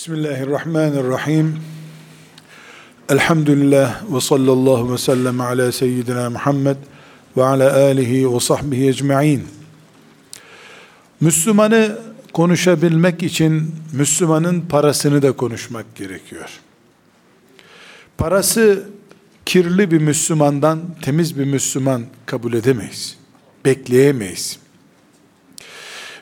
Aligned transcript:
Bismillahirrahmanirrahim. 0.00 1.56
Elhamdülillah 3.08 4.14
ve 4.14 4.20
sallallahu 4.20 4.92
ve 4.92 4.98
sellem 4.98 5.40
ala 5.40 5.72
seyyidina 5.72 6.30
Muhammed 6.30 6.76
ve 7.36 7.44
ala 7.44 7.74
alihi 7.76 8.34
ve 8.34 8.40
sahbihi 8.40 8.88
ecma'in. 8.88 9.48
Müslümanı 11.20 11.98
konuşabilmek 12.32 13.22
için 13.22 13.74
Müslümanın 13.92 14.60
parasını 14.60 15.22
da 15.22 15.32
konuşmak 15.32 15.96
gerekiyor. 15.96 16.60
Parası 18.18 18.88
kirli 19.46 19.90
bir 19.90 20.00
Müslümandan 20.00 20.80
temiz 21.02 21.38
bir 21.38 21.44
Müslüman 21.44 22.02
kabul 22.26 22.52
edemeyiz. 22.52 23.16
Bekleyemeyiz. 23.64 24.58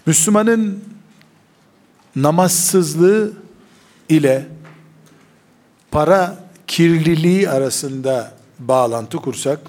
Müslümanın 0.07 0.85
namazsızlığı 2.17 3.48
ile 4.09 4.47
para 5.91 6.39
kirliliği 6.67 7.51
arasında 7.51 8.35
bağlantı 8.59 9.17
kursak, 9.17 9.61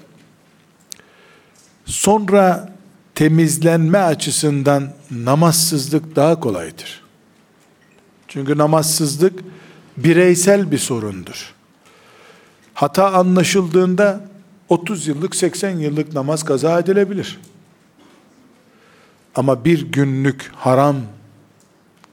sonra 1.84 2.72
temizlenme 3.14 3.98
açısından 3.98 4.92
namazsızlık 5.10 6.16
daha 6.16 6.40
kolaydır. 6.40 7.02
Çünkü 8.28 8.58
namazsızlık 8.58 9.40
bireysel 9.96 10.70
bir 10.70 10.78
sorundur. 10.78 11.54
Hata 12.74 13.12
anlaşıldığında 13.12 14.20
30 14.68 15.06
yıllık 15.06 15.36
80 15.36 15.70
yıllık 15.70 16.12
namaz 16.12 16.44
kaza 16.44 16.78
edilebilir. 16.78 17.40
Ama 19.34 19.64
bir 19.64 19.92
günlük 19.92 20.52
haram 20.54 20.96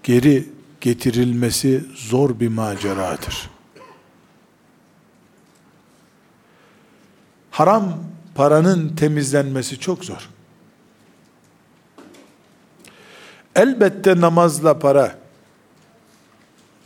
geri 0.03 0.45
getirilmesi 0.81 1.85
zor 1.95 2.39
bir 2.39 2.47
maceradır. 2.47 3.49
Haram 7.51 7.97
paranın 8.35 8.95
temizlenmesi 8.95 9.79
çok 9.79 10.05
zor. 10.05 10.29
Elbette 13.55 14.21
namazla 14.21 14.79
para 14.79 15.15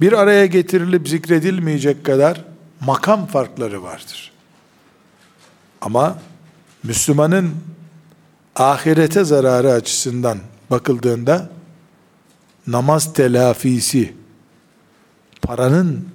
bir 0.01 0.13
araya 0.13 0.45
getirilip 0.45 1.07
zikredilmeyecek 1.07 2.05
kadar 2.05 2.45
makam 2.79 3.25
farkları 3.25 3.83
vardır. 3.83 4.31
Ama 5.81 6.17
Müslümanın 6.83 7.55
ahirete 8.55 9.23
zararı 9.23 9.71
açısından 9.71 10.37
bakıldığında 10.69 11.49
namaz 12.67 13.13
telafisi 13.13 14.13
paranın 15.41 16.07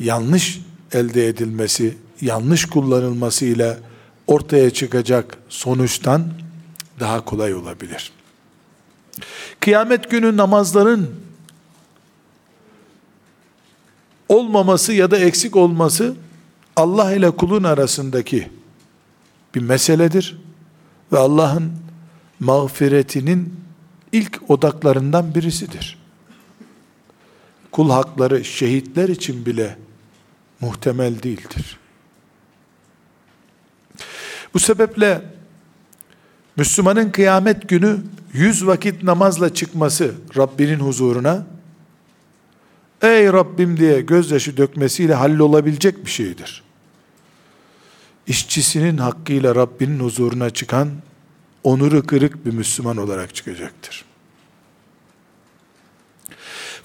yanlış 0.00 0.60
elde 0.92 1.28
edilmesi, 1.28 1.96
yanlış 2.20 2.64
kullanılmasıyla 2.64 3.78
ortaya 4.26 4.70
çıkacak 4.70 5.38
sonuçtan 5.48 6.32
daha 7.00 7.24
kolay 7.24 7.54
olabilir. 7.54 8.12
Kıyamet 9.60 10.10
günü 10.10 10.36
namazların 10.36 11.14
olmaması 14.28 14.92
ya 14.92 15.10
da 15.10 15.18
eksik 15.18 15.56
olması 15.56 16.14
Allah 16.76 17.12
ile 17.12 17.30
kulun 17.30 17.64
arasındaki 17.64 18.50
bir 19.54 19.60
meseledir 19.60 20.38
ve 21.12 21.18
Allah'ın 21.18 21.72
mağfiretinin 22.40 23.54
ilk 24.12 24.50
odaklarından 24.50 25.34
birisidir. 25.34 25.98
Kul 27.72 27.90
hakları 27.90 28.44
şehitler 28.44 29.08
için 29.08 29.46
bile 29.46 29.78
muhtemel 30.60 31.22
değildir. 31.22 31.78
Bu 34.54 34.58
sebeple 34.58 35.22
Müslümanın 36.56 37.10
kıyamet 37.10 37.68
günü 37.68 37.98
yüz 38.32 38.66
vakit 38.66 39.02
namazla 39.02 39.54
çıkması 39.54 40.14
Rabbinin 40.36 40.80
huzuruna 40.80 41.46
ey 43.02 43.26
Rabbim 43.26 43.76
diye 43.76 44.00
gözyaşı 44.00 44.56
dökmesiyle 44.56 45.14
hallolabilecek 45.14 46.04
bir 46.04 46.10
şeydir. 46.10 46.62
İşçisinin 48.26 48.98
hakkıyla 48.98 49.54
Rabbinin 49.54 50.00
huzuruna 50.00 50.50
çıkan 50.50 50.90
onuru 51.64 52.06
kırık 52.06 52.46
bir 52.46 52.52
Müslüman 52.52 52.96
olarak 52.96 53.34
çıkacaktır. 53.34 54.04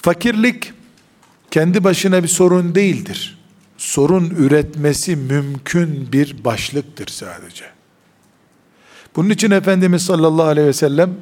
Fakirlik 0.02 0.74
kendi 1.52 1.84
başına 1.84 2.24
bir 2.24 2.28
sorun 2.28 2.76
değildir. 2.76 3.40
Sorun 3.78 4.30
üretmesi 4.30 5.16
mümkün 5.16 6.12
bir 6.12 6.44
başlıktır 6.46 7.08
sadece. 7.08 7.66
Bunun 9.16 9.30
için 9.30 9.52
Efendimiz 9.52 10.02
sallallahu 10.06 10.48
aleyhi 10.48 10.68
ve 10.68 10.74
sellem 10.74 11.14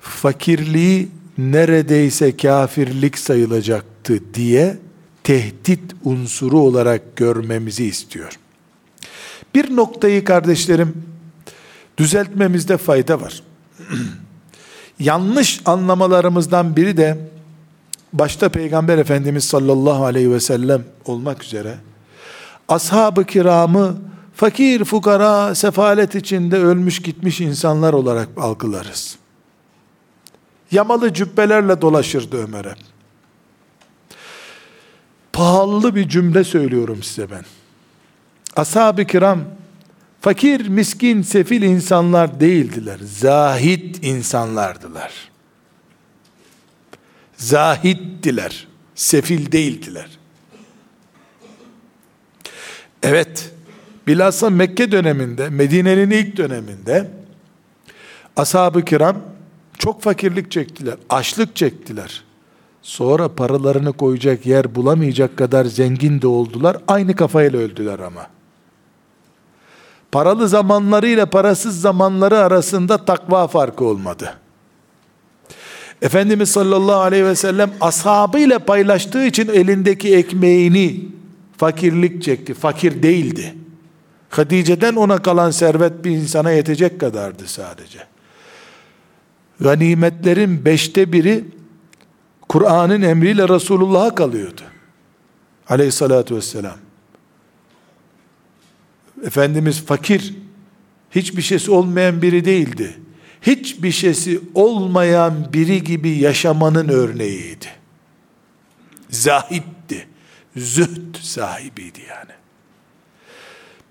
fakirliği 0.00 1.08
neredeyse 1.38 2.36
kafirlik 2.36 3.18
sayılacaktı 3.18 4.34
diye 4.34 4.78
tehdit 5.24 5.80
unsuru 6.04 6.58
olarak 6.58 7.16
görmemizi 7.16 7.84
istiyor. 7.84 8.38
Bir 9.54 9.76
noktayı 9.76 10.24
kardeşlerim 10.24 11.04
düzeltmemizde 11.98 12.76
fayda 12.76 13.20
var. 13.20 13.42
Yanlış 14.98 15.60
anlamalarımızdan 15.64 16.76
biri 16.76 16.96
de 16.96 17.18
başta 18.12 18.48
Peygamber 18.48 18.98
Efendimiz 18.98 19.44
sallallahu 19.44 20.04
aleyhi 20.04 20.32
ve 20.32 20.40
sellem 20.40 20.84
olmak 21.04 21.44
üzere 21.44 21.74
ashab-ı 22.68 23.24
kiramı 23.24 23.96
fakir 24.34 24.84
fukara 24.84 25.54
sefalet 25.54 26.14
içinde 26.14 26.56
ölmüş 26.56 27.02
gitmiş 27.02 27.40
insanlar 27.40 27.92
olarak 27.92 28.28
algılarız. 28.36 29.16
Yamalı 30.70 31.14
cübbelerle 31.14 31.80
dolaşırdı 31.80 32.36
Ömer'e. 32.36 32.74
Pahalı 35.32 35.94
bir 35.94 36.08
cümle 36.08 36.44
söylüyorum 36.44 37.02
size 37.02 37.30
ben. 37.30 37.44
Ashab-ı 38.56 39.04
kiram 39.04 39.40
fakir, 40.28 40.68
miskin, 40.68 41.22
sefil 41.22 41.62
insanlar 41.62 42.40
değildiler. 42.40 42.98
Zahid 43.04 43.94
insanlardılar. 44.02 45.12
Zahittiler. 47.36 48.66
Sefil 48.94 49.52
değildiler. 49.52 50.08
Evet, 53.02 53.50
bilhassa 54.06 54.50
Mekke 54.50 54.92
döneminde, 54.92 55.48
Medine'nin 55.48 56.10
ilk 56.10 56.36
döneminde 56.36 57.10
ashab-ı 58.36 58.84
kiram 58.84 59.16
çok 59.78 60.02
fakirlik 60.02 60.50
çektiler, 60.50 60.96
açlık 61.10 61.56
çektiler. 61.56 62.24
Sonra 62.82 63.34
paralarını 63.34 63.92
koyacak 63.92 64.46
yer 64.46 64.74
bulamayacak 64.74 65.36
kadar 65.36 65.64
zengin 65.64 66.22
de 66.22 66.26
oldular. 66.26 66.76
Aynı 66.88 67.16
kafayla 67.16 67.58
öldüler 67.58 67.98
ama 67.98 68.37
paralı 70.12 70.48
zamanları 70.48 71.08
ile 71.08 71.26
parasız 71.26 71.80
zamanları 71.80 72.38
arasında 72.38 73.04
takva 73.04 73.46
farkı 73.46 73.84
olmadı. 73.84 74.34
Efendimiz 76.02 76.50
sallallahu 76.50 77.00
aleyhi 77.00 77.24
ve 77.24 77.34
sellem 77.34 77.70
ashabıyla 77.80 78.58
paylaştığı 78.58 79.26
için 79.26 79.48
elindeki 79.48 80.16
ekmeğini 80.16 81.08
fakirlik 81.56 82.22
çekti. 82.22 82.54
Fakir 82.54 83.02
değildi. 83.02 83.54
Hatice'den 84.30 84.94
ona 84.94 85.18
kalan 85.18 85.50
servet 85.50 86.04
bir 86.04 86.10
insana 86.10 86.50
yetecek 86.50 87.00
kadardı 87.00 87.46
sadece. 87.46 87.98
Ganimetlerin 89.60 90.64
beşte 90.64 91.12
biri 91.12 91.44
Kur'an'ın 92.48 93.02
emriyle 93.02 93.48
Resulullah'a 93.48 94.14
kalıyordu. 94.14 94.60
Aleyhissalatü 95.68 96.36
vesselam. 96.36 96.87
Efendimiz 99.24 99.84
fakir, 99.84 100.34
hiçbir 101.10 101.42
şeysi 101.42 101.70
olmayan 101.70 102.22
biri 102.22 102.44
değildi. 102.44 102.98
Hiçbir 103.42 103.92
şeysi 103.92 104.40
olmayan 104.54 105.52
biri 105.52 105.84
gibi 105.84 106.10
yaşamanın 106.10 106.88
örneğiydi. 106.88 107.66
Zahitti. 109.10 110.06
Zühd 110.56 111.14
sahibiydi 111.20 112.00
yani. 112.08 112.30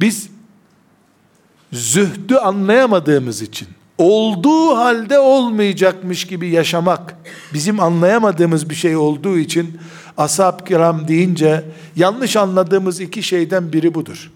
Biz 0.01 0.29
zühdü 1.74 2.35
anlayamadığımız 2.35 3.41
için 3.41 3.68
olduğu 3.97 4.75
halde 4.77 5.19
olmayacakmış 5.19 6.27
gibi 6.27 6.50
yaşamak 6.50 7.18
bizim 7.53 7.79
anlayamadığımız 7.79 8.69
bir 8.69 8.75
şey 8.75 8.95
olduğu 8.95 9.38
için 9.38 9.79
ashab 10.18 10.68
kiram 10.68 11.07
deyince 11.07 11.65
yanlış 11.95 12.35
anladığımız 12.35 13.01
iki 13.01 13.24
şeyden 13.24 13.74
biri 13.74 13.94
budur. 13.94 14.31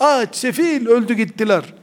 Aç, 0.00 0.36
sefil 0.36 0.86
öldü 0.86 1.14
gittiler. 1.14 1.74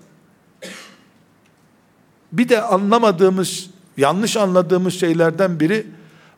Bir 2.32 2.50
de 2.50 2.62
anlamadığımız, 2.62 3.70
yanlış 3.98 4.38
anladığımız 4.38 4.94
şeylerden 4.94 5.60
biri 5.60 5.88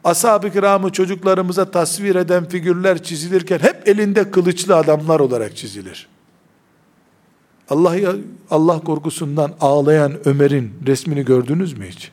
ashab-ı 0.03 0.51
kiramı 0.51 0.91
çocuklarımıza 0.91 1.71
tasvir 1.71 2.15
eden 2.15 2.45
figürler 2.49 3.03
çizilirken 3.03 3.59
hep 3.59 3.87
elinde 3.87 4.31
kılıçlı 4.31 4.75
adamlar 4.75 5.19
olarak 5.19 5.57
çizilir. 5.57 6.07
Allah 7.69 7.95
Allah 8.51 8.79
korkusundan 8.79 9.53
ağlayan 9.61 10.27
Ömer'in 10.27 10.73
resmini 10.87 11.25
gördünüz 11.25 11.77
mü 11.77 11.87
hiç? 11.89 12.11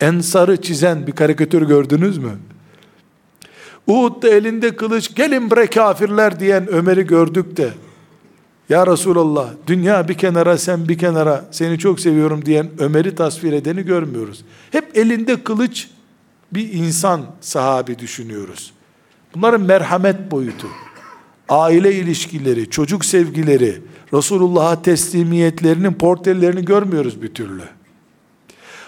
Ensarı 0.00 0.62
çizen 0.62 1.06
bir 1.06 1.12
karikatür 1.12 1.62
gördünüz 1.62 2.18
mü? 2.18 2.38
Uhud'da 3.86 4.28
elinde 4.28 4.76
kılıç 4.76 5.14
gelin 5.14 5.50
bre 5.50 5.66
kafirler 5.66 6.40
diyen 6.40 6.66
Ömer'i 6.68 7.06
gördük 7.06 7.56
de 7.56 7.70
ya 8.70 8.86
Resulallah 8.86 9.50
dünya 9.66 10.08
bir 10.08 10.14
kenara 10.14 10.58
sen 10.58 10.88
bir 10.88 10.98
kenara 10.98 11.44
seni 11.50 11.78
çok 11.78 12.00
seviyorum 12.00 12.46
diyen 12.46 12.70
Ömer'i 12.78 13.14
tasvir 13.14 13.52
edeni 13.52 13.82
görmüyoruz. 13.82 14.44
Hep 14.70 14.96
elinde 14.98 15.42
kılıç 15.42 15.88
bir 16.52 16.72
insan 16.72 17.20
sahabi 17.40 17.98
düşünüyoruz. 17.98 18.72
Bunların 19.34 19.60
merhamet 19.60 20.30
boyutu, 20.30 20.66
aile 21.48 21.94
ilişkileri, 21.94 22.70
çocuk 22.70 23.04
sevgileri, 23.04 23.82
Resulullah'a 24.14 24.82
teslimiyetlerinin 24.82 25.92
portrelerini 25.92 26.64
görmüyoruz 26.64 27.22
bir 27.22 27.34
türlü. 27.34 27.62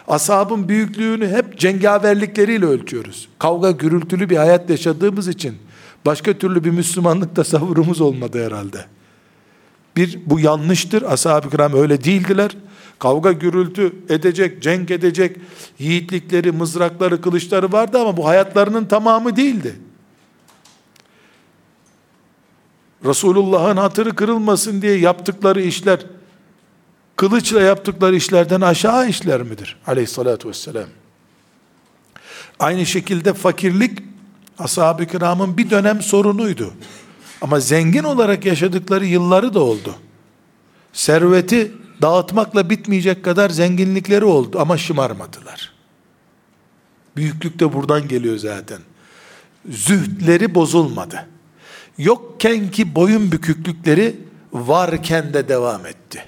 Ashabın 0.09 0.69
büyüklüğünü 0.69 1.29
hep 1.29 1.59
cengaverlikleriyle 1.59 2.67
ölçüyoruz. 2.67 3.29
Kavga 3.39 3.71
gürültülü 3.71 4.31
bir 4.31 4.37
hayat 4.37 4.71
yaşadığımız 4.71 5.29
için 5.29 5.55
başka 6.07 6.33
türlü 6.33 6.65
bir 6.65 6.71
Müslümanlık 6.71 7.37
tasavvurumuz 7.37 8.01
olmadı 8.01 8.47
herhalde. 8.47 8.85
Bir 9.97 10.19
bu 10.27 10.41
yanlıştır. 10.41 11.03
Ashab-ı 11.03 11.51
kiram 11.51 11.73
öyle 11.75 12.05
değildiler. 12.05 12.57
Kavga 12.99 13.33
gürültü 13.33 13.93
edecek, 14.09 14.63
cenk 14.63 14.91
edecek 14.91 15.37
yiğitlikleri, 15.79 16.53
mızrakları, 16.53 17.21
kılıçları 17.21 17.73
vardı 17.73 17.99
ama 17.99 18.17
bu 18.17 18.29
hayatlarının 18.29 18.85
tamamı 18.85 19.37
değildi. 19.37 19.77
Resulullah'ın 23.05 23.77
hatırı 23.77 24.17
kırılmasın 24.17 24.83
diye 24.83 24.99
yaptıkları 24.99 25.63
işler 25.63 26.01
kılıçla 27.17 27.61
yaptıkları 27.63 28.17
işlerden 28.17 28.61
aşağı 28.61 29.09
işler 29.09 29.43
midir? 29.43 29.77
Aleyhissalatü 29.87 30.49
vesselam. 30.49 30.87
Aynı 32.59 32.87
şekilde 32.87 33.35
fakirlik 33.35 33.99
ashab-ı 34.59 35.07
kiramın 35.07 35.57
bir 35.57 35.71
dönem 35.71 36.03
sorunuydu. 36.03 36.75
Ama 37.43 37.61
zengin 37.61 38.03
olarak 38.03 38.45
yaşadıkları 38.45 39.07
yılları 39.07 39.55
da 39.55 39.61
oldu. 39.61 39.95
Serveti 40.93 41.73
dağıtmakla 42.03 42.71
bitmeyecek 42.71 43.25
kadar 43.25 43.51
zenginlikleri 43.51 44.25
oldu 44.25 44.61
ama 44.61 44.79
şımarmadılar. 44.79 45.73
Büyüklük 47.17 47.59
de 47.61 47.73
buradan 47.73 48.09
geliyor 48.09 48.37
zaten. 48.37 48.79
Zühdleri 49.69 50.55
bozulmadı. 50.55 51.29
Yokken 51.99 52.71
ki 52.71 52.95
boyun 52.95 53.33
büküklükleri 53.33 54.17
varken 54.53 55.35
de 55.35 55.49
devam 55.49 55.87
etti. 55.87 56.25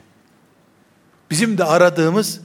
Bizim 1.30 1.58
de 1.58 1.64
aradığımız, 1.64 2.40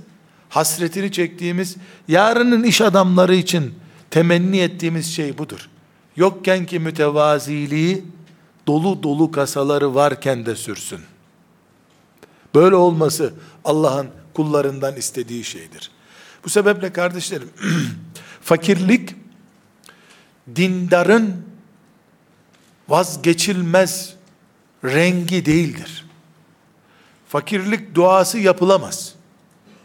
hasretini 0.49 1.11
çektiğimiz, 1.11 1.75
yarının 2.07 2.63
iş 2.63 2.81
adamları 2.81 3.35
için 3.35 3.73
temenni 4.11 4.59
ettiğimiz 4.59 5.13
şey 5.13 5.37
budur. 5.37 5.69
Yokken 6.15 6.65
ki 6.65 6.79
mütevaziliği, 6.79 8.03
dolu 8.67 9.03
dolu 9.03 9.31
kasaları 9.31 9.95
varken 9.95 10.45
de 10.45 10.55
sürsün. 10.55 10.99
Böyle 12.55 12.75
olması 12.75 13.33
Allah'ın 13.65 14.09
kullarından 14.33 14.95
istediği 14.95 15.43
şeydir. 15.43 15.91
Bu 16.45 16.49
sebeple 16.49 16.93
kardeşlerim, 16.93 17.49
fakirlik, 18.41 19.15
dindarın 20.55 21.45
vazgeçilmez 22.89 24.13
rengi 24.83 25.45
değildir. 25.45 26.05
Fakirlik 27.27 27.95
duası 27.95 28.39
yapılamaz. 28.39 29.15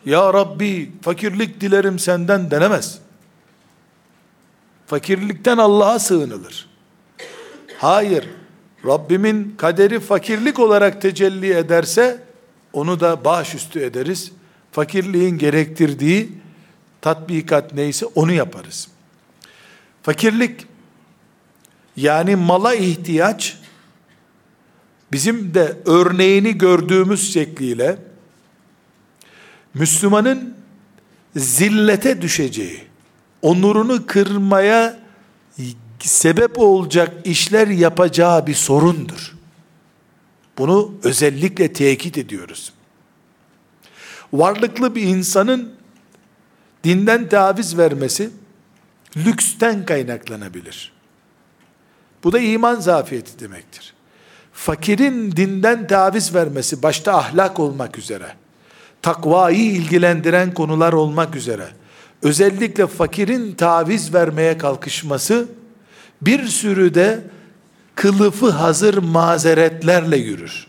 Ya 0.04 0.34
Rabbi 0.34 0.92
fakirlik 1.02 1.60
dilerim 1.60 1.98
senden 1.98 2.50
denemez. 2.50 2.98
Fakirlikten 4.86 5.58
Allah'a 5.58 5.98
sığınılır. 5.98 6.68
Hayır, 7.78 8.28
Rabbimin 8.86 9.54
kaderi 9.56 10.00
fakirlik 10.00 10.58
olarak 10.58 11.02
tecelli 11.02 11.52
ederse 11.52 12.24
onu 12.72 13.00
da 13.00 13.24
başüstü 13.24 13.80
ederiz. 13.80 14.32
Fakirliğin 14.72 15.38
gerektirdiği 15.38 16.32
tatbikat 17.00 17.74
neyse 17.74 18.06
onu 18.06 18.32
yaparız. 18.32 18.88
Fakirlik 20.02 20.66
yani 21.96 22.36
mala 22.36 22.74
ihtiyaç 22.74 23.58
bizim 25.12 25.54
de 25.54 25.76
örneğini 25.86 26.58
gördüğümüz 26.58 27.32
şekliyle 27.32 27.98
Müslümanın 29.74 30.54
zillete 31.36 32.22
düşeceği, 32.22 32.80
onurunu 33.42 34.06
kırmaya 34.06 34.98
sebep 36.08 36.58
olacak 36.58 37.12
işler 37.24 37.68
yapacağı 37.68 38.46
bir 38.46 38.54
sorundur. 38.54 39.34
Bunu 40.58 40.94
özellikle 41.02 41.72
tekit 41.72 42.18
ediyoruz. 42.18 42.72
Varlıklı 44.32 44.94
bir 44.94 45.02
insanın 45.02 45.72
dinden 46.84 47.28
taviz 47.28 47.78
vermesi 47.78 48.30
lüksten 49.16 49.86
kaynaklanabilir. 49.86 50.92
Bu 52.24 52.32
da 52.32 52.38
iman 52.38 52.80
zafiyeti 52.80 53.40
demektir. 53.40 53.94
Fakirin 54.52 55.32
dinden 55.32 55.86
taviz 55.86 56.34
vermesi 56.34 56.82
başta 56.82 57.16
ahlak 57.16 57.60
olmak 57.60 57.98
üzere, 57.98 58.34
takvayı 59.02 59.72
ilgilendiren 59.72 60.54
konular 60.54 60.92
olmak 60.92 61.36
üzere, 61.36 61.68
özellikle 62.22 62.86
fakirin 62.86 63.54
taviz 63.54 64.14
vermeye 64.14 64.58
kalkışması, 64.58 65.48
bir 66.22 66.46
sürü 66.46 66.94
de 66.94 67.24
kılıfı 67.94 68.50
hazır 68.50 68.98
mazeretlerle 68.98 70.16
yürür. 70.16 70.66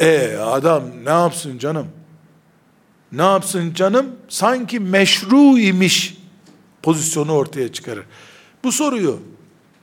E 0.00 0.36
adam 0.36 0.82
ne 1.04 1.10
yapsın 1.10 1.58
canım? 1.58 1.88
Ne 3.12 3.22
yapsın 3.22 3.74
canım? 3.74 4.06
Sanki 4.28 4.80
meşru 4.80 5.58
imiş 5.58 6.18
pozisyonu 6.82 7.32
ortaya 7.32 7.72
çıkarır. 7.72 8.04
Bu 8.64 8.72
soruyu 8.72 9.20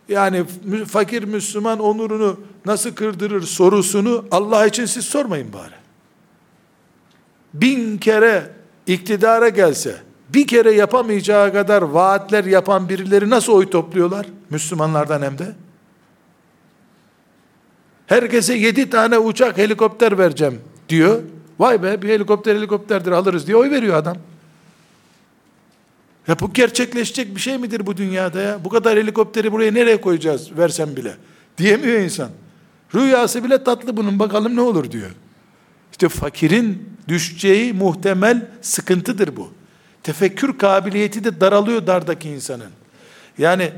yani 0.09 0.45
fakir 0.87 1.23
Müslüman 1.23 1.79
onurunu 1.79 2.39
nasıl 2.65 2.95
kırdırır 2.95 3.41
sorusunu 3.41 4.25
Allah 4.31 4.65
için 4.65 4.85
siz 4.85 5.05
sormayın 5.05 5.53
bari. 5.53 5.73
Bin 7.53 7.97
kere 7.97 8.51
iktidara 8.87 9.49
gelse, 9.49 9.95
bir 10.33 10.47
kere 10.47 10.71
yapamayacağı 10.71 11.53
kadar 11.53 11.81
vaatler 11.81 12.43
yapan 12.43 12.89
birileri 12.89 13.29
nasıl 13.29 13.53
oy 13.53 13.69
topluyorlar? 13.69 14.25
Müslümanlardan 14.49 15.21
hem 15.21 15.37
de. 15.37 15.55
Herkese 18.07 18.53
yedi 18.53 18.89
tane 18.89 19.17
uçak 19.17 19.57
helikopter 19.57 20.17
vereceğim 20.17 20.61
diyor. 20.89 21.21
Vay 21.59 21.83
be 21.83 22.01
bir 22.01 22.09
helikopter 22.09 22.55
helikopterdir 22.55 23.11
alırız 23.11 23.47
diye 23.47 23.57
oy 23.57 23.71
veriyor 23.71 23.97
adam. 23.97 24.17
Ya 26.27 26.39
bu 26.39 26.53
gerçekleşecek 26.53 27.35
bir 27.35 27.41
şey 27.41 27.57
midir 27.57 27.85
bu 27.85 27.97
dünyada 27.97 28.41
ya? 28.41 28.65
Bu 28.65 28.69
kadar 28.69 28.97
helikopteri 28.97 29.51
buraya 29.51 29.71
nereye 29.71 30.01
koyacağız 30.01 30.57
versem 30.57 30.95
bile? 30.95 31.15
Diyemiyor 31.57 31.99
insan. 31.99 32.29
Rüyası 32.95 33.43
bile 33.43 33.63
tatlı 33.63 33.97
bunun 33.97 34.19
bakalım 34.19 34.55
ne 34.55 34.61
olur 34.61 34.91
diyor. 34.91 35.09
İşte 35.91 36.09
fakirin 36.09 36.89
düşeceği 37.07 37.73
muhtemel 37.73 38.47
sıkıntıdır 38.61 39.35
bu. 39.35 39.58
Tefekkür 40.03 40.57
kabiliyeti 40.57 41.23
de 41.23 41.41
daralıyor 41.41 41.87
dardaki 41.87 42.29
insanın. 42.29 42.71
Yani 43.37 43.71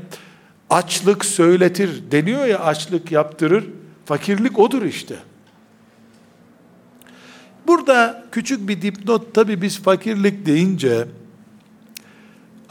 açlık 0.70 1.24
söyletir 1.24 2.02
deniyor 2.10 2.46
ya 2.46 2.60
açlık 2.60 3.12
yaptırır. 3.12 3.64
Fakirlik 4.04 4.58
odur 4.58 4.82
işte. 4.82 5.16
Burada 7.66 8.24
küçük 8.32 8.68
bir 8.68 8.82
dipnot 8.82 9.34
tabi 9.34 9.62
biz 9.62 9.82
fakirlik 9.82 10.46
deyince 10.46 11.06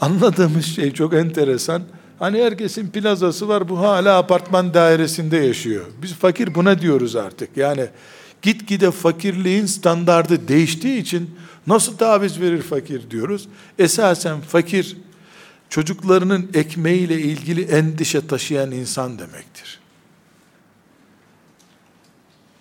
anladığımız 0.00 0.64
şey 0.64 0.92
çok 0.92 1.14
enteresan. 1.14 1.82
Hani 2.18 2.42
herkesin 2.42 2.88
plazası 2.88 3.48
var 3.48 3.68
bu 3.68 3.78
hala 3.78 4.18
apartman 4.18 4.74
dairesinde 4.74 5.36
yaşıyor. 5.36 5.86
Biz 6.02 6.12
fakir 6.12 6.54
buna 6.54 6.80
diyoruz 6.80 7.16
artık. 7.16 7.56
Yani 7.56 7.86
gitgide 8.42 8.90
fakirliğin 8.90 9.66
standardı 9.66 10.48
değiştiği 10.48 11.00
için 11.00 11.30
nasıl 11.66 11.96
taviz 11.96 12.40
verir 12.40 12.62
fakir 12.62 13.10
diyoruz. 13.10 13.48
Esasen 13.78 14.40
fakir 14.40 14.96
çocuklarının 15.68 16.50
ekmeğiyle 16.54 17.20
ilgili 17.20 17.62
endişe 17.62 18.26
taşıyan 18.26 18.70
insan 18.70 19.18
demektir. 19.18 19.80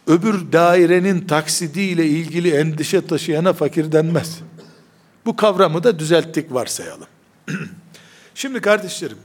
Öbür 0.07 0.51
dairenin 0.51 1.27
taksidiyle 1.27 2.05
ilgili 2.07 2.51
endişe 2.51 3.07
taşıyana 3.07 3.53
fakir 3.53 3.91
denmez. 3.91 4.39
Bu 5.25 5.35
kavramı 5.35 5.83
da 5.83 5.99
düzelttik 5.99 6.53
varsayalım. 6.53 7.07
Şimdi 8.35 8.61
kardeşlerim, 8.61 9.17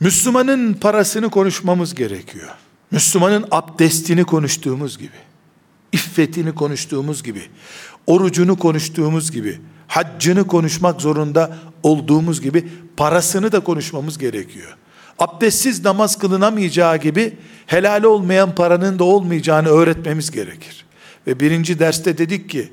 Müslümanın 0.00 0.74
parasını 0.74 1.30
konuşmamız 1.30 1.94
gerekiyor. 1.94 2.50
Müslümanın 2.90 3.44
abdestini 3.50 4.24
konuştuğumuz 4.24 4.98
gibi, 4.98 5.16
iffetini 5.92 6.54
konuştuğumuz 6.54 7.22
gibi, 7.22 7.42
orucunu 8.06 8.56
konuştuğumuz 8.58 9.30
gibi, 9.30 9.60
haccını 9.88 10.46
konuşmak 10.46 11.00
zorunda 11.00 11.56
olduğumuz 11.82 12.40
gibi 12.40 12.68
parasını 12.96 13.52
da 13.52 13.60
konuşmamız 13.60 14.18
gerekiyor. 14.18 14.76
Abdestsiz 15.18 15.84
namaz 15.84 16.18
kılınamayacağı 16.18 16.96
gibi 16.96 17.36
helal 17.66 18.02
olmayan 18.02 18.54
paranın 18.54 18.98
da 18.98 19.04
olmayacağını 19.04 19.68
öğretmemiz 19.68 20.30
gerekir. 20.30 20.84
Ve 21.26 21.40
birinci 21.40 21.78
derste 21.78 22.18
dedik 22.18 22.50
ki 22.50 22.72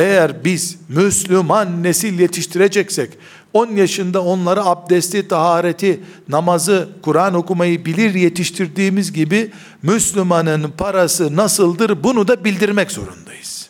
eğer 0.00 0.44
biz 0.44 0.78
Müslüman 0.88 1.82
nesil 1.82 2.20
yetiştireceksek 2.20 3.10
10 3.52 3.66
yaşında 3.66 4.24
onları 4.24 4.64
abdesti, 4.64 5.28
tahareti, 5.28 6.00
namazı, 6.28 6.88
Kur'an 7.02 7.34
okumayı 7.34 7.84
bilir 7.84 8.14
yetiştirdiğimiz 8.14 9.12
gibi 9.12 9.52
Müslümanın 9.82 10.70
parası 10.78 11.36
nasıldır 11.36 12.04
bunu 12.04 12.28
da 12.28 12.44
bildirmek 12.44 12.90
zorundayız. 12.90 13.68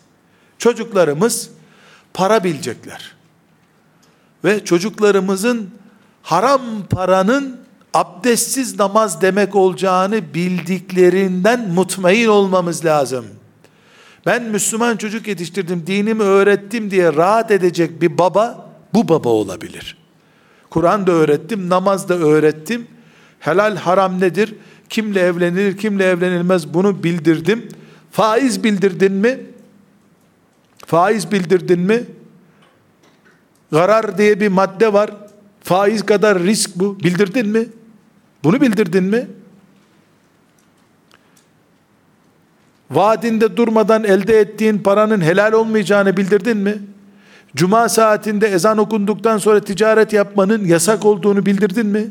Çocuklarımız 0.59 1.51
para 2.15 2.45
bilecekler. 2.45 3.15
Ve 4.45 4.65
çocuklarımızın 4.65 5.71
haram 6.23 6.61
paranın 6.91 7.61
abdestsiz 7.95 8.79
namaz 8.79 9.23
demek 9.23 9.57
olacağını 9.57 10.35
bildiklerinden 10.35 11.69
mutmain 11.69 12.29
olmamız 12.29 12.85
lazım. 12.85 13.27
Ben 14.27 14.43
Müslüman 14.43 14.97
çocuk 14.97 15.29
yetiştirdim, 15.29 15.87
dinimi 15.87 16.23
öğrettim 16.23 16.91
diye 16.91 17.13
rahat 17.13 17.51
edecek 17.51 18.03
bir 18.03 18.19
baba 18.19 18.71
bu 18.95 19.09
baba 19.09 19.29
olabilir. 19.29 19.97
Kur'an 20.71 21.07
da 21.07 21.13
öğrettim, 21.13 21.69
namaz 21.69 22.09
da 22.09 22.15
öğrettim. 22.15 22.87
Helal 23.39 23.77
haram 23.77 24.21
nedir? 24.21 24.55
Kimle 24.89 25.21
evlenilir, 25.21 25.77
kimle 25.77 26.05
evlenilmez 26.05 26.75
bunu 26.75 27.05
bildirdim. 27.05 27.69
Faiz 28.11 28.65
bildirdin 28.65 29.13
mi? 29.13 29.41
Faiz 30.87 31.33
bildirdin 31.33 31.81
mi? 31.81 32.05
Zarar 33.73 34.19
diye 34.19 34.41
bir 34.41 34.49
madde 34.49 34.93
var. 34.93 35.11
Faiz 35.63 36.07
kadar 36.07 36.43
risk 36.43 36.71
bu. 36.77 37.01
Bildirdin 37.01 37.49
mi? 37.49 37.69
Bunu 38.45 38.61
bildirdin 38.61 39.05
mi? 39.05 39.29
Vaadinde 42.91 43.57
durmadan 43.57 44.05
elde 44.05 44.41
ettiğin 44.41 44.79
paranın 44.79 45.21
helal 45.21 45.53
olmayacağını 45.53 46.17
bildirdin 46.17 46.57
mi? 46.57 46.79
Cuma 47.57 47.89
saatinde 47.89 48.49
ezan 48.49 48.79
okunduktan 48.79 49.39
sonra 49.39 49.61
ticaret 49.61 50.13
yapmanın 50.13 50.65
yasak 50.65 51.05
olduğunu 51.05 51.47
bildirdin 51.47 51.87
mi? 51.87 52.11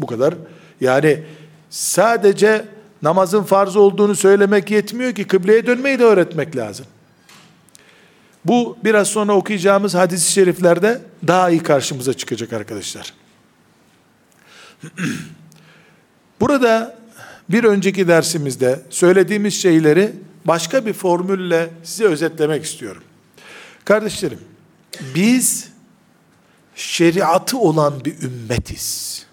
Bu 0.00 0.06
kadar. 0.06 0.34
Yani 0.80 1.22
sadece 1.70 2.64
namazın 3.02 3.42
farz 3.42 3.76
olduğunu 3.76 4.14
söylemek 4.14 4.70
yetmiyor 4.70 5.12
ki 5.12 5.26
kıbleye 5.26 5.66
dönmeyi 5.66 5.98
de 5.98 6.04
öğretmek 6.04 6.56
lazım. 6.56 6.86
Bu 8.44 8.76
biraz 8.84 9.08
sonra 9.08 9.32
okuyacağımız 9.32 9.94
hadis-i 9.94 10.32
şeriflerde 10.32 11.00
daha 11.26 11.50
iyi 11.50 11.62
karşımıza 11.62 12.14
çıkacak 12.14 12.52
arkadaşlar. 12.52 13.14
Burada 16.40 17.03
bir 17.48 17.64
önceki 17.64 18.08
dersimizde 18.08 18.82
söylediğimiz 18.90 19.62
şeyleri 19.62 20.12
başka 20.44 20.86
bir 20.86 20.92
formülle 20.92 21.70
size 21.82 22.04
özetlemek 22.04 22.64
istiyorum. 22.64 23.02
Kardeşlerim, 23.84 24.40
biz 25.14 25.68
şeriatı 26.74 27.58
olan 27.58 28.04
bir 28.04 28.22
ümmetiz. 28.22 29.26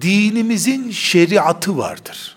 Dinimizin 0.00 0.90
şeriatı 0.90 1.78
vardır. 1.78 2.36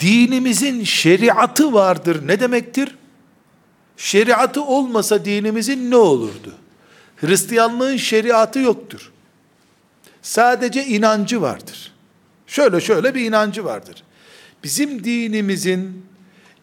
Dinimizin 0.00 0.84
şeriatı 0.84 1.72
vardır 1.72 2.28
ne 2.28 2.40
demektir? 2.40 2.96
Şeriatı 3.96 4.64
olmasa 4.64 5.24
dinimizin 5.24 5.90
ne 5.90 5.96
olurdu? 5.96 6.54
Hristiyanlığın 7.16 7.96
şeriatı 7.96 8.58
yoktur. 8.58 9.12
Sadece 10.24 10.84
inancı 10.84 11.42
vardır. 11.42 11.92
Şöyle 12.46 12.80
şöyle 12.80 13.14
bir 13.14 13.24
inancı 13.24 13.64
vardır. 13.64 14.02
Bizim 14.64 15.04
dinimizin 15.04 16.06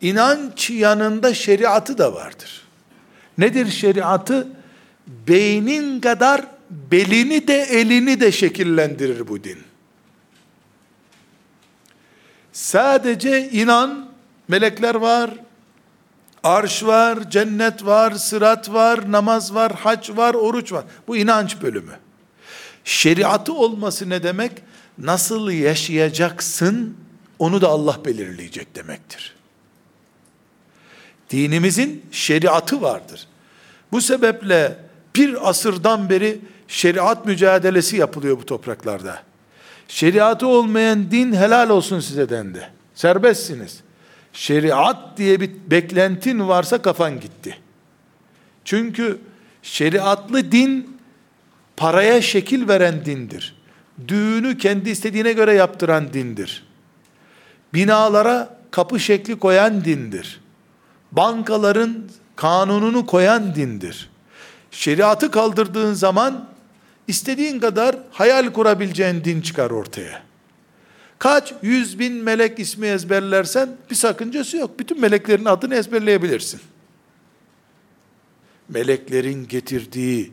inanç 0.02 0.70
yanında 0.70 1.34
şeriatı 1.34 1.98
da 1.98 2.14
vardır. 2.14 2.62
Nedir 3.38 3.72
şeriatı? 3.72 4.48
Beynin 5.08 6.00
kadar 6.00 6.42
belini 6.70 7.48
de 7.48 7.62
elini 7.62 8.20
de 8.20 8.32
şekillendirir 8.32 9.28
bu 9.28 9.44
din. 9.44 9.60
Sadece 12.54 13.50
inan, 13.50 14.10
melekler 14.48 14.96
var, 14.96 15.32
arş 16.44 16.84
var, 16.84 17.30
cennet 17.30 17.86
var, 17.86 18.12
sırat 18.12 18.74
var, 18.74 19.12
namaz 19.12 19.54
var, 19.54 19.72
hac 19.76 20.10
var, 20.10 20.34
oruç 20.34 20.72
var. 20.72 20.84
Bu 21.08 21.18
inanç 21.18 21.62
bölümü. 21.62 21.94
Şeriatı 22.84 23.54
olması 23.54 24.10
ne 24.10 24.24
demek? 24.24 24.52
Nasıl 24.98 25.52
yaşayacaksın 25.52 26.98
onu 27.40 27.62
da 27.62 27.68
Allah 27.68 28.00
belirleyecek 28.06 28.76
demektir. 28.76 29.36
Dinimizin 31.30 32.06
şeriatı 32.12 32.82
vardır. 32.82 33.28
Bu 33.92 34.02
sebeple 34.02 34.78
bir 35.16 35.50
asırdan 35.50 36.10
beri 36.10 36.40
şeriat 36.68 37.26
mücadelesi 37.26 37.98
yapılıyor 37.98 38.38
bu 38.38 38.46
topraklarda. 38.46 39.24
Şeriatı 39.88 40.48
olmayan 40.48 41.12
din 41.12 41.34
helal 41.34 41.70
olsun 41.70 42.00
size 42.00 42.30
dendi. 42.30 42.70
Serbestsiniz. 42.96 43.80
Şeriat 44.34 45.18
diye 45.18 45.40
bir 45.40 45.52
beklentin 45.68 46.48
varsa 46.48 46.82
kafan 46.82 47.20
gitti. 47.20 47.58
Çünkü 48.66 49.20
şeriatlı 49.62 50.52
din 50.52 50.98
paraya 51.82 52.22
şekil 52.22 52.68
veren 52.68 53.06
dindir. 53.06 53.56
Düğünü 54.08 54.58
kendi 54.58 54.90
istediğine 54.90 55.34
göre 55.34 55.54
yaptıran 55.54 56.14
dindir. 56.14 56.68
Binalara 57.74 58.58
kapı 58.72 59.00
şekli 59.00 59.40
koyan 59.40 59.86
dindir 59.86 60.42
bankaların 61.12 62.04
kanununu 62.36 63.06
koyan 63.06 63.56
dindir. 63.56 64.10
Şeriatı 64.72 65.32
kaldırdığın 65.32 65.94
zaman 65.94 66.50
istediğin 67.08 67.60
kadar 67.60 67.98
hayal 68.12 68.54
kurabileceğin 68.54 69.24
din 69.24 69.42
çıkar 69.42 69.72
ortaya. 69.72 70.24
Kaç 71.20 71.54
yüz 71.62 72.00
bin 72.00 72.14
melek 72.14 72.60
ismi 72.60 72.88
ezberlersen 72.88 73.70
bir 73.90 73.96
sakıncası 73.96 74.58
yok. 74.58 74.80
Bütün 74.80 75.02
meleklerin 75.02 75.46
adını 75.46 75.76
ezberleyebilirsin. 75.76 76.62
Meleklerin 78.70 79.48
getirdiği 79.48 80.32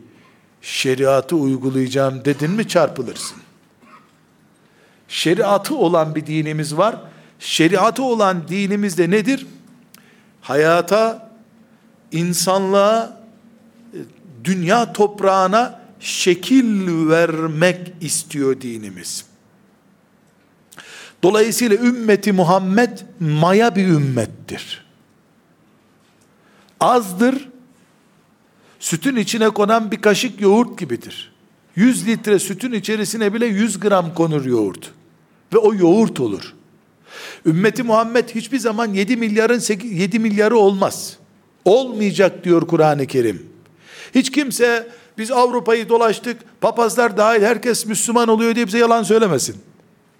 şeriatı 0.61 1.35
uygulayacağım 1.35 2.25
dedin 2.25 2.51
mi 2.51 2.67
çarpılırsın. 2.67 3.37
Şeriatı 5.07 5.75
olan 5.75 6.15
bir 6.15 6.25
dinimiz 6.25 6.77
var. 6.77 6.95
Şeriatı 7.39 8.03
olan 8.03 8.47
dinimizde 8.47 9.09
nedir? 9.09 9.45
hayata, 10.49 11.29
insanlığa, 12.11 13.19
dünya 14.43 14.93
toprağına 14.93 15.81
şekil 15.99 17.09
vermek 17.09 17.93
istiyor 18.01 18.61
dinimiz. 18.61 19.25
Dolayısıyla 21.23 21.77
ümmeti 21.77 22.31
Muhammed 22.31 22.99
maya 23.19 23.75
bir 23.75 23.87
ümmettir. 23.87 24.85
Azdır, 26.79 27.49
sütün 28.79 29.15
içine 29.15 29.49
konan 29.49 29.91
bir 29.91 30.01
kaşık 30.01 30.41
yoğurt 30.41 30.79
gibidir. 30.79 31.31
100 31.75 32.07
litre 32.07 32.39
sütün 32.39 32.71
içerisine 32.71 33.33
bile 33.33 33.45
100 33.45 33.79
gram 33.79 34.13
konur 34.13 34.45
yoğurt. 34.45 34.91
Ve 35.53 35.57
o 35.57 35.73
yoğurt 35.73 36.19
olur. 36.19 36.53
Ümmeti 37.45 37.83
Muhammed 37.83 38.29
hiçbir 38.29 38.59
zaman 38.59 38.93
7 38.93 39.17
milyarın 39.17 39.59
8, 39.59 39.91
7 39.91 40.19
milyarı 40.19 40.57
olmaz. 40.57 41.17
Olmayacak 41.65 42.43
diyor 42.43 42.67
Kur'an-ı 42.67 43.07
Kerim. 43.07 43.49
Hiç 44.15 44.31
kimse 44.31 44.87
biz 45.17 45.31
Avrupa'yı 45.31 45.89
dolaştık, 45.89 46.61
papazlar 46.61 47.17
dahil 47.17 47.41
herkes 47.41 47.85
Müslüman 47.85 48.27
oluyor 48.27 48.55
diye 48.55 48.67
bize 48.67 48.77
yalan 48.77 49.03
söylemesin. 49.03 49.55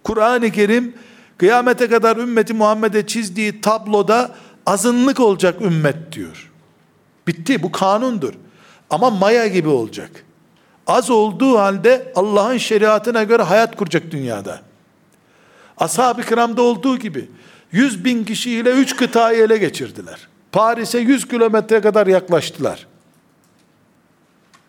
Kur'an-ı 0.03 0.51
Kerim 0.51 0.93
kıyamete 1.37 1.87
kadar 1.87 2.17
ümmeti 2.17 2.53
Muhammed'e 2.53 3.07
çizdiği 3.07 3.61
tabloda 3.61 4.35
azınlık 4.65 5.19
olacak 5.19 5.61
ümmet 5.61 6.11
diyor. 6.11 6.51
Bitti 7.27 7.63
bu 7.63 7.71
kanundur. 7.71 8.33
Ama 8.89 9.09
maya 9.09 9.47
gibi 9.47 9.67
olacak. 9.67 10.25
Az 10.87 11.09
olduğu 11.09 11.57
halde 11.57 12.11
Allah'ın 12.15 12.57
şeriatına 12.57 13.23
göre 13.23 13.43
hayat 13.43 13.75
kuracak 13.75 14.11
dünyada. 14.11 14.61
Ashab-ı 15.77 16.23
kiramda 16.23 16.61
olduğu 16.61 16.97
gibi 16.97 17.29
100 17.71 18.05
bin 18.05 18.23
kişiyle 18.23 18.71
3 18.71 18.95
kıtayı 18.95 19.43
ele 19.43 19.57
geçirdiler. 19.57 20.27
Paris'e 20.51 20.99
100 20.99 21.27
kilometre 21.27 21.81
kadar 21.81 22.07
yaklaştılar. 22.07 22.87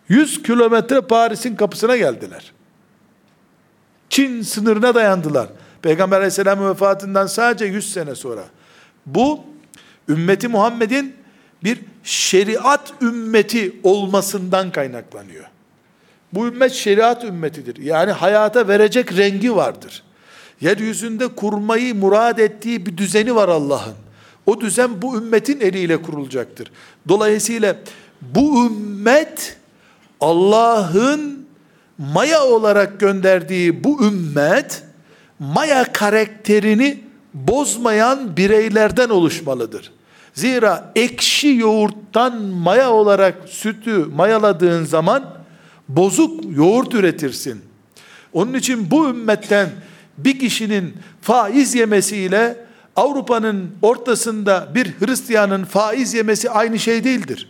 100 0.09 0.43
kilometre 0.43 1.01
Paris'in 1.01 1.57
kapısına 1.57 1.97
geldiler. 1.97 2.53
Çin 4.09 4.43
sınırına 4.43 4.95
dayandılar. 4.95 5.49
Peygamber 5.83 6.17
aleyhisselamın 6.17 6.71
vefatından 6.71 7.27
sadece 7.27 7.65
100 7.65 7.93
sene 7.93 8.15
sonra. 8.15 8.45
Bu 9.07 9.41
ümmeti 10.09 10.49
Muhammed'in 10.49 11.17
bir 11.65 11.81
şeriat 12.05 12.93
ümmeti 13.03 13.77
olmasından 13.83 14.73
kaynaklanıyor. 14.73 15.45
Bu 16.33 16.47
ümmet 16.47 16.73
şeriat 16.73 17.25
ümmetidir. 17.25 17.77
Yani 17.77 18.13
hayata 18.13 18.69
verecek 18.69 19.17
rengi 19.17 19.57
vardır. 19.57 20.03
Yeryüzünde 20.61 21.29
kurmayı 21.29 21.95
murad 21.95 22.39
ettiği 22.39 22.87
bir 22.87 22.97
düzeni 22.97 23.35
var 23.35 23.49
Allah'ın. 23.49 23.95
O 24.47 24.61
düzen 24.61 25.03
bu 25.03 25.17
ümmetin 25.17 25.61
eliyle 25.61 26.03
kurulacaktır. 26.03 26.73
Dolayısıyla 27.09 27.77
bu 28.23 28.67
ümmet 28.67 29.57
Allah'ın 30.21 31.47
maya 31.99 32.45
olarak 32.45 33.01
gönderdiği 33.01 33.85
bu 33.85 34.05
ümmet 34.05 34.83
maya 35.39 35.93
karakterini 35.93 37.01
bozmayan 37.35 38.37
bireylerden 38.37 39.09
oluşmalıdır. 39.09 39.93
Zira 40.35 40.93
ekşi 40.97 41.49
yoğurttan 41.49 42.43
maya 42.43 42.93
olarak 42.93 43.35
sütü 43.49 43.97
mayaladığın 43.97 44.85
zaman 44.85 45.25
bozuk 45.89 46.57
yoğurt 46.57 46.95
üretirsin. 46.95 47.63
Onun 48.33 48.55
için 48.55 48.91
bu 48.91 49.09
ümmetten 49.09 49.71
bir 50.19 50.39
kişinin 50.39 50.95
faiz 51.23 51.75
yemesiyle 51.75 52.57
Avrupa'nın 52.97 53.71
ortasında 53.83 54.69
bir 54.75 54.95
Hristiyanın 55.01 55.65
faiz 55.65 56.15
yemesi 56.15 56.51
aynı 56.51 56.79
şey 56.79 57.05
değildir. 57.05 57.49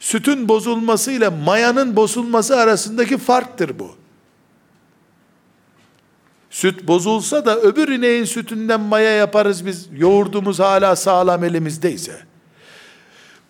Sütün 0.00 0.48
bozulması 0.48 1.12
ile 1.12 1.28
mayanın 1.28 1.96
bozulması 1.96 2.56
arasındaki 2.56 3.18
farktır 3.18 3.78
bu. 3.78 4.03
Süt 6.54 6.86
bozulsa 6.88 7.46
da 7.46 7.60
öbür 7.60 7.88
ineğin 7.88 8.24
sütünden 8.24 8.80
maya 8.80 9.10
yaparız 9.10 9.66
biz. 9.66 9.88
Yoğurdumuz 9.96 10.60
hala 10.60 10.96
sağlam 10.96 11.44
elimizdeyse. 11.44 12.12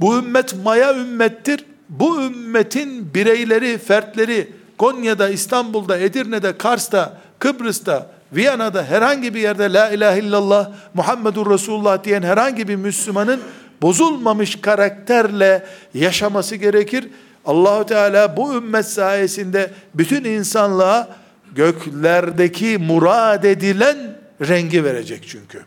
Bu 0.00 0.18
ümmet 0.18 0.54
maya 0.64 0.94
ümmettir. 0.94 1.64
Bu 1.88 2.22
ümmetin 2.22 3.14
bireyleri, 3.14 3.78
fertleri 3.78 4.52
Konya'da, 4.78 5.28
İstanbul'da, 5.28 5.98
Edirne'de, 5.98 6.58
Kars'ta, 6.58 7.20
Kıbrıs'ta, 7.38 8.10
Viyana'da 8.32 8.84
herhangi 8.84 9.34
bir 9.34 9.40
yerde 9.40 9.72
la 9.72 9.90
ilahe 9.90 10.18
illallah 10.18 10.70
Muhammedur 10.94 11.50
Resulullah 11.50 12.04
diyen 12.04 12.22
herhangi 12.22 12.68
bir 12.68 12.76
Müslümanın 12.76 13.40
bozulmamış 13.82 14.60
karakterle 14.60 15.66
yaşaması 15.94 16.56
gerekir. 16.56 17.08
Allahu 17.44 17.86
Teala 17.86 18.36
bu 18.36 18.54
ümmet 18.54 18.86
sayesinde 18.86 19.70
bütün 19.94 20.24
insanlığa 20.24 21.23
göklerdeki 21.54 22.78
murad 22.78 23.44
edilen 23.44 24.18
rengi 24.40 24.84
verecek 24.84 25.24
çünkü. 25.28 25.64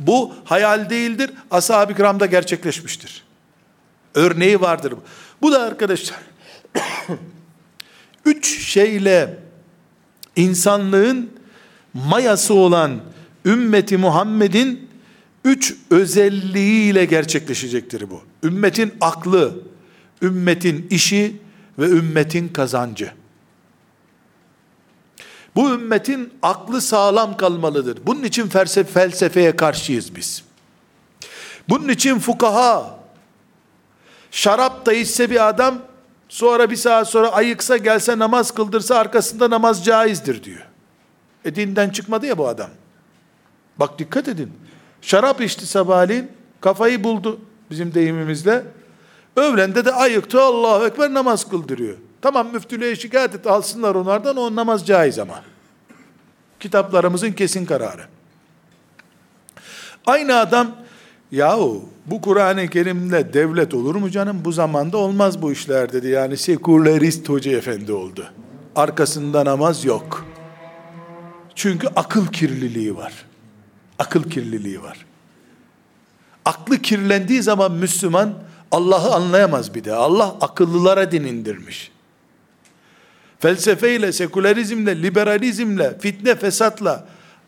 Bu 0.00 0.34
hayal 0.44 0.90
değildir. 0.90 1.30
Ashab-ı 1.50 1.94
kiramda 1.94 2.26
gerçekleşmiştir. 2.26 3.24
Örneği 4.14 4.60
vardır. 4.60 4.94
Bu 5.42 5.52
da 5.52 5.62
arkadaşlar 5.62 6.18
üç 8.24 8.58
şeyle 8.58 9.38
insanlığın 10.36 11.30
mayası 11.94 12.54
olan 12.54 13.00
ümmeti 13.44 13.96
Muhammed'in 13.96 14.88
üç 15.44 15.74
özelliğiyle 15.90 17.04
gerçekleşecektir 17.04 18.10
bu. 18.10 18.22
Ümmetin 18.42 18.94
aklı, 19.00 19.60
ümmetin 20.22 20.86
işi 20.90 21.36
ve 21.78 21.86
ümmetin 21.86 22.48
kazancı. 22.48 23.21
Bu 25.56 25.70
ümmetin 25.70 26.32
aklı 26.42 26.80
sağlam 26.80 27.36
kalmalıdır. 27.36 27.98
Bunun 28.06 28.22
için 28.22 28.48
felsefe, 28.48 28.92
felsefeye 28.92 29.56
karşıyız 29.56 30.16
biz. 30.16 30.44
Bunun 31.68 31.88
için 31.88 32.18
fukaha, 32.18 32.98
şarap 34.30 34.86
da 34.86 34.92
içse 34.92 35.30
bir 35.30 35.48
adam, 35.48 35.78
sonra 36.28 36.70
bir 36.70 36.76
saat 36.76 37.08
sonra 37.08 37.32
ayıksa 37.32 37.76
gelse 37.76 38.18
namaz 38.18 38.50
kıldırsa 38.50 38.96
arkasında 38.96 39.50
namaz 39.50 39.84
caizdir 39.84 40.44
diyor. 40.44 40.66
E 41.44 41.54
dinden 41.54 41.90
çıkmadı 41.90 42.26
ya 42.26 42.38
bu 42.38 42.48
adam. 42.48 42.70
Bak 43.76 43.98
dikkat 43.98 44.28
edin. 44.28 44.52
Şarap 45.02 45.40
içti 45.40 45.66
sabahleyin, 45.66 46.30
kafayı 46.60 47.04
buldu 47.04 47.40
bizim 47.70 47.94
deyimimizle. 47.94 48.64
Öğlende 49.36 49.84
de 49.84 49.92
ayıktı 49.92 50.42
Allahu 50.42 50.86
Ekber 50.86 51.14
namaz 51.14 51.48
kıldırıyor. 51.48 51.96
Tamam 52.22 52.52
müftülüğe 52.52 52.96
şikayet 52.96 53.34
et 53.34 53.46
alsınlar 53.46 53.94
onlardan 53.94 54.36
o 54.36 54.56
namaz 54.56 54.86
caiz 54.86 55.18
ama. 55.18 55.42
Kitaplarımızın 56.60 57.32
kesin 57.32 57.66
kararı. 57.66 58.02
Aynı 60.06 60.36
adam 60.36 60.70
yahu 61.32 61.88
bu 62.06 62.20
Kur'an-ı 62.20 62.68
Kerim'le 62.68 63.32
devlet 63.32 63.74
olur 63.74 63.94
mu 63.94 64.10
canım? 64.10 64.40
Bu 64.44 64.52
zamanda 64.52 64.96
olmaz 64.96 65.42
bu 65.42 65.52
işler 65.52 65.92
dedi. 65.92 66.08
Yani 66.08 66.36
sekülerist 66.36 67.28
hoca 67.28 67.52
efendi 67.52 67.92
oldu. 67.92 68.26
Arkasında 68.76 69.44
namaz 69.44 69.84
yok. 69.84 70.26
Çünkü 71.54 71.88
akıl 71.96 72.26
kirliliği 72.26 72.96
var. 72.96 73.12
Akıl 73.98 74.30
kirliliği 74.30 74.82
var. 74.82 75.06
Aklı 76.44 76.78
kirlendiği 76.78 77.42
zaman 77.42 77.72
Müslüman 77.72 78.34
Allah'ı 78.70 79.14
anlayamaz 79.14 79.74
bir 79.74 79.84
de. 79.84 79.94
Allah 79.94 80.36
akıllılara 80.40 81.12
din 81.12 81.24
indirmiş. 81.24 81.92
Felsefeyle, 83.42 84.12
sekülerizmle, 84.12 85.02
liberalizmle, 85.02 85.98
fitne 85.98 86.34
fesatla 86.34 87.04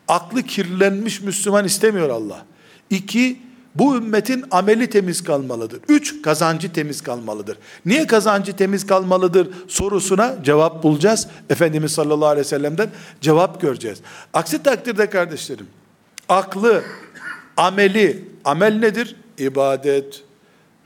aklı 0.07 0.43
kirlenmiş 0.43 1.21
Müslüman 1.21 1.65
istemiyor 1.65 2.09
Allah. 2.09 2.45
İki, 2.89 3.39
bu 3.75 3.97
ümmetin 3.97 4.45
ameli 4.51 4.89
temiz 4.89 5.23
kalmalıdır. 5.23 5.79
Üç, 5.89 6.21
kazancı 6.21 6.73
temiz 6.73 7.01
kalmalıdır. 7.01 7.57
Niye 7.85 8.07
kazancı 8.07 8.55
temiz 8.55 8.87
kalmalıdır 8.87 9.49
sorusuna 9.67 10.35
cevap 10.43 10.83
bulacağız. 10.83 11.27
Efendimiz 11.49 11.91
sallallahu 11.91 12.29
aleyhi 12.29 12.45
ve 12.45 12.49
sellem'den 12.49 12.89
cevap 13.21 13.61
göreceğiz. 13.61 13.99
Aksi 14.33 14.63
takdirde 14.63 15.09
kardeşlerim, 15.09 15.67
aklı, 16.29 16.83
ameli, 17.57 18.27
amel 18.45 18.79
nedir? 18.79 19.15
İbadet, 19.37 20.23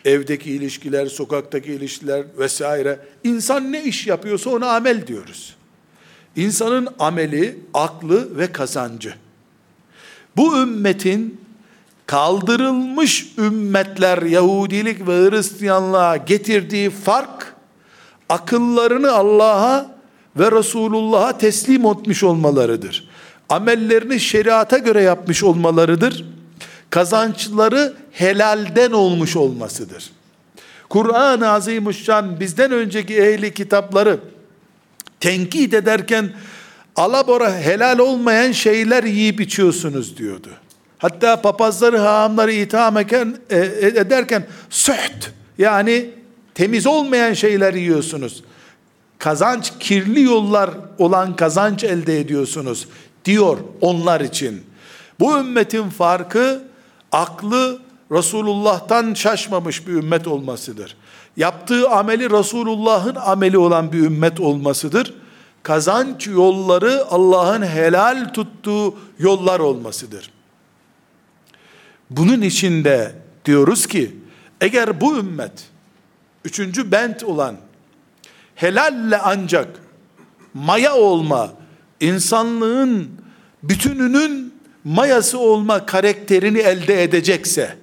evdeki 0.05 0.51
ilişkiler, 0.51 1.05
sokaktaki 1.05 1.73
ilişkiler 1.73 2.23
vesaire. 2.37 2.99
İnsan 3.23 3.71
ne 3.71 3.83
iş 3.83 4.07
yapıyorsa 4.07 4.49
ona 4.49 4.75
amel 4.75 5.07
diyoruz. 5.07 5.55
İnsanın 6.35 6.87
ameli, 6.99 7.59
aklı 7.73 8.37
ve 8.37 8.51
kazancı. 8.51 9.13
Bu 10.37 10.57
ümmetin 10.61 11.41
kaldırılmış 12.05 13.33
ümmetler 13.37 14.21
Yahudilik 14.21 15.07
ve 15.07 15.29
Hristiyanlığa 15.29 16.17
getirdiği 16.17 16.89
fark 16.89 17.55
akıllarını 18.29 19.11
Allah'a 19.11 19.95
ve 20.35 20.51
Resulullah'a 20.51 21.37
teslim 21.37 21.85
etmiş 21.85 22.23
olmalarıdır. 22.23 23.09
Amellerini 23.49 24.19
şeriata 24.19 24.77
göre 24.77 25.01
yapmış 25.01 25.43
olmalarıdır 25.43 26.25
kazançları 26.89 27.93
helalden 28.11 28.91
olmuş 28.91 29.35
olmasıdır. 29.35 30.11
Kur'an-ı 30.89 31.49
Azimuşşan 31.49 32.39
bizden 32.39 32.71
önceki 32.71 33.17
ehli 33.17 33.53
kitapları 33.53 34.19
tenkit 35.19 35.73
ederken 35.73 36.29
alabora 36.95 37.55
helal 37.57 37.99
olmayan 37.99 38.51
şeyler 38.51 39.03
yiyip 39.03 39.41
içiyorsunuz 39.41 40.17
diyordu. 40.17 40.49
Hatta 40.97 41.41
papazları, 41.41 41.97
hahamları 41.97 42.51
itham 42.51 42.97
eken, 42.97 43.37
e, 43.49 43.57
ederken 43.83 44.47
süht 44.69 45.31
yani 45.57 46.09
temiz 46.55 46.87
olmayan 46.87 47.33
şeyler 47.33 47.73
yiyorsunuz. 47.73 48.43
Kazanç 49.19 49.73
kirli 49.79 50.21
yollar 50.21 50.69
olan 50.97 51.35
kazanç 51.35 51.83
elde 51.83 52.19
ediyorsunuz 52.19 52.87
diyor 53.25 53.57
onlar 53.81 54.21
için. 54.21 54.63
Bu 55.19 55.37
ümmetin 55.37 55.89
farkı 55.89 56.68
aklı 57.11 57.79
Resulullah'tan 58.11 59.13
şaşmamış 59.13 59.87
bir 59.87 59.93
ümmet 59.93 60.27
olmasıdır. 60.27 60.97
Yaptığı 61.37 61.89
ameli 61.89 62.29
Resulullah'ın 62.29 63.15
ameli 63.15 63.57
olan 63.57 63.91
bir 63.91 63.99
ümmet 63.99 64.39
olmasıdır. 64.39 65.13
Kazanç 65.63 66.27
yolları 66.27 67.05
Allah'ın 67.09 67.61
helal 67.65 68.33
tuttuğu 68.33 68.95
yollar 69.19 69.59
olmasıdır. 69.59 70.31
Bunun 72.09 72.41
içinde 72.41 73.15
diyoruz 73.45 73.87
ki 73.87 74.15
eğer 74.61 75.01
bu 75.01 75.17
ümmet 75.17 75.69
üçüncü 76.45 76.91
bent 76.91 77.23
olan 77.23 77.55
helalle 78.55 79.17
ancak 79.17 79.67
maya 80.53 80.95
olma 80.95 81.49
insanlığın 81.99 83.09
bütününün 83.63 84.48
mayası 84.83 85.39
olma 85.39 85.85
karakterini 85.85 86.59
elde 86.59 87.03
edecekse, 87.03 87.77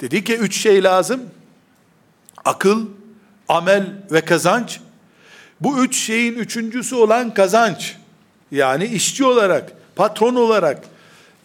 dedi 0.00 0.24
ki 0.24 0.36
üç 0.36 0.60
şey 0.60 0.82
lazım. 0.82 1.22
Akıl, 2.44 2.86
amel 3.48 3.86
ve 4.12 4.20
kazanç. 4.20 4.80
Bu 5.60 5.84
üç 5.84 5.96
şeyin 5.96 6.34
üçüncüsü 6.34 6.94
olan 6.94 7.34
kazanç. 7.34 7.96
Yani 8.50 8.84
işçi 8.84 9.24
olarak, 9.24 9.72
patron 9.96 10.34
olarak, 10.34 10.84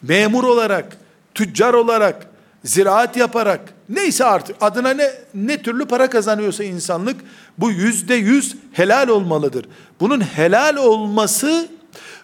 memur 0.02 0.44
olarak, 0.44 0.98
tüccar 1.34 1.74
olarak, 1.74 2.28
ziraat 2.64 3.18
yaparak, 3.18 3.74
neyse 3.90 4.26
artık 4.26 4.56
adına 4.62 4.90
ne, 4.90 5.12
ne 5.34 5.62
türlü 5.62 5.86
para 5.86 6.10
kazanıyorsa 6.10 6.64
insanlık, 6.64 7.22
bu 7.58 7.72
yüzde 7.72 8.16
yüz 8.16 8.56
helal 8.72 9.08
olmalıdır. 9.08 9.66
Bunun 10.00 10.22
helal 10.22 10.76
olması, 10.76 11.68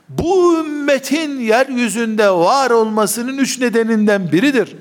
bu 0.10 0.60
ümmetin 0.60 1.40
yeryüzünde 1.40 2.30
var 2.30 2.72
olmasının 2.72 3.38
üç 3.38 3.60
nedeninden 3.60 4.32
biridir. 4.32 4.76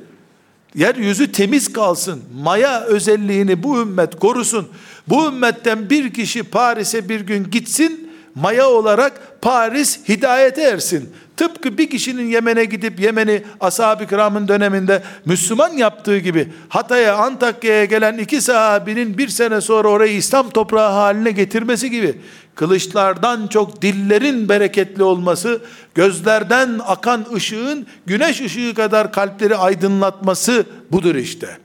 Yeryüzü 0.75 1.33
temiz 1.33 1.73
kalsın. 1.73 2.23
Maya 2.43 2.81
özelliğini 2.81 3.63
bu 3.63 3.81
ümmet 3.81 4.19
korusun. 4.19 4.69
Bu 5.09 5.27
ümmetten 5.27 5.91
bir 5.91 6.13
kişi 6.13 6.43
Paris'e 6.43 7.09
bir 7.09 7.21
gün 7.21 7.51
gitsin, 7.51 8.11
maya 8.35 8.69
olarak 8.69 9.43
Paris 9.43 10.09
hidayete 10.09 10.63
ersin. 10.63 11.13
Tıpkı 11.37 11.79
bir 11.79 11.91
kişinin 11.91 12.27
Yemen'e 12.27 12.65
gidip 12.65 13.01
Yemen'i 13.01 13.43
ashab-ı 13.61 14.07
kiramın 14.07 14.49
döneminde 14.49 15.03
Müslüman 15.25 15.73
yaptığı 15.73 16.19
gibi 16.19 16.53
Hatay'a 16.69 17.17
Antakya'ya 17.17 17.85
gelen 17.85 18.19
iki 18.19 18.41
sahabinin 18.41 19.19
bir 19.19 19.29
sene 19.29 19.61
sonra 19.61 19.89
orayı 19.89 20.17
İslam 20.17 20.51
toprağı 20.51 20.93
haline 20.93 21.31
getirmesi 21.31 21.91
gibi 21.91 22.21
kılıçlardan 22.59 23.47
çok 23.47 23.83
dillerin 23.83 24.49
bereketli 24.49 25.03
olması, 25.03 25.61
gözlerden 25.95 26.81
akan 26.87 27.27
ışığın 27.35 27.87
güneş 28.07 28.41
ışığı 28.41 28.75
kadar 28.75 29.13
kalpleri 29.13 29.57
aydınlatması 29.57 30.67
budur 30.93 31.15
işte. 31.15 31.59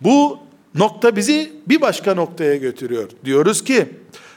Bu 0.00 0.38
nokta 0.74 1.16
bizi 1.16 1.52
bir 1.68 1.80
başka 1.80 2.14
noktaya 2.14 2.56
götürüyor. 2.56 3.10
Diyoruz 3.24 3.64
ki 3.64 3.88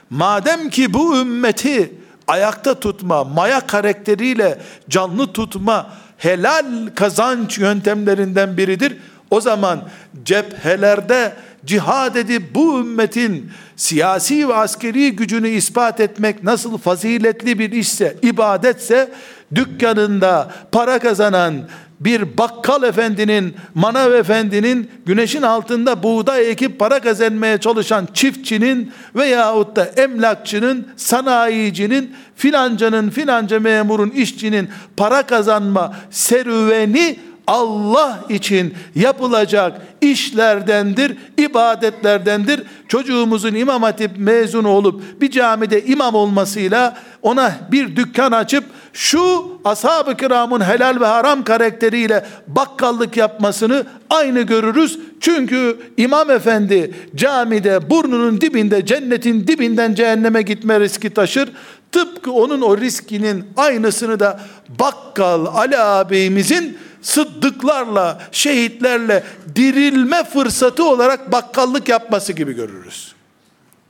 madem 0.10 0.70
ki 0.70 0.94
bu 0.94 1.18
ümmeti 1.18 1.94
ayakta 2.28 2.80
tutma, 2.80 3.24
maya 3.24 3.60
karakteriyle 3.60 4.62
canlı 4.90 5.34
tutma 5.34 5.94
helal 6.18 6.66
kazanç 6.96 7.58
yöntemlerinden 7.58 8.58
biridir. 8.58 8.98
O 9.32 9.42
zaman 9.42 9.90
cephelerde 10.26 11.34
cihad 11.66 12.16
edip 12.16 12.56
bu 12.56 12.80
ümmetin 12.80 13.52
siyasi 13.76 14.50
ve 14.50 14.54
askeri 14.54 15.16
gücünü 15.16 15.50
ispat 15.50 16.00
etmek 16.00 16.44
nasıl 16.44 16.78
faziletli 16.78 17.60
bir 17.60 17.72
işse, 17.72 18.16
ibadetse, 18.22 19.12
dükkanında 19.56 20.52
para 20.72 21.00
kazanan 21.00 21.54
bir 22.00 22.38
bakkal 22.38 22.84
efendinin, 22.84 23.56
manav 23.76 24.14
efendinin, 24.14 24.92
güneşin 25.06 25.42
altında 25.42 26.04
buğday 26.04 26.52
ekip 26.52 26.80
para 26.80 27.00
kazanmaya 27.00 27.58
çalışan 27.58 28.08
çiftçinin 28.14 28.92
veyahut 29.16 29.76
da 29.76 29.86
emlakçının, 29.86 30.88
sanayicinin, 30.96 32.16
filancanın, 32.36 33.10
filanca 33.10 33.60
memurun, 33.60 34.10
işçinin 34.10 34.70
para 34.98 35.24
kazanma 35.24 35.96
serüveni 36.10 37.20
Allah 37.48 38.20
için 38.30 38.74
yapılacak 38.96 39.82
işlerdendir, 40.02 41.18
ibadetlerdendir. 41.38 42.64
Çocuğumuzun 42.88 43.54
imam 43.56 43.84
hatip 43.84 44.12
mezunu 44.18 44.70
olup 44.70 45.22
bir 45.22 45.32
camide 45.32 45.86
imam 45.86 46.16
olmasıyla 46.16 46.98
ona 47.22 47.54
bir 47.72 47.96
dükkan 47.96 48.32
açıp 48.32 48.64
şu 48.94 49.52
ashab-ı 49.66 50.18
kiramın 50.18 50.62
helal 50.62 51.00
ve 51.00 51.06
haram 51.06 51.44
karakteriyle 51.44 52.26
bakkallık 52.48 53.18
yapmasını 53.18 53.86
aynı 54.10 54.42
görürüz. 54.42 55.00
Çünkü 55.20 55.78
imam 55.98 56.32
efendi 56.32 56.94
camide 57.16 57.90
burnunun 57.90 58.42
dibinde 58.42 58.86
cennetin 58.86 59.48
dibinden 59.48 59.94
cehenneme 59.94 60.42
gitme 60.42 60.80
riski 60.80 61.10
taşır. 61.10 61.50
Tıpkı 61.92 62.32
onun 62.32 62.62
o 62.62 62.78
riskinin 62.78 63.46
aynısını 63.58 64.20
da 64.20 64.40
bakkal 64.80 65.46
Ali 65.46 65.78
ağabeyimizin 65.78 66.78
sıddıklarla, 67.06 68.22
şehitlerle 68.32 69.24
dirilme 69.56 70.24
fırsatı 70.24 70.84
olarak 70.84 71.32
bakkallık 71.32 71.90
yapması 71.90 72.34
gibi 72.34 72.54
görürüz. 72.54 73.16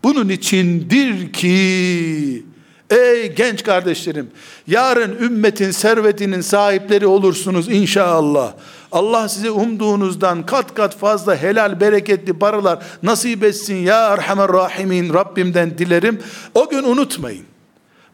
Bunun 0.04 0.30
içindir 0.30 1.34
ki 1.34 2.46
ey 2.90 3.36
genç 3.36 3.64
kardeşlerim 3.64 4.32
yarın 4.68 5.18
ümmetin 5.18 5.72
servetinin 5.72 6.42
sahipleri 6.42 7.08
olursunuz 7.08 7.70
inşallah. 7.70 8.54
Allah 8.92 9.30
size 9.30 9.52
umduğunuzdan 9.52 10.46
kat 10.46 10.74
kat 10.74 10.98
fazla 10.98 11.36
helal 11.36 11.80
bereketli 11.80 12.34
paralar 12.34 12.80
nasip 13.04 13.44
etsin 13.44 13.76
ya 13.76 14.14
Erhamer 14.14 14.48
Rahimin 14.48 15.14
Rabbimden 15.14 15.78
dilerim. 15.78 16.20
O 16.54 16.70
gün 16.70 16.84
unutmayın. 16.84 17.46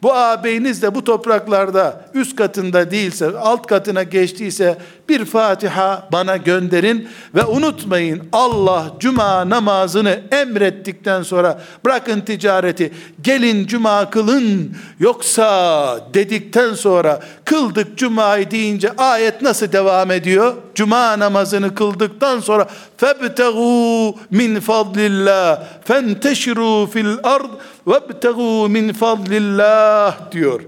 Bu 0.04 0.14
ağabeyiniz 0.14 0.82
de 0.82 0.96
bu 0.96 1.04
topraklarda 1.04 2.06
üst 2.14 2.36
katında 2.36 2.92
değilse, 2.92 3.38
alt 3.38 3.68
katına 3.68 4.04
geçtiyse 4.04 4.78
bir 5.10 5.26
Fatiha 5.26 6.08
bana 6.12 6.38
gönderin 6.38 7.10
ve 7.36 7.46
unutmayın 7.46 8.22
Allah 8.32 8.86
cuma 9.00 9.50
namazını 9.50 10.22
emrettikten 10.32 11.24
sonra 11.24 11.62
bırakın 11.86 12.22
ticareti 12.22 12.94
gelin 13.22 13.68
cuma 13.68 14.10
kılın 14.10 14.76
yoksa 15.00 16.00
dedikten 16.14 16.74
sonra 16.74 17.20
kıldık 17.46 17.98
cumayı 17.98 18.52
deyince 18.52 18.92
ayet 18.98 19.42
nasıl 19.42 19.72
devam 19.72 20.12
ediyor? 20.12 20.54
Cuma 20.76 21.20
namazını 21.20 21.76
kıldıktan 21.76 22.40
sonra 22.40 22.68
febtegu 22.98 24.16
min 24.32 24.60
fadlillah 24.60 25.64
fenteşiru 25.86 26.90
fil 26.94 27.18
ard 27.24 27.50
vebtegu 27.88 28.70
min 28.70 28.94
fadlillah 28.94 30.32
diyor. 30.32 30.62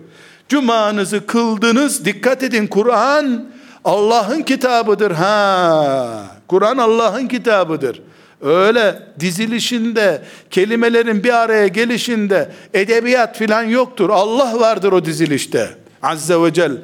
Cumanızı 0.50 1.26
kıldınız. 1.26 2.06
Dikkat 2.06 2.44
edin 2.44 2.68
Kur'an 2.68 3.46
Allah'ın 3.86 4.42
kitabıdır 4.42 5.12
ha. 5.12 6.26
Kur'an 6.48 6.78
Allah'ın 6.78 7.28
kitabıdır. 7.28 8.02
Öyle 8.42 9.00
dizilişinde, 9.20 10.22
kelimelerin 10.50 11.24
bir 11.24 11.34
araya 11.34 11.68
gelişinde 11.68 12.52
edebiyat 12.74 13.38
filan 13.38 13.64
yoktur. 13.64 14.10
Allah 14.10 14.60
vardır 14.60 14.92
o 14.92 15.06
dizilişte. 15.06 15.70
Azze 16.02 16.42
ve 16.42 16.54
Celle. 16.54 16.78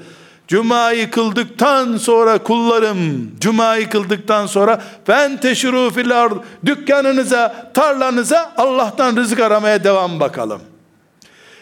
Cuma'yı 0.49 1.11
kıldıktan 1.11 1.97
sonra 1.97 2.37
kullarım, 2.37 3.31
Cuma'yı 3.39 3.89
kıldıktan 3.89 4.45
sonra 4.45 4.81
fenteşiru 5.05 5.91
fil 5.91 6.21
ard 6.21 6.31
dükkanınıza, 6.65 7.71
tarlanıza 7.73 8.53
Allah'tan 8.57 9.15
rızık 9.15 9.39
aramaya 9.39 9.83
devam 9.83 10.19
bakalım. 10.19 10.61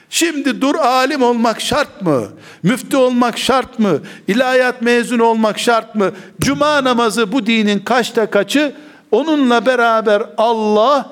Şimdi 0.10 0.62
dur 0.62 0.76
alim 0.76 1.24
olmak 1.24 1.62
şart 1.62 2.02
mı? 2.02 2.24
Müftü 2.64 2.98
olmak 2.98 3.38
şart 3.38 3.80
mı? 3.80 4.00
İlahiyat 4.28 4.82
mezunu 4.82 5.24
olmak 5.24 5.60
şart 5.60 5.96
mı? 5.96 6.12
Cuma 6.42 6.84
namazı 6.84 7.32
bu 7.32 7.46
dinin 7.46 7.80
kaçta 7.80 8.30
kaçı? 8.30 8.76
Onunla 9.12 9.66
beraber 9.66 10.24
Allah 10.38 11.10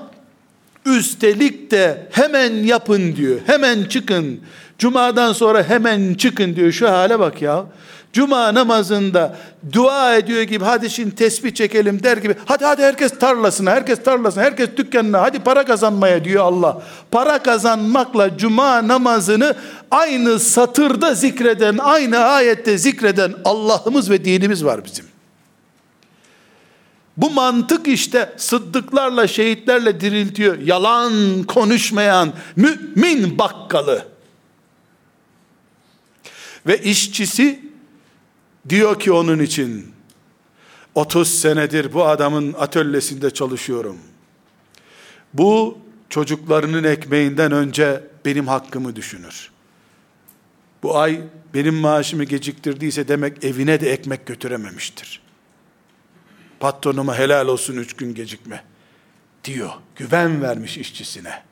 üstelik 0.86 1.72
de 1.72 2.08
hemen 2.12 2.54
yapın 2.54 3.16
diyor. 3.16 3.40
Hemen 3.46 3.84
çıkın. 3.84 4.40
Cumadan 4.78 5.34
sonra 5.34 5.64
hemen 5.64 6.14
çıkın 6.14 6.56
diyor. 6.56 6.72
Şu 6.72 6.90
hale 6.90 7.20
bak 7.20 7.42
ya. 7.42 7.66
Cuma 8.16 8.54
namazında 8.54 9.36
dua 9.74 10.16
ediyor 10.16 10.42
gibi 10.42 10.66
hadi 10.66 10.90
şimdi 10.90 11.16
tesbih 11.16 11.54
çekelim 11.54 12.04
der 12.04 12.18
gibi 12.18 12.36
hadi 12.46 12.66
hadi 12.66 12.82
herkes 12.84 13.20
tarlasına 13.20 13.72
herkes 13.72 14.04
tarlasına 14.04 14.44
herkes 14.44 14.70
dükkanına 14.78 15.22
hadi 15.22 15.40
para 15.40 15.66
kazanmaya 15.66 16.24
diyor 16.26 16.44
Allah. 16.44 16.82
Para 17.12 17.44
kazanmakla 17.44 18.38
cuma 18.38 18.88
namazını 18.88 19.56
aynı 19.92 20.40
satırda 20.40 21.14
zikreden 21.14 21.78
aynı 21.78 22.18
ayette 22.18 22.78
zikreden 22.78 23.34
Allah'ımız 23.46 24.10
ve 24.10 24.26
dinimiz 24.26 24.66
var 24.66 24.86
bizim. 24.86 25.06
Bu 27.18 27.30
mantık 27.30 27.88
işte 27.88 28.34
sıddıklarla 28.38 29.28
şehitlerle 29.28 30.02
diriltiyor. 30.02 30.60
Yalan 30.60 31.44
konuşmayan 31.44 32.34
mümin 32.56 33.38
bakkalı. 33.38 34.14
Ve 36.67 36.78
işçisi 36.82 37.60
diyor 38.69 38.99
ki 38.99 39.12
onun 39.12 39.39
için 39.39 39.93
30 40.95 41.39
senedir 41.39 41.93
bu 41.93 42.06
adamın 42.06 42.54
atölyesinde 42.54 43.32
çalışıyorum. 43.32 43.97
Bu 45.34 45.78
çocuklarının 46.10 46.84
ekmeğinden 46.84 47.51
önce 47.51 48.04
benim 48.25 48.47
hakkımı 48.47 48.95
düşünür. 48.95 49.51
Bu 50.84 50.97
ay 50.97 51.21
benim 51.54 51.75
maaşımı 51.75 52.23
geciktirdiyse 52.23 53.08
demek 53.08 53.43
evine 53.43 53.82
de 53.82 53.91
ekmek 53.91 54.25
götürememiştir. 54.25 55.21
Patronuma 56.60 57.17
helal 57.17 57.47
olsun 57.47 57.78
üç 57.78 57.93
gün 57.93 58.13
gecikme 58.13 58.63
diyor. 59.43 59.69
Güven 59.95 60.41
vermiş 60.41 60.78
işçisine. 60.78 61.43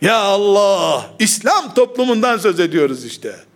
Ya 0.00 0.16
Allah! 0.16 1.10
İslam 1.18 1.74
toplumundan 1.74 2.38
söz 2.38 2.60
ediyoruz 2.60 3.04
işte. 3.04 3.47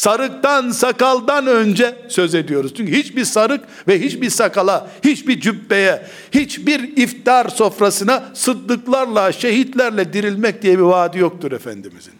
Sarıktan, 0.00 0.70
sakaldan 0.70 1.46
önce 1.46 1.94
söz 2.08 2.34
ediyoruz. 2.34 2.72
Çünkü 2.76 2.92
hiçbir 2.92 3.24
sarık 3.24 3.64
ve 3.88 4.00
hiçbir 4.00 4.30
sakala, 4.30 4.90
hiçbir 5.04 5.40
cübbeye, 5.40 6.06
hiçbir 6.32 6.96
iftar 6.96 7.48
sofrasına 7.48 8.24
sıddıklarla, 8.34 9.32
şehitlerle 9.32 10.12
dirilmek 10.12 10.62
diye 10.62 10.78
bir 10.78 10.82
vaadi 10.82 11.18
yoktur 11.18 11.52
Efendimizin. 11.52 12.14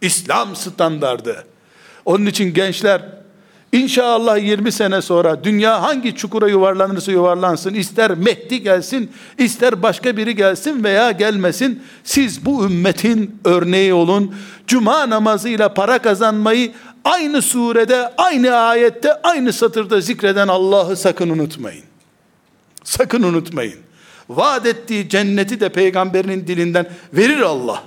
İslam 0.00 0.56
standardı. 0.56 1.44
Onun 2.04 2.26
için 2.26 2.54
gençler 2.54 3.02
İnşallah 3.74 4.38
20 4.38 4.72
sene 4.72 5.02
sonra 5.02 5.44
dünya 5.44 5.82
hangi 5.82 6.16
çukura 6.16 6.48
yuvarlanırsa 6.48 7.12
yuvarlansın, 7.12 7.74
ister 7.74 8.14
Mehdi 8.14 8.62
gelsin, 8.62 9.12
ister 9.38 9.82
başka 9.82 10.16
biri 10.16 10.36
gelsin 10.36 10.84
veya 10.84 11.10
gelmesin, 11.10 11.82
siz 12.04 12.44
bu 12.46 12.64
ümmetin 12.64 13.40
örneği 13.44 13.94
olun. 13.94 14.34
Cuma 14.66 15.10
namazıyla 15.10 15.74
para 15.74 15.98
kazanmayı 15.98 16.72
aynı 17.04 17.42
surede, 17.42 18.14
aynı 18.18 18.54
ayette, 18.54 19.22
aynı 19.22 19.52
satırda 19.52 20.00
zikreden 20.00 20.48
Allah'ı 20.48 20.96
sakın 20.96 21.30
unutmayın. 21.30 21.84
Sakın 22.84 23.22
unutmayın. 23.22 23.78
Vaat 24.28 24.66
ettiği 24.66 25.08
cenneti 25.08 25.60
de 25.60 25.68
peygamberinin 25.68 26.46
dilinden 26.46 26.86
verir 27.12 27.40
Allah. 27.40 27.82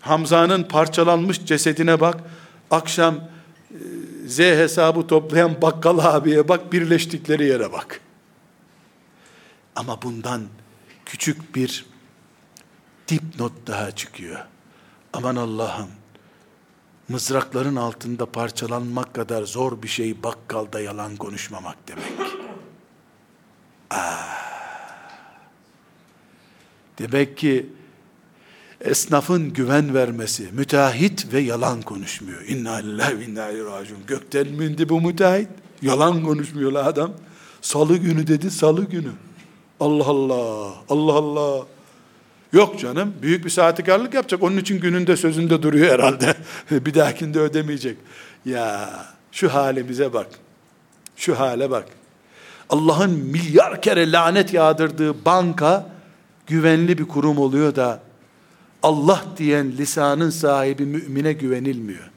Hamza'nın 0.00 0.62
parçalanmış 0.62 1.44
cesedine 1.44 2.00
bak. 2.00 2.16
Akşam 2.70 3.14
Z 4.26 4.38
hesabı 4.38 5.06
toplayan 5.06 5.62
bakkal 5.62 5.98
abiye 5.98 6.48
bak, 6.48 6.72
birleştikleri 6.72 7.46
yere 7.46 7.72
bak. 7.72 8.00
Ama 9.76 10.02
bundan 10.02 10.42
küçük 11.04 11.54
bir 11.54 11.86
dipnot 13.08 13.52
daha 13.66 13.90
çıkıyor. 13.90 14.40
Aman 15.12 15.36
Allah'ım, 15.36 15.90
mızrakların 17.08 17.76
altında 17.76 18.26
parçalanmak 18.26 19.14
kadar 19.14 19.42
zor 19.42 19.82
bir 19.82 19.88
şey 19.88 20.22
bakkalda 20.22 20.80
yalan 20.80 21.16
konuşmamak 21.16 21.76
demek. 21.88 22.30
Aa. 23.90 24.36
Demek 26.98 27.36
ki 27.36 27.66
esnafın 28.80 29.52
güven 29.52 29.94
vermesi, 29.94 30.48
müteahhit 30.52 31.32
ve 31.32 31.40
yalan 31.40 31.82
konuşmuyor. 31.82 32.42
İnna 32.42 32.74
lillahi 32.74 33.18
ve 33.18 33.24
inna 33.24 33.48
ileyhi 33.48 33.94
Gökten 34.06 34.48
mi 34.48 34.64
indi 34.64 34.88
bu 34.88 35.00
müteahhit? 35.00 35.48
Yalan 35.82 36.24
konuşmuyor 36.24 36.72
la 36.72 36.84
adam. 36.84 37.12
Salı 37.60 37.96
günü 37.96 38.26
dedi, 38.26 38.50
salı 38.50 38.84
günü. 38.84 39.10
Allah 39.80 40.06
Allah, 40.06 40.74
Allah 40.88 41.12
Allah. 41.12 41.66
Yok 42.52 42.80
canım, 42.80 43.14
büyük 43.22 43.44
bir 43.44 43.50
saatikarlık 43.50 44.14
yapacak. 44.14 44.42
Onun 44.42 44.56
için 44.56 44.80
gününde 44.80 45.16
sözünde 45.16 45.62
duruyor 45.62 45.92
herhalde. 45.92 46.34
bir 46.70 46.94
dahakinde 46.94 47.40
ödemeyecek. 47.40 47.98
Ya 48.44 48.90
şu 49.32 49.54
halimize 49.54 50.12
bak. 50.12 50.26
Şu 51.16 51.38
hale 51.38 51.70
bak. 51.70 51.86
Allah'ın 52.68 53.10
milyar 53.10 53.82
kere 53.82 54.12
lanet 54.12 54.52
yağdırdığı 54.52 55.24
banka 55.24 55.90
güvenli 56.46 56.98
bir 56.98 57.08
kurum 57.08 57.38
oluyor 57.38 57.76
da 57.76 58.00
Allah 58.86 59.24
diyen 59.36 59.72
lisanın 59.72 60.30
sahibi 60.30 60.86
mümine 60.86 61.32
güvenilmiyor. 61.32 62.10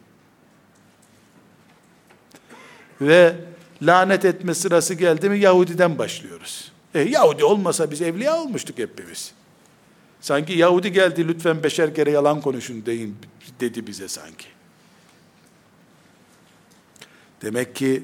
Ve 3.01 3.35
lanet 3.81 4.25
etme 4.25 4.53
sırası 4.53 4.93
geldi 4.93 5.29
mi 5.29 5.39
Yahudiden 5.39 5.97
başlıyoruz. 5.97 6.71
E, 6.93 6.99
Yahudi 6.99 7.43
olmasa 7.43 7.91
biz 7.91 8.01
evliya 8.01 8.37
olmuştuk 8.37 8.77
hepimiz. 8.77 9.31
Sanki 10.21 10.53
Yahudi 10.53 10.91
geldi 10.91 11.27
lütfen 11.27 11.63
beşer 11.63 11.95
kere 11.95 12.11
yalan 12.11 12.41
konuşun 12.41 12.85
deyin 12.85 13.17
dedi 13.59 13.87
bize 13.87 14.07
sanki. 14.07 14.47
Demek 17.41 17.75
ki 17.75 18.03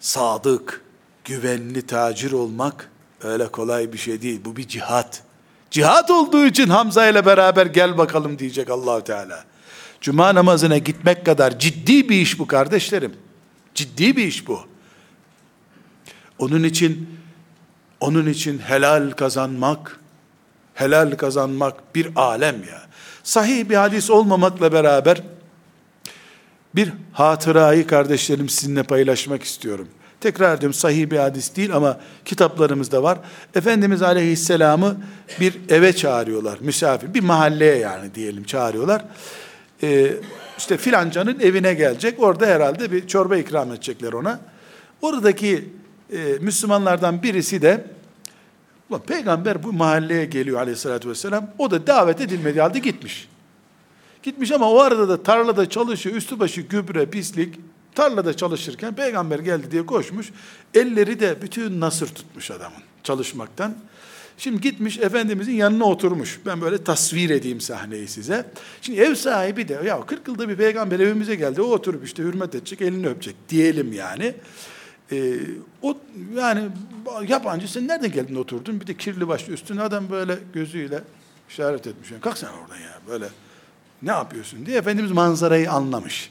sadık, 0.00 0.84
güvenli 1.24 1.86
tacir 1.86 2.32
olmak 2.32 2.90
öyle 3.22 3.48
kolay 3.48 3.92
bir 3.92 3.98
şey 3.98 4.22
değil. 4.22 4.40
Bu 4.44 4.56
bir 4.56 4.68
cihat. 4.68 5.27
Cihat 5.70 6.10
olduğu 6.10 6.46
için 6.46 6.68
Hamza 6.68 7.08
ile 7.08 7.26
beraber 7.26 7.66
gel 7.66 7.98
bakalım 7.98 8.38
diyecek 8.38 8.70
Allahu 8.70 9.04
Teala. 9.04 9.44
Cuma 10.00 10.34
namazına 10.34 10.78
gitmek 10.78 11.26
kadar 11.26 11.58
ciddi 11.58 12.08
bir 12.08 12.16
iş 12.16 12.38
bu 12.38 12.46
kardeşlerim. 12.46 13.16
Ciddi 13.74 14.16
bir 14.16 14.24
iş 14.24 14.48
bu. 14.48 14.60
Onun 16.38 16.64
için 16.64 17.18
onun 18.00 18.26
için 18.26 18.58
helal 18.58 19.10
kazanmak 19.10 20.00
helal 20.74 21.16
kazanmak 21.16 21.94
bir 21.94 22.08
alem 22.16 22.56
ya. 22.62 22.82
Sahih 23.22 23.68
bir 23.68 23.74
hadis 23.74 24.10
olmamakla 24.10 24.72
beraber 24.72 25.22
bir 26.74 26.92
hatırayı 27.12 27.86
kardeşlerim 27.86 28.48
sizinle 28.48 28.82
paylaşmak 28.82 29.42
istiyorum. 29.42 29.88
Tekrar 30.20 30.60
diyorum 30.60 30.74
sahih 30.74 31.10
bir 31.10 31.16
hadis 31.16 31.56
değil 31.56 31.76
ama 31.76 32.00
kitaplarımızda 32.24 33.02
var. 33.02 33.18
Efendimiz 33.54 34.02
Aleyhisselam'ı 34.02 34.96
bir 35.40 35.58
eve 35.68 35.92
çağırıyorlar. 35.92 36.58
Misafir, 36.60 37.14
bir 37.14 37.22
mahalleye 37.22 37.76
yani 37.76 38.14
diyelim 38.14 38.44
çağırıyorlar. 38.44 39.04
Ee, 39.82 40.12
işte 40.58 40.76
filancanın 40.76 41.40
evine 41.40 41.74
gelecek. 41.74 42.22
Orada 42.22 42.46
herhalde 42.46 42.92
bir 42.92 43.06
çorba 43.06 43.36
ikram 43.36 43.72
edecekler 43.72 44.12
ona. 44.12 44.40
Oradaki 45.02 45.68
e, 46.12 46.18
Müslümanlardan 46.40 47.22
birisi 47.22 47.62
de 47.62 47.84
peygamber 49.06 49.62
bu 49.62 49.72
mahalleye 49.72 50.24
geliyor 50.24 50.60
aleyhissalatü 50.60 51.08
vesselam. 51.08 51.50
O 51.58 51.70
da 51.70 51.86
davet 51.86 52.20
edilmediği 52.20 52.62
halde 52.62 52.78
gitmiş. 52.78 53.28
Gitmiş 54.22 54.52
ama 54.52 54.70
o 54.70 54.78
arada 54.78 55.08
da 55.08 55.22
tarlada 55.22 55.68
çalışıyor. 55.68 56.16
Üstü 56.16 56.40
başı 56.40 56.60
gübre, 56.60 57.06
pislik. 57.06 57.54
Tarlada 57.98 58.36
çalışırken 58.36 58.94
peygamber 58.94 59.38
geldi 59.38 59.70
diye 59.70 59.86
koşmuş. 59.86 60.30
Elleri 60.74 61.20
de 61.20 61.42
bütün 61.42 61.80
nasır 61.80 62.08
tutmuş 62.08 62.50
adamın 62.50 62.82
çalışmaktan. 63.02 63.76
Şimdi 64.36 64.60
gitmiş 64.60 64.98
Efendimizin 64.98 65.52
yanına 65.52 65.84
oturmuş. 65.84 66.40
Ben 66.46 66.60
böyle 66.60 66.84
tasvir 66.84 67.30
edeyim 67.30 67.60
sahneyi 67.60 68.08
size. 68.08 68.46
Şimdi 68.82 69.00
ev 69.00 69.14
sahibi 69.14 69.68
de 69.68 69.80
ya 69.84 70.00
40 70.00 70.28
yılda 70.28 70.48
bir 70.48 70.56
peygamber 70.56 71.00
evimize 71.00 71.34
geldi. 71.34 71.62
O 71.62 71.64
oturup 71.64 72.04
işte 72.04 72.22
hürmet 72.22 72.54
edecek, 72.54 72.80
elini 72.80 73.08
öpecek 73.08 73.36
diyelim 73.48 73.92
yani. 73.92 74.34
Ee, 75.12 75.34
o 75.82 75.98
yani 76.36 76.62
yabancı 77.28 77.72
sen 77.72 77.88
nereden 77.88 78.12
geldin 78.12 78.34
oturdun? 78.34 78.80
Bir 78.80 78.86
de 78.86 78.96
kirli 78.96 79.28
başlı 79.28 79.52
üstüne 79.52 79.82
adam 79.82 80.10
böyle 80.10 80.38
gözüyle 80.52 81.00
işaret 81.48 81.86
etmiş. 81.86 82.10
Yani, 82.10 82.20
Kalk 82.20 82.38
sen 82.38 82.48
oradan 82.48 82.80
ya 82.80 83.00
böyle 83.08 83.28
ne 84.02 84.10
yapıyorsun 84.10 84.66
diye 84.66 84.78
Efendimiz 84.78 85.12
manzarayı 85.12 85.70
anlamış 85.70 86.30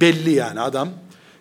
belli 0.00 0.30
yani 0.30 0.60
adam 0.60 0.88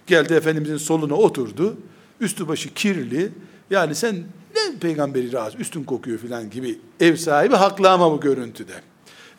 geldi 0.08 0.34
Efendimizin 0.34 0.78
soluna 0.78 1.14
oturdu. 1.14 1.78
Üstü 2.20 2.48
başı 2.48 2.74
kirli. 2.74 3.32
Yani 3.70 3.96
sen 3.96 4.16
ne 4.56 4.80
peygamberi 4.80 5.34
razı 5.34 5.58
üstün 5.58 5.84
kokuyor 5.84 6.18
filan 6.18 6.50
gibi 6.50 6.80
ev 7.00 7.16
sahibi 7.16 7.56
haklı 7.56 7.90
ama 7.90 8.12
bu 8.12 8.20
görüntüde. 8.20 8.74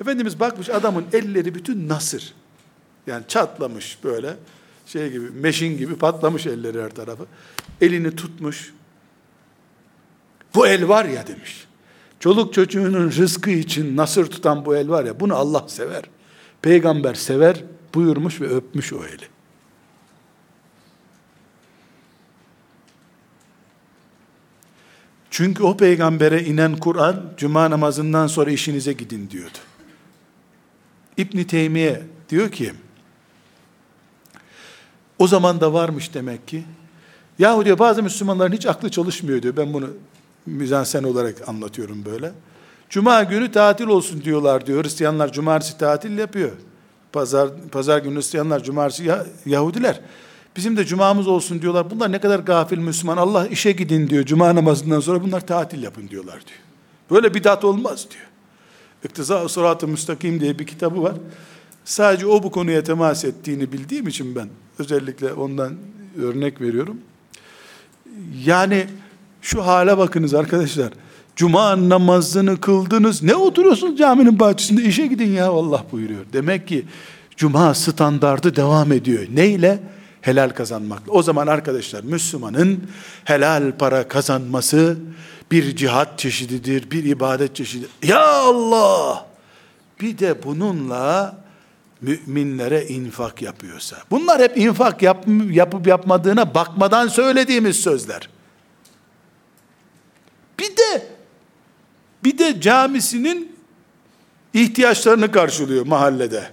Efendimiz 0.00 0.40
bakmış 0.40 0.70
adamın 0.70 1.04
elleri 1.12 1.54
bütün 1.54 1.88
nasır. 1.88 2.34
Yani 3.06 3.24
çatlamış 3.28 3.98
böyle 4.04 4.36
şey 4.86 5.10
gibi 5.10 5.30
meşin 5.30 5.78
gibi 5.78 5.96
patlamış 5.96 6.46
elleri 6.46 6.82
her 6.82 6.90
tarafı. 6.90 7.26
Elini 7.80 8.16
tutmuş. 8.16 8.74
Bu 10.54 10.66
el 10.66 10.88
var 10.88 11.04
ya 11.04 11.26
demiş. 11.26 11.66
Çoluk 12.20 12.54
çocuğunun 12.54 13.10
rızkı 13.10 13.50
için 13.50 13.96
nasır 13.96 14.26
tutan 14.26 14.64
bu 14.64 14.76
el 14.76 14.88
var 14.88 15.04
ya 15.04 15.20
bunu 15.20 15.34
Allah 15.34 15.68
sever. 15.68 16.02
Peygamber 16.62 17.14
sever 17.14 17.64
buyurmuş 17.94 18.40
ve 18.40 18.46
öpmüş 18.46 18.92
o 18.92 19.04
eli. 19.04 19.28
Çünkü 25.30 25.62
o 25.62 25.76
peygambere 25.76 26.44
inen 26.44 26.76
Kur'an 26.76 27.32
cuma 27.36 27.70
namazından 27.70 28.26
sonra 28.26 28.50
işinize 28.50 28.92
gidin 28.92 29.30
diyordu. 29.30 29.58
İbn 31.16 31.42
Teymiye 31.42 32.02
diyor 32.28 32.52
ki 32.52 32.72
o 35.18 35.26
zaman 35.26 35.60
da 35.60 35.72
varmış 35.72 36.14
demek 36.14 36.48
ki. 36.48 36.64
Yahu 37.38 37.64
diyor 37.64 37.78
bazı 37.78 38.02
Müslümanların 38.02 38.52
hiç 38.52 38.66
aklı 38.66 38.90
çalışmıyor 38.90 39.42
diyor. 39.42 39.56
Ben 39.56 39.72
bunu 39.72 39.90
mizansen 40.46 41.02
olarak 41.02 41.48
anlatıyorum 41.48 42.04
böyle. 42.04 42.32
Cuma 42.90 43.22
günü 43.22 43.52
tatil 43.52 43.86
olsun 43.86 44.24
diyorlar 44.24 44.66
diyor. 44.66 44.84
Hristiyanlar 44.84 45.32
cumartesi 45.32 45.78
tatil 45.78 46.18
yapıyor. 46.18 46.52
Pazar, 47.12 47.50
pazar 47.72 47.98
günü 47.98 48.16
Hristiyanlar, 48.16 48.62
cumartesi 48.64 49.12
Yahudiler. 49.46 50.00
Bizim 50.56 50.76
de 50.76 50.84
cumamız 50.84 51.28
olsun 51.28 51.62
diyorlar. 51.62 51.90
Bunlar 51.90 52.12
ne 52.12 52.20
kadar 52.20 52.38
gafil 52.38 52.78
Müslüman. 52.78 53.16
Allah 53.16 53.46
işe 53.46 53.72
gidin 53.72 54.08
diyor. 54.08 54.24
Cuma 54.24 54.54
namazından 54.54 55.00
sonra 55.00 55.22
bunlar 55.22 55.46
tatil 55.46 55.82
yapın 55.82 56.08
diyorlar 56.08 56.34
diyor. 56.34 56.60
Böyle 57.10 57.34
bidat 57.34 57.64
olmaz 57.64 58.06
diyor. 58.10 58.24
İktiza 59.04 59.48
Sırat-ı 59.48 59.88
Müstakim 59.88 60.40
diye 60.40 60.58
bir 60.58 60.66
kitabı 60.66 61.02
var. 61.02 61.14
Sadece 61.84 62.26
o 62.26 62.42
bu 62.42 62.50
konuya 62.50 62.84
temas 62.84 63.24
ettiğini 63.24 63.72
bildiğim 63.72 64.08
için 64.08 64.36
ben 64.36 64.48
özellikle 64.78 65.32
ondan 65.32 65.74
örnek 66.22 66.60
veriyorum. 66.60 67.00
Yani 68.44 68.86
şu 69.42 69.66
hale 69.66 69.98
bakınız 69.98 70.34
arkadaşlar. 70.34 70.92
Cuma 71.38 71.88
namazını 71.88 72.60
kıldınız. 72.60 73.22
Ne 73.22 73.34
oturuyorsunuz 73.34 73.98
caminin 73.98 74.40
bahçesinde? 74.40 74.82
İşe 74.82 75.06
gidin 75.06 75.30
ya 75.30 75.48
Allah 75.48 75.84
buyuruyor. 75.92 76.24
Demek 76.32 76.68
ki 76.68 76.84
Cuma 77.36 77.74
standardı 77.74 78.56
devam 78.56 78.92
ediyor. 78.92 79.26
Neyle? 79.34 79.78
Helal 80.20 80.50
kazanmakla. 80.50 81.12
O 81.12 81.22
zaman 81.22 81.46
arkadaşlar 81.46 82.04
Müslümanın 82.04 82.90
helal 83.24 83.72
para 83.78 84.08
kazanması 84.08 84.96
bir 85.50 85.76
cihat 85.76 86.18
çeşididir, 86.18 86.90
bir 86.90 87.04
ibadet 87.04 87.56
çeşididir. 87.56 87.90
Ya 88.02 88.28
Allah! 88.28 89.26
Bir 90.00 90.18
de 90.18 90.42
bununla 90.42 91.36
müminlere 92.00 92.86
infak 92.86 93.42
yapıyorsa. 93.42 93.96
Bunlar 94.10 94.42
hep 94.42 94.58
infak 94.58 95.02
yap, 95.02 95.24
yapıp 95.50 95.86
yapmadığına 95.86 96.54
bakmadan 96.54 97.08
söylediğimiz 97.08 97.76
sözler. 97.76 98.28
Bir 100.58 100.76
de 100.76 101.17
bir 102.24 102.38
de 102.38 102.60
camisinin 102.60 103.56
ihtiyaçlarını 104.54 105.32
karşılıyor 105.32 105.86
mahallede. 105.86 106.50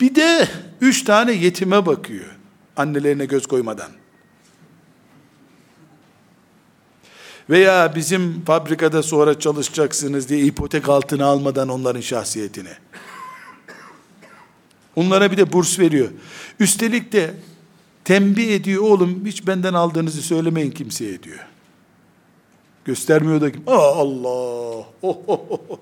Bir 0.00 0.14
de 0.14 0.48
üç 0.80 1.04
tane 1.04 1.32
yetime 1.32 1.86
bakıyor. 1.86 2.36
Annelerine 2.76 3.26
göz 3.26 3.46
koymadan. 3.46 3.90
Veya 7.50 7.94
bizim 7.94 8.44
fabrikada 8.44 9.02
sonra 9.02 9.38
çalışacaksınız 9.38 10.28
diye 10.28 10.40
ipotek 10.40 10.88
altına 10.88 11.26
almadan 11.26 11.68
onların 11.68 12.00
şahsiyetini. 12.00 12.72
Onlara 14.96 15.32
bir 15.32 15.36
de 15.36 15.52
burs 15.52 15.78
veriyor. 15.78 16.08
Üstelik 16.60 17.12
de 17.12 17.34
tembih 18.04 18.54
ediyor 18.54 18.82
oğlum 18.82 19.26
hiç 19.26 19.46
benden 19.46 19.74
aldığınızı 19.74 20.22
söylemeyin 20.22 20.70
kimseye 20.70 21.22
diyor. 21.22 21.46
Göstermiyor 22.88 23.40
da 23.40 23.52
kim? 23.52 23.62
Aa, 23.66 23.94
Allah. 23.94 24.84
Oh, 25.02 25.16
oh, 25.26 25.40
oh. 25.50 25.78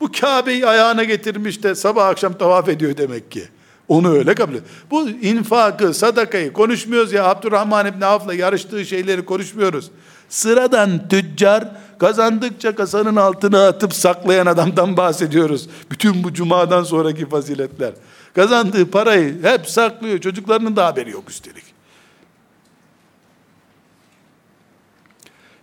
Bu 0.00 0.12
Kabe'yi 0.20 0.66
ayağına 0.66 1.04
getirmiş 1.04 1.62
de 1.62 1.74
sabah 1.74 2.06
akşam 2.06 2.38
tavaf 2.38 2.68
ediyor 2.68 2.96
demek 2.96 3.30
ki. 3.30 3.44
Onu 3.88 4.12
öyle 4.12 4.34
kabul 4.34 4.52
ediyor. 4.52 4.64
Bu 4.90 5.08
infakı, 5.08 5.94
sadakayı 5.94 6.52
konuşmuyoruz 6.52 7.12
ya. 7.12 7.24
Abdurrahman 7.24 7.86
İbni 7.86 8.04
Avf'la 8.04 8.34
yarıştığı 8.34 8.84
şeyleri 8.84 9.24
konuşmuyoruz. 9.24 9.90
Sıradan 10.28 11.08
tüccar 11.08 11.68
kazandıkça 11.98 12.74
kasanın 12.74 13.16
altına 13.16 13.66
atıp 13.66 13.94
saklayan 13.94 14.46
adamdan 14.46 14.96
bahsediyoruz. 14.96 15.68
Bütün 15.90 16.24
bu 16.24 16.34
cumadan 16.34 16.82
sonraki 16.84 17.28
faziletler. 17.28 17.92
Kazandığı 18.34 18.90
parayı 18.90 19.42
hep 19.42 19.66
saklıyor. 19.66 20.18
Çocuklarının 20.18 20.76
da 20.76 20.86
haberi 20.86 21.10
yok 21.10 21.30
üstelik. 21.30 21.71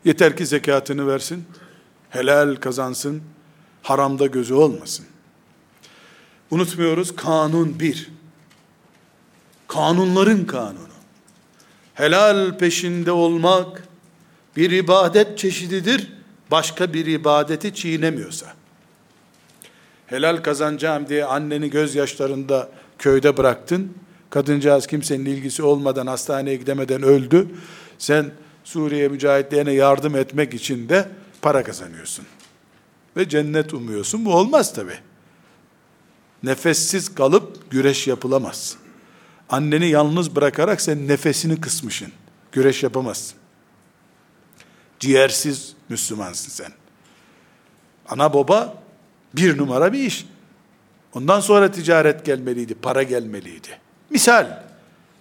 Yeter 0.06 0.38
ki 0.38 0.46
zekatını 0.46 1.08
versin. 1.08 1.46
Helal 2.10 2.56
kazansın. 2.56 3.22
Haramda 3.82 4.26
gözü 4.26 4.54
olmasın. 4.54 5.06
Unutmuyoruz 6.52 7.16
kanun 7.16 7.80
bir. 7.80 8.10
Kanunların 9.68 10.46
kanunu. 10.46 10.90
Helal 11.94 12.58
peşinde 12.58 13.12
olmak 13.12 13.84
bir 14.56 14.72
ibadet 14.72 15.38
çeşididir. 15.38 16.14
Başka 16.52 16.94
bir 16.94 17.06
ibadeti 17.06 17.74
çiğnemiyorsa. 17.76 18.54
Helal 20.08 20.38
kazanacağım 20.38 21.10
diye 21.10 21.26
anneni 21.26 21.70
gözyaşlarında 21.70 22.70
köyde 22.98 23.38
bıraktın. 23.38 23.94
Kadıncağız 24.30 24.88
kimsenin 24.88 25.26
ilgisi 25.26 25.64
olmadan 25.64 26.08
hastaneye 26.08 26.56
gidemeden 26.56 27.04
öldü. 27.04 27.48
Sen 27.98 28.32
Suriye 28.64 29.08
mücahitlerine 29.08 29.72
yardım 29.72 30.16
etmek 30.16 30.54
için 30.54 30.90
de 30.90 31.10
para 31.42 31.64
kazanıyorsun. 31.64 32.26
Ve 33.18 33.30
cennet 33.30 33.74
umuyorsun. 33.74 34.26
Bu 34.26 34.36
olmaz 34.36 34.74
tabi. 34.74 34.94
Nefessiz 36.44 37.16
kalıp 37.16 37.72
güreş 37.72 38.08
yapılamaz. 38.08 38.78
Anneni 39.50 39.90
yalnız 39.90 40.36
bırakarak 40.36 40.82
sen 40.82 41.08
nefesini 41.08 41.62
kısmışsın. 41.62 42.12
Güreş 42.52 42.84
yapamazsın. 42.84 43.38
Ciğersiz 45.00 45.76
Müslümansın 45.90 46.50
sen. 46.50 46.72
Ana 48.10 48.34
baba 48.34 48.84
bir 49.34 49.58
numara 49.58 49.94
bir 49.94 50.00
iş. 50.00 50.26
Ondan 51.14 51.40
sonra 51.40 51.72
ticaret 51.72 52.26
gelmeliydi, 52.26 52.76
para 52.76 53.04
gelmeliydi. 53.04 53.68
Misal, 54.10 54.64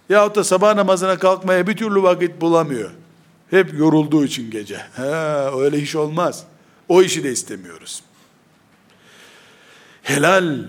yahut 0.09 0.35
da 0.35 0.43
sabah 0.43 0.75
namazına 0.75 1.19
kalkmaya 1.19 1.67
bir 1.67 1.77
türlü 1.77 2.03
vakit 2.03 2.41
bulamıyor. 2.41 2.91
Hep 3.49 3.73
yorulduğu 3.73 4.25
için 4.25 4.51
gece. 4.51 4.77
He, 4.95 5.03
öyle 5.61 5.79
iş 5.79 5.95
olmaz. 5.95 6.43
O 6.87 7.01
işi 7.01 7.23
de 7.23 7.31
istemiyoruz. 7.31 8.03
Helal 10.03 10.65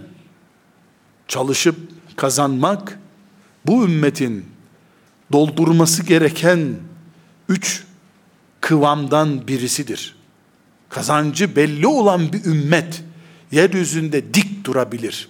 çalışıp 1.28 1.76
kazanmak 2.16 2.98
bu 3.66 3.84
ümmetin 3.84 4.46
doldurması 5.32 6.02
gereken 6.02 6.76
üç 7.48 7.84
kıvamdan 8.60 9.48
birisidir. 9.48 10.16
Kazancı 10.88 11.56
belli 11.56 11.86
olan 11.86 12.32
bir 12.32 12.44
ümmet 12.44 13.02
yeryüzünde 13.52 14.34
dik 14.34 14.64
durabilir. 14.64 15.28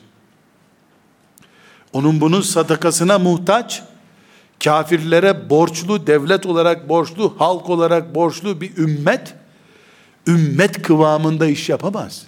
Onun 1.92 2.20
bunun 2.20 2.40
sadakasına 2.40 3.18
muhtaç, 3.18 3.82
kafirlere 4.64 5.50
borçlu, 5.50 6.06
devlet 6.06 6.46
olarak 6.46 6.88
borçlu, 6.88 7.34
halk 7.38 7.70
olarak 7.70 8.14
borçlu 8.14 8.60
bir 8.60 8.76
ümmet, 8.76 9.34
ümmet 10.26 10.82
kıvamında 10.82 11.46
iş 11.46 11.68
yapamaz. 11.68 12.26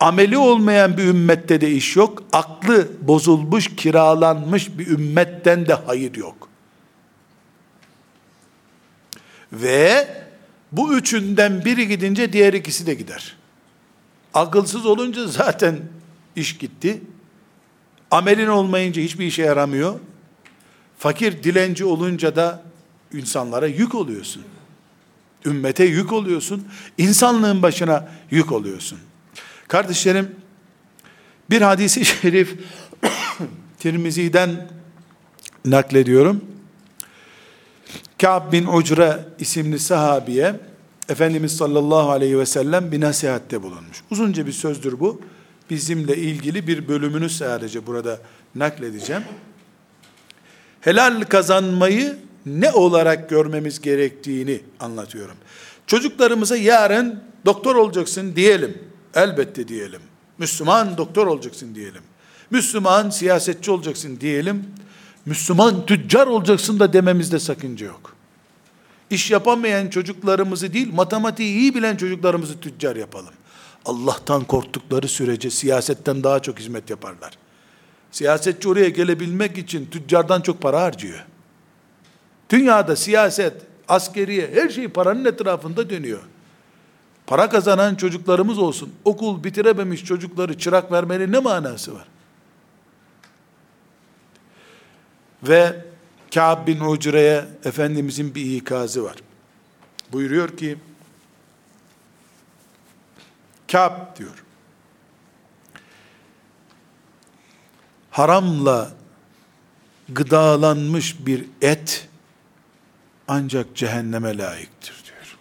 Ameli 0.00 0.38
olmayan 0.38 0.96
bir 0.96 1.04
ümmette 1.04 1.60
de 1.60 1.70
iş 1.70 1.96
yok, 1.96 2.22
aklı 2.32 2.88
bozulmuş, 3.02 3.76
kiralanmış 3.76 4.78
bir 4.78 4.86
ümmetten 4.86 5.66
de 5.66 5.74
hayır 5.74 6.14
yok. 6.14 6.48
Ve 9.52 10.08
bu 10.72 10.94
üçünden 10.94 11.64
biri 11.64 11.88
gidince 11.88 12.32
diğer 12.32 12.52
ikisi 12.52 12.86
de 12.86 12.94
gider. 12.94 13.36
Akılsız 14.34 14.86
olunca 14.86 15.26
zaten 15.26 15.80
iş 16.36 16.58
gitti. 16.58 17.02
Amelin 18.10 18.46
olmayınca 18.46 19.02
hiçbir 19.02 19.26
işe 19.26 19.42
yaramıyor. 19.42 19.94
Fakir 21.00 21.42
dilenci 21.42 21.84
olunca 21.84 22.36
da 22.36 22.62
insanlara 23.12 23.66
yük 23.66 23.94
oluyorsun. 23.94 24.42
Ümmete 25.44 25.84
yük 25.84 26.12
oluyorsun. 26.12 26.68
İnsanlığın 26.98 27.62
başına 27.62 28.08
yük 28.30 28.52
oluyorsun. 28.52 28.98
Kardeşlerim, 29.68 30.30
bir 31.50 31.62
hadisi 31.62 32.04
şerif 32.22 32.54
Tirmizi'den 33.78 34.68
naklediyorum. 35.64 36.44
Ka'b 38.20 38.52
bin 38.52 38.66
Ucre 38.66 39.24
isimli 39.38 39.78
sahabiye 39.78 40.60
Efendimiz 41.08 41.56
sallallahu 41.56 42.10
aleyhi 42.10 42.38
ve 42.38 42.46
sellem 42.46 42.92
bir 42.92 43.00
nasihatte 43.00 43.62
bulunmuş. 43.62 44.02
Uzunca 44.10 44.46
bir 44.46 44.52
sözdür 44.52 45.00
bu. 45.00 45.20
Bizimle 45.70 46.16
ilgili 46.16 46.66
bir 46.66 46.88
bölümünü 46.88 47.30
sadece 47.30 47.86
burada 47.86 48.18
nakledeceğim. 48.54 49.22
Helal 50.80 51.22
kazanmayı 51.22 52.18
ne 52.46 52.72
olarak 52.72 53.30
görmemiz 53.30 53.80
gerektiğini 53.80 54.60
anlatıyorum. 54.80 55.36
Çocuklarımıza 55.86 56.56
yarın 56.56 57.22
doktor 57.46 57.76
olacaksın 57.76 58.36
diyelim. 58.36 58.78
Elbette 59.14 59.68
diyelim. 59.68 60.00
Müslüman 60.38 60.98
doktor 60.98 61.26
olacaksın 61.26 61.74
diyelim. 61.74 62.02
Müslüman 62.50 63.10
siyasetçi 63.10 63.70
olacaksın 63.70 64.20
diyelim. 64.20 64.64
Müslüman 65.26 65.86
tüccar 65.86 66.26
olacaksın 66.26 66.80
da 66.80 66.92
dememizde 66.92 67.38
sakınca 67.38 67.86
yok. 67.86 68.14
İş 69.10 69.30
yapamayan 69.30 69.88
çocuklarımızı 69.88 70.72
değil, 70.72 70.94
matematiği 70.94 71.58
iyi 71.58 71.74
bilen 71.74 71.96
çocuklarımızı 71.96 72.60
tüccar 72.60 72.96
yapalım. 72.96 73.34
Allah'tan 73.84 74.44
korktukları 74.44 75.08
sürece 75.08 75.50
siyasetten 75.50 76.24
daha 76.24 76.40
çok 76.40 76.58
hizmet 76.58 76.90
yaparlar. 76.90 77.32
Siyasetçi 78.10 78.68
oraya 78.68 78.88
gelebilmek 78.88 79.58
için 79.58 79.86
tüccardan 79.86 80.40
çok 80.40 80.60
para 80.60 80.82
harcıyor. 80.82 81.24
Dünyada 82.50 82.96
siyaset, 82.96 83.62
askeriye, 83.88 84.50
her 84.54 84.68
şey 84.68 84.88
paranın 84.88 85.24
etrafında 85.24 85.90
dönüyor. 85.90 86.20
Para 87.26 87.48
kazanan 87.48 87.94
çocuklarımız 87.94 88.58
olsun. 88.58 88.92
Okul 89.04 89.44
bitirememiş 89.44 90.04
çocukları 90.04 90.58
çırak 90.58 90.92
vermenin 90.92 91.32
ne 91.32 91.38
manası 91.38 91.94
var? 91.94 92.06
Ve 95.42 95.84
Ka'b 96.34 96.66
bin 96.66 96.80
Ucre'ye 96.80 97.44
Efendimizin 97.64 98.34
bir 98.34 98.56
ikazı 98.56 99.04
var. 99.04 99.16
Buyuruyor 100.12 100.56
ki, 100.56 100.78
Ka'b 103.72 104.18
diyor, 104.18 104.44
haramla 108.10 108.92
gıdalanmış 110.08 111.26
bir 111.26 111.44
et 111.62 112.08
ancak 113.28 113.76
cehenneme 113.76 114.38
layıktır 114.38 115.04
diyor. 115.04 115.36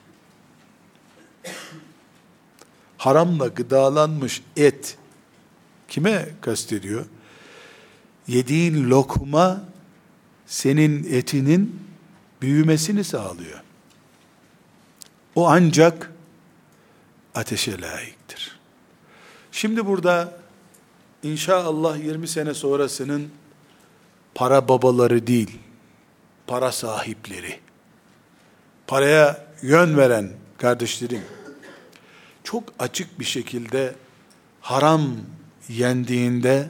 haramla 2.98 3.48
gıdalanmış 3.48 4.42
et 4.58 4.98
kime 5.88 6.30
kastediyor? 6.42 7.06
Yediğin 8.28 8.90
lokma 8.90 9.62
senin 10.46 11.14
etinin 11.14 11.80
büyümesini 12.42 13.04
sağlıyor. 13.04 13.60
O 15.36 15.48
ancak 15.50 16.12
ateşe 17.36 17.82
layıktır. 17.82 18.60
Şimdi 19.52 19.86
burada 19.86 20.40
inşallah 21.24 21.98
20 22.06 22.28
sene 22.28 22.54
sonrasının 22.54 23.30
para 24.36 24.68
babaları 24.68 25.28
değil, 25.28 25.60
para 26.48 26.72
sahipleri, 26.72 27.60
paraya 28.88 29.48
yön 29.62 29.98
veren 29.98 30.32
kardeşlerim, 30.58 31.22
çok 32.44 32.64
açık 32.80 33.20
bir 33.20 33.26
şekilde 33.26 33.96
haram 34.62 35.12
yendiğinde 35.70 36.70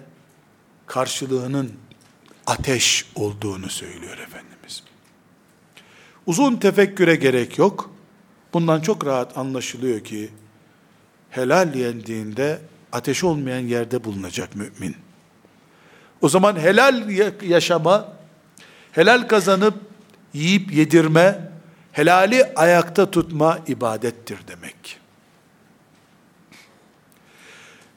karşılığının 0.88 1.72
ateş 2.48 3.06
olduğunu 3.16 3.70
söylüyor 3.70 4.18
Efendimiz. 4.18 4.84
Uzun 6.26 6.56
tefekküre 6.56 7.16
gerek 7.16 7.58
yok. 7.58 7.92
Bundan 8.54 8.82
çok 8.82 9.06
rahat 9.06 9.38
anlaşılıyor 9.38 10.04
ki 10.04 10.30
helal 11.30 11.76
yendiğinde 11.76 12.60
ateş 12.92 13.24
olmayan 13.24 13.60
yerde 13.60 14.04
bulunacak 14.04 14.56
mümin. 14.56 14.96
O 16.22 16.30
zaman 16.30 16.56
helal 16.60 17.10
yaşama, 17.42 18.14
helal 18.92 19.28
kazanıp 19.28 19.74
yiyip 20.34 20.74
yedirme, 20.74 21.52
helali 21.92 22.46
ayakta 22.56 23.12
tutma 23.12 23.60
ibadettir 23.68 24.40
demek. 24.48 25.00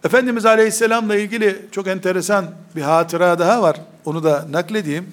Efendimiz 0.04 0.46
Aleyhisselam'la 0.46 1.16
ilgili 1.16 1.66
çok 1.72 1.86
enteresan 1.86 2.54
bir 2.76 2.82
hatıra 2.82 3.38
daha 3.38 3.62
var. 3.62 3.80
Onu 4.04 4.24
da 4.24 4.46
nakledeyim. 4.50 5.12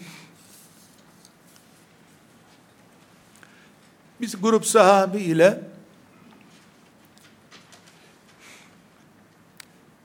Biz 4.21 4.41
grup 4.41 4.65
sahabi 4.65 5.17
ile 5.17 5.61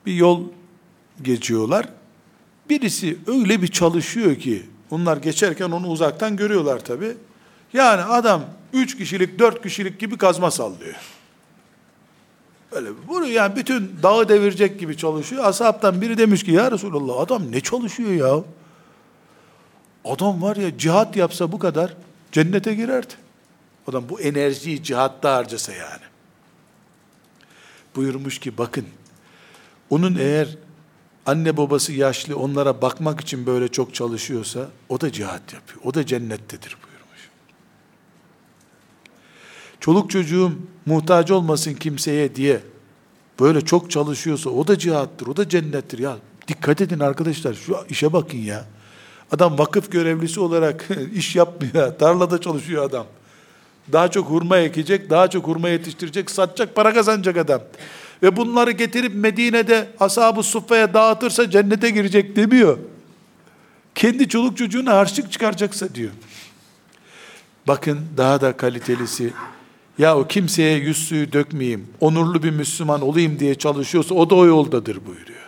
bir 0.06 0.14
yol 0.14 0.44
geçiyorlar. 1.22 1.88
Birisi 2.70 3.18
öyle 3.26 3.62
bir 3.62 3.68
çalışıyor 3.68 4.36
ki 4.36 4.66
onlar 4.90 5.16
geçerken 5.16 5.70
onu 5.70 5.86
uzaktan 5.88 6.36
görüyorlar 6.36 6.84
tabi. 6.84 7.16
Yani 7.72 8.02
adam 8.02 8.44
üç 8.72 8.98
kişilik, 8.98 9.38
dört 9.38 9.62
kişilik 9.62 10.00
gibi 10.00 10.18
kazma 10.18 10.50
sallıyor. 10.50 10.94
Öyle 12.72 12.88
bunu 13.08 13.26
yani 13.26 13.56
bütün 13.56 13.92
dağı 14.02 14.28
devirecek 14.28 14.80
gibi 14.80 14.96
çalışıyor. 14.96 15.44
Ashabtan 15.44 16.00
biri 16.00 16.18
demiş 16.18 16.44
ki 16.44 16.50
ya 16.50 16.70
Resulallah 16.70 17.20
adam 17.20 17.52
ne 17.52 17.60
çalışıyor 17.60 18.10
ya? 18.10 18.44
Adam 20.04 20.42
var 20.42 20.56
ya 20.56 20.78
cihat 20.78 21.16
yapsa 21.16 21.52
bu 21.52 21.58
kadar 21.58 21.96
cennete 22.32 22.74
girerdi. 22.74 23.14
Adam 23.88 24.04
bu 24.08 24.20
enerjiyi 24.20 24.82
cihatta 24.82 25.34
harcasa 25.34 25.72
yani. 25.72 26.02
Buyurmuş 27.96 28.38
ki 28.38 28.58
bakın 28.58 28.86
onun 29.94 30.16
eğer 30.20 30.48
anne 31.26 31.56
babası 31.56 31.92
yaşlı 31.92 32.36
onlara 32.36 32.82
bakmak 32.82 33.20
için 33.20 33.46
böyle 33.46 33.68
çok 33.68 33.94
çalışıyorsa 33.94 34.68
o 34.88 35.00
da 35.00 35.12
cihat 35.12 35.52
yapıyor. 35.52 35.80
O 35.84 35.94
da 35.94 36.06
cennettedir 36.06 36.76
buyurmuş. 36.82 37.30
Çoluk 39.80 40.10
çocuğum 40.10 40.52
muhtaç 40.86 41.30
olmasın 41.30 41.74
kimseye 41.74 42.36
diye 42.36 42.60
böyle 43.40 43.60
çok 43.60 43.90
çalışıyorsa 43.90 44.50
o 44.50 44.66
da 44.66 44.78
cihattır. 44.78 45.26
O 45.26 45.36
da 45.36 45.48
cennettir 45.48 45.98
ya. 45.98 46.16
Dikkat 46.48 46.80
edin 46.80 47.00
arkadaşlar 47.00 47.54
şu 47.54 47.76
işe 47.88 48.12
bakın 48.12 48.38
ya. 48.38 48.64
Adam 49.32 49.58
vakıf 49.58 49.92
görevlisi 49.92 50.40
olarak 50.40 50.88
iş 51.14 51.36
yapmıyor. 51.36 51.98
Tarlada 51.98 52.40
çalışıyor 52.40 52.84
adam. 52.84 53.06
Daha 53.92 54.10
çok 54.10 54.30
hurma 54.30 54.58
ekecek, 54.58 55.10
daha 55.10 55.30
çok 55.30 55.46
hurma 55.46 55.68
yetiştirecek, 55.68 56.30
satacak, 56.30 56.74
para 56.74 56.94
kazanacak 56.94 57.36
adam. 57.36 57.60
Ve 58.22 58.36
bunları 58.36 58.70
getirip 58.70 59.14
Medine'de 59.14 59.88
ashab-ı 60.00 60.42
suffaya 60.42 60.94
dağıtırsa 60.94 61.50
cennete 61.50 61.90
girecek 61.90 62.36
demiyor. 62.36 62.78
Kendi 63.94 64.28
çoluk 64.28 64.56
çocuğuna 64.56 64.96
harçlık 64.96 65.32
çıkaracaksa 65.32 65.94
diyor. 65.94 66.10
Bakın 67.68 68.00
daha 68.16 68.40
da 68.40 68.56
kalitelisi. 68.56 69.32
Ya 69.98 70.18
o 70.18 70.26
kimseye 70.26 70.78
yüz 70.78 71.08
suyu 71.08 71.32
dökmeyeyim, 71.32 71.86
onurlu 72.00 72.42
bir 72.42 72.50
Müslüman 72.50 73.00
olayım 73.00 73.38
diye 73.38 73.54
çalışıyorsa 73.54 74.14
o 74.14 74.30
da 74.30 74.34
o 74.34 74.46
yoldadır 74.46 75.06
buyuruyor. 75.06 75.44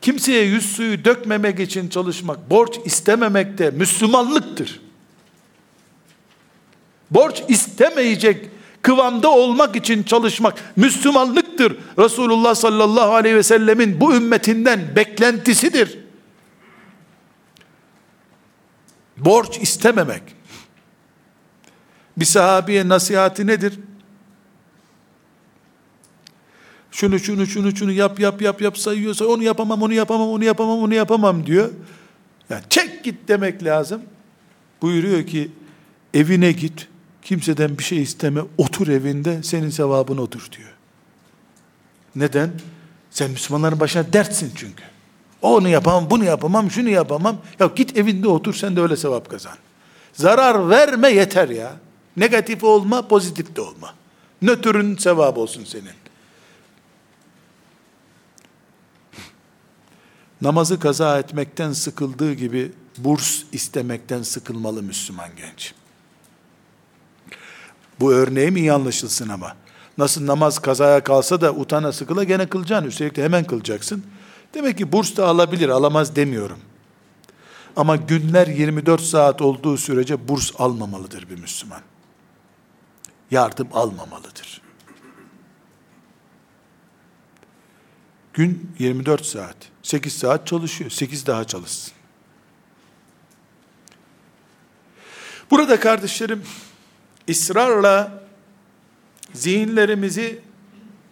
Kimseye 0.00 0.44
yüz 0.44 0.66
suyu 0.66 1.04
dökmemek 1.04 1.60
için 1.60 1.88
çalışmak, 1.88 2.50
borç 2.50 2.78
istememek 2.84 3.58
de 3.58 3.70
Müslümanlıktır. 3.70 4.80
Borç 7.10 7.42
istemeyecek 7.48 8.50
kıvamda 8.86 9.30
olmak 9.30 9.76
için 9.76 10.02
çalışmak 10.02 10.76
Müslümanlıktır. 10.76 11.76
Resulullah 11.98 12.54
sallallahu 12.54 13.14
aleyhi 13.14 13.36
ve 13.36 13.42
sellemin 13.42 14.00
bu 14.00 14.14
ümmetinden 14.14 14.96
beklentisidir. 14.96 15.98
Borç 19.16 19.58
istememek. 19.58 20.22
Bir 22.16 22.24
sahabiye 22.24 22.88
nasihati 22.88 23.46
nedir? 23.46 23.78
Şunu 26.90 27.18
şunu 27.18 27.46
şunu 27.46 27.76
şunu 27.76 27.92
yap 27.92 28.20
yap 28.20 28.42
yap 28.42 28.60
yap 28.60 28.78
sayıyorsa 28.78 29.24
onu 29.24 29.42
yapamam 29.42 29.82
onu 29.82 29.92
yapamam 29.92 30.28
onu 30.28 30.44
yapamam 30.44 30.78
onu 30.78 30.94
yapamam 30.94 31.46
diyor. 31.46 31.70
Yani 32.50 32.62
çek 32.70 33.04
git 33.04 33.28
demek 33.28 33.64
lazım. 33.64 34.02
Buyuruyor 34.82 35.26
ki 35.26 35.50
evine 36.14 36.52
git 36.52 36.88
kimseden 37.26 37.78
bir 37.78 37.82
şey 37.82 38.02
isteme 38.02 38.40
otur 38.58 38.88
evinde 38.88 39.42
senin 39.42 39.70
sevabın 39.70 40.16
otur 40.16 40.48
diyor. 40.56 40.72
Neden? 42.16 42.50
Sen 43.10 43.30
Müslümanların 43.30 43.80
başına 43.80 44.12
dertsin 44.12 44.52
çünkü. 44.56 44.82
Onu 45.42 45.68
yapamam, 45.68 46.10
bunu 46.10 46.24
yapamam, 46.24 46.70
şunu 46.70 46.88
yapamam. 46.88 47.38
Ya 47.58 47.70
git 47.76 47.96
evinde 47.96 48.28
otur 48.28 48.54
sen 48.54 48.76
de 48.76 48.80
öyle 48.80 48.96
sevap 48.96 49.30
kazan. 49.30 49.56
Zarar 50.12 50.70
verme 50.70 51.08
yeter 51.10 51.48
ya. 51.48 51.76
Negatif 52.16 52.64
olma, 52.64 53.08
pozitif 53.08 53.56
de 53.56 53.60
olma. 53.60 53.94
Nötrün 54.42 54.96
sevabı 54.96 55.40
olsun 55.40 55.64
senin. 55.64 55.96
namazı 60.42 60.80
kaza 60.80 61.18
etmekten 61.18 61.72
sıkıldığı 61.72 62.32
gibi 62.32 62.72
burs 62.98 63.42
istemekten 63.52 64.22
sıkılmalı 64.22 64.82
Müslüman 64.82 65.30
genç. 65.36 65.74
Bu 68.00 68.12
örneğim 68.12 68.56
iyi 68.56 68.72
anlaşılsın 68.72 69.28
ama. 69.28 69.56
Nasıl 69.98 70.26
namaz 70.26 70.58
kazaya 70.58 71.04
kalsa 71.04 71.40
da 71.40 71.52
utana 71.52 71.92
sıkıla 71.92 72.24
gene 72.24 72.48
kılacaksın. 72.48 72.88
Üstelik 72.88 73.16
de 73.16 73.24
hemen 73.24 73.44
kılacaksın. 73.44 74.04
Demek 74.54 74.78
ki 74.78 74.92
burs 74.92 75.16
da 75.16 75.26
alabilir, 75.26 75.68
alamaz 75.68 76.16
demiyorum. 76.16 76.58
Ama 77.76 77.96
günler 77.96 78.46
24 78.46 79.02
saat 79.02 79.42
olduğu 79.42 79.76
sürece 79.76 80.28
burs 80.28 80.52
almamalıdır 80.58 81.30
bir 81.30 81.38
Müslüman. 81.38 81.80
Yardım 83.30 83.68
almamalıdır. 83.72 84.62
Gün 88.34 88.70
24 88.78 89.26
saat. 89.26 89.56
8 89.82 90.12
saat 90.12 90.46
çalışıyor. 90.46 90.90
8 90.90 91.26
daha 91.26 91.44
çalışsın. 91.44 91.92
Burada 95.50 95.80
kardeşlerim 95.80 96.42
ısrarla 97.30 98.22
zihinlerimizi 99.34 100.40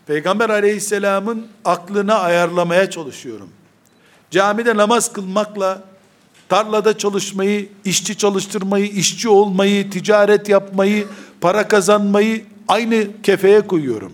Peygamber 0.06 0.50
aleyhisselamın 0.50 1.46
aklına 1.64 2.14
ayarlamaya 2.14 2.90
çalışıyorum. 2.90 3.48
Camide 4.30 4.76
namaz 4.76 5.12
kılmakla 5.12 5.82
tarlada 6.48 6.98
çalışmayı, 6.98 7.68
işçi 7.84 8.18
çalıştırmayı, 8.18 8.86
işçi 8.86 9.28
olmayı, 9.28 9.90
ticaret 9.90 10.48
yapmayı, 10.48 11.06
para 11.40 11.68
kazanmayı 11.68 12.44
aynı 12.68 13.22
kefeye 13.22 13.60
koyuyorum. 13.60 14.12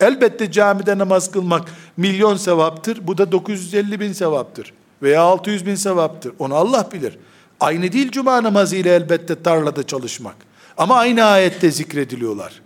Elbette 0.00 0.52
camide 0.52 0.98
namaz 0.98 1.30
kılmak 1.30 1.72
milyon 1.96 2.36
sevaptır. 2.36 3.06
Bu 3.06 3.18
da 3.18 3.32
950 3.32 4.00
bin 4.00 4.12
sevaptır. 4.12 4.72
Veya 5.02 5.22
600 5.22 5.66
bin 5.66 5.74
sevaptır. 5.74 6.32
Onu 6.38 6.54
Allah 6.54 6.88
bilir. 6.92 7.18
Aynı 7.60 7.92
değil 7.92 8.10
cuma 8.10 8.42
namazı 8.42 8.76
ile 8.76 8.94
elbette 8.94 9.42
tarlada 9.42 9.86
çalışmak. 9.86 10.36
Ama 10.76 10.96
aynı 10.96 11.24
ayette 11.24 11.70
zikrediliyorlar. 11.70 12.62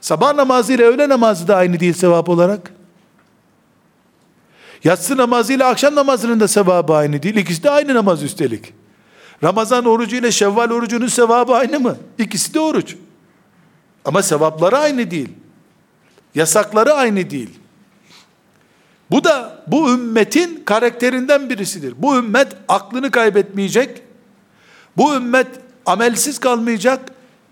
Sabah 0.00 0.34
namazı 0.34 0.72
ile 0.72 0.84
öğle 0.84 1.08
namazı 1.08 1.48
da 1.48 1.56
aynı 1.56 1.80
değil 1.80 1.92
sevap 1.92 2.28
olarak. 2.28 2.72
Yatsı 4.84 5.16
namazı 5.16 5.52
ile 5.52 5.64
akşam 5.64 5.94
namazının 5.94 6.40
da 6.40 6.48
sevabı 6.48 6.94
aynı 6.94 7.22
değil. 7.22 7.36
İkisi 7.36 7.62
de 7.62 7.70
aynı 7.70 7.94
namaz 7.94 8.22
üstelik. 8.22 8.74
Ramazan 9.44 9.84
orucu 9.84 10.16
ile 10.16 10.32
Şevval 10.32 10.70
orucunun 10.70 11.06
sevabı 11.06 11.54
aynı 11.54 11.80
mı? 11.80 11.96
İkisi 12.18 12.54
de 12.54 12.60
oruç. 12.60 12.96
Ama 14.04 14.22
sevapları 14.22 14.78
aynı 14.78 15.10
değil. 15.10 15.28
Yasakları 16.34 16.94
aynı 16.94 17.30
değil. 17.30 17.50
Bu 19.10 19.24
da 19.24 19.62
bu 19.66 19.92
ümmetin 19.92 20.62
karakterinden 20.64 21.50
birisidir. 21.50 21.94
Bu 21.98 22.16
ümmet 22.16 22.56
aklını 22.68 23.10
kaybetmeyecek. 23.10 24.02
Bu 24.96 25.14
ümmet 25.14 25.46
amelsiz 25.86 26.38
kalmayacak. 26.38 27.00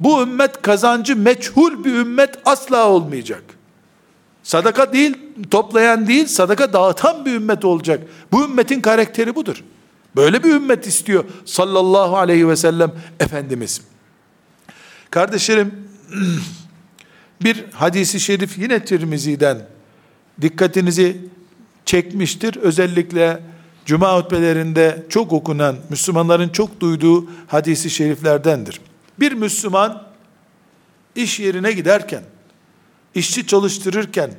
Bu 0.01 0.23
ümmet 0.23 0.63
kazancı 0.63 1.17
meçhul 1.17 1.85
bir 1.85 1.95
ümmet 1.95 2.39
asla 2.45 2.89
olmayacak. 2.89 3.43
Sadaka 4.43 4.93
değil, 4.93 5.19
toplayan 5.51 6.07
değil, 6.07 6.27
sadaka 6.27 6.73
dağıtan 6.73 7.25
bir 7.25 7.35
ümmet 7.35 7.65
olacak. 7.65 8.03
Bu 8.33 8.45
ümmetin 8.45 8.81
karakteri 8.81 9.35
budur. 9.35 9.65
Böyle 10.17 10.45
bir 10.45 10.51
ümmet 10.51 10.87
istiyor 10.87 11.25
sallallahu 11.45 12.17
aleyhi 12.17 12.49
ve 12.49 12.57
sellem 12.57 12.93
Efendimiz. 13.21 13.81
Kardeşlerim, 15.11 15.75
bir 17.43 17.65
hadisi 17.73 18.21
şerif 18.21 18.59
yine 18.59 18.85
Tirmizi'den 18.85 19.59
dikkatinizi 20.41 21.17
çekmiştir. 21.85 22.57
Özellikle 22.57 23.41
Cuma 23.87 24.19
hutbelerinde 24.19 25.07
çok 25.09 25.33
okunan, 25.33 25.77
Müslümanların 25.91 26.49
çok 26.49 26.81
duyduğu 26.81 27.31
hadisi 27.47 27.91
şeriflerdendir. 27.91 28.81
Bir 29.21 29.33
Müslüman 29.33 30.03
iş 31.15 31.41
yerine 31.41 31.73
giderken, 31.73 32.23
işçi 33.15 33.47
çalıştırırken, 33.47 34.31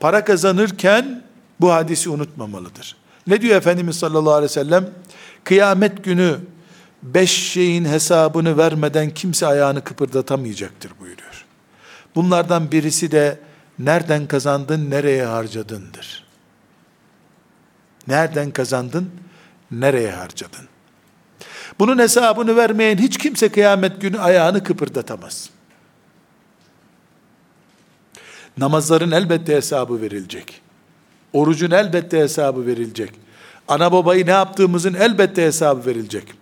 para 0.00 0.24
kazanırken 0.24 1.24
bu 1.60 1.72
hadisi 1.72 2.10
unutmamalıdır. 2.10 2.96
Ne 3.26 3.40
diyor 3.40 3.56
Efendimiz 3.56 3.98
sallallahu 3.98 4.32
aleyhi 4.32 4.50
ve 4.50 4.54
sellem? 4.54 4.90
Kıyamet 5.44 6.04
günü 6.04 6.38
beş 7.02 7.30
şeyin 7.30 7.84
hesabını 7.84 8.58
vermeden 8.58 9.10
kimse 9.10 9.46
ayağını 9.46 9.84
kıpırdatamayacaktır 9.84 10.92
buyuruyor. 11.00 11.44
Bunlardan 12.14 12.72
birisi 12.72 13.10
de 13.10 13.38
nereden 13.78 14.26
kazandın, 14.26 14.90
nereye 14.90 15.24
harcadındır. 15.24 16.24
Nereden 18.08 18.50
kazandın, 18.50 19.10
nereye 19.70 20.10
harcadın? 20.10 20.71
Bunun 21.82 21.98
hesabını 21.98 22.56
vermeyen 22.56 22.98
hiç 22.98 23.18
kimse 23.18 23.48
kıyamet 23.48 24.00
günü 24.00 24.18
ayağını 24.18 24.64
kıpırdatamaz. 24.64 25.50
Namazların 28.56 29.10
elbette 29.10 29.56
hesabı 29.56 30.00
verilecek. 30.00 30.60
Orucun 31.32 31.70
elbette 31.70 32.18
hesabı 32.18 32.66
verilecek. 32.66 33.12
Ana 33.68 33.92
babayı 33.92 34.26
ne 34.26 34.30
yaptığımızın 34.30 34.94
elbette 34.94 35.42
hesabı 35.42 35.86
verilecek. 35.86 36.34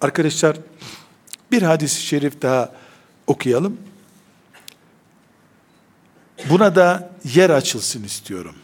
Arkadaşlar 0.00 0.56
bir 1.52 1.62
hadis-i 1.62 2.02
şerif 2.02 2.42
daha 2.42 2.72
okuyalım. 3.26 3.78
Buna 6.50 6.74
da 6.74 7.10
yer 7.24 7.50
açılsın 7.50 8.04
istiyorum. 8.04 8.54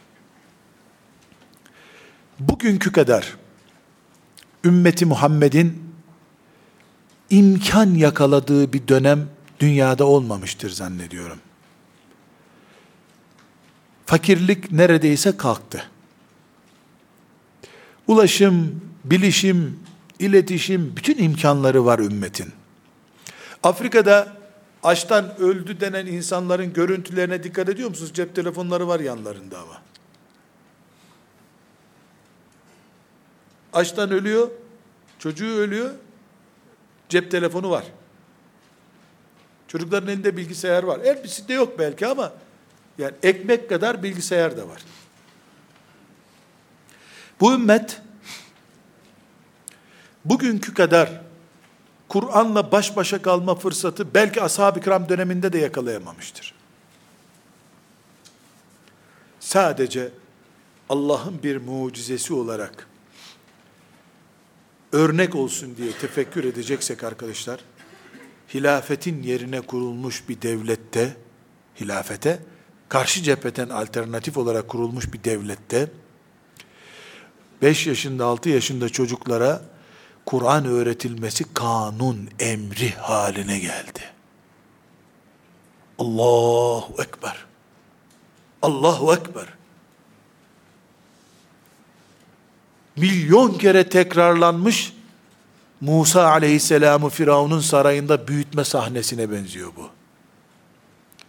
Bugünkü 2.39 2.93
kadar 2.93 3.39
ümmeti 4.65 5.07
Muhammed'in 5.07 5.83
imkan 7.31 7.95
yakaladığı 7.95 8.73
bir 8.73 8.89
dönem 8.89 9.29
dünyada 9.61 10.05
olmamıştır 10.05 10.71
zannediyorum. 10.71 11.39
Fakirlik 14.07 14.73
neredeyse 14.73 15.37
kalktı. 15.37 15.83
Ulaşım, 18.07 18.81
bilişim, 19.05 19.81
iletişim, 20.19 20.97
bütün 20.97 21.19
imkanları 21.19 21.85
var 21.85 21.99
ümmetin. 21.99 22.53
Afrika'da 23.63 24.37
açtan 24.83 25.41
öldü 25.41 25.81
denen 25.81 26.07
insanların 26.07 26.73
görüntülerine 26.73 27.43
dikkat 27.43 27.69
ediyor 27.69 27.89
musunuz? 27.89 28.11
Cep 28.15 28.35
telefonları 28.35 28.89
var 28.89 29.01
yanlarında 29.01 29.59
ama. 29.59 29.83
Açtan 33.73 34.11
ölüyor, 34.11 34.51
çocuğu 35.19 35.57
ölüyor, 35.57 35.91
cep 37.09 37.31
telefonu 37.31 37.71
var. 37.71 37.85
Çocukların 39.69 40.09
elinde 40.09 40.37
bilgisayar 40.37 40.83
var. 40.83 41.01
Hepsi 41.05 41.49
de 41.49 41.53
yok 41.53 41.79
belki 41.79 42.07
ama 42.07 42.33
yani 42.99 43.15
ekmek 43.23 43.69
kadar 43.69 44.03
bilgisayar 44.03 44.57
da 44.57 44.69
var. 44.69 44.83
Bu 47.41 47.53
ümmet 47.55 48.01
bugünkü 50.25 50.75
kadar 50.75 51.21
Kur'an'la 52.09 52.73
baş 52.73 52.97
başa 52.97 53.23
kalma 53.23 53.55
fırsatı 53.55 54.15
belki 54.15 54.43
ashab-ı 54.43 54.81
kiram 54.81 55.09
döneminde 55.09 55.53
de 55.53 55.59
yakalayamamıştır. 55.59 56.55
Sadece 59.41 60.11
Allah'ın 60.89 61.43
bir 61.43 61.57
mucizesi 61.57 62.35
olarak 62.35 62.87
örnek 64.93 65.35
olsun 65.35 65.77
diye 65.77 65.93
tefekkür 65.93 66.45
edeceksek 66.45 67.05
arkadaşlar, 67.05 67.61
hilafetin 68.55 69.23
yerine 69.23 69.61
kurulmuş 69.61 70.29
bir 70.29 70.43
devlette, 70.43 71.17
hilafete, 71.81 72.43
karşı 72.89 73.23
cepheden 73.23 73.69
alternatif 73.69 74.37
olarak 74.37 74.69
kurulmuş 74.69 75.13
bir 75.13 75.25
devlette, 75.25 75.91
5 77.63 77.87
yaşında 77.87 78.27
6 78.27 78.49
yaşında 78.49 78.89
çocuklara 78.89 79.63
Kur'an 80.27 80.65
öğretilmesi 80.65 81.55
kanun 81.55 82.29
emri 82.39 82.91
haline 82.91 83.59
geldi. 83.59 84.01
Allahu 85.99 87.03
Ekber. 87.03 87.47
Allahu 88.63 89.15
Ekber. 89.15 89.58
Milyon 93.01 93.59
kere 93.59 93.89
tekrarlanmış 93.89 94.93
Musa 95.81 96.29
aleyhisselamı 96.29 97.09
Firavun'un 97.09 97.61
sarayında 97.61 98.29
büyütme 98.29 98.65
sahnesine 98.65 99.31
benziyor 99.31 99.71
bu. 99.77 99.89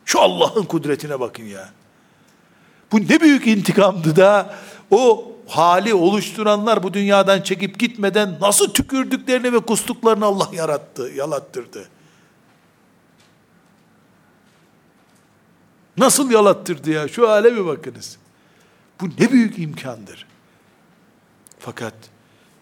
Şu 0.06 0.22
Allah'ın 0.22 0.64
kudretine 0.64 1.20
bakın 1.20 1.44
ya. 1.44 1.70
Bu 2.92 3.00
ne 3.00 3.22
büyük 3.22 3.48
intikamdı 3.48 4.16
da 4.16 4.56
o 4.92 5.32
hali 5.48 5.94
oluşturanlar 5.94 6.84
bu 6.84 6.94
dünyadan 6.94 7.42
çekip 7.42 7.80
gitmeden 7.80 8.38
nasıl 8.42 8.74
tükürdüklerini 8.74 9.54
ve 9.54 9.60
kustuklarını 9.60 10.26
Allah 10.26 10.50
yarattı, 10.54 11.12
yalattırdı. 11.16 11.90
Nasıl 15.98 16.32
yalattırdı 16.32 16.90
ya? 16.90 17.08
Şu 17.08 17.30
hale 17.30 17.56
bir 17.56 17.66
bakınız. 17.66 18.18
Bu 19.02 19.10
ne 19.20 19.32
büyük 19.32 19.60
imkandır. 19.60 20.29
Fakat 21.60 21.94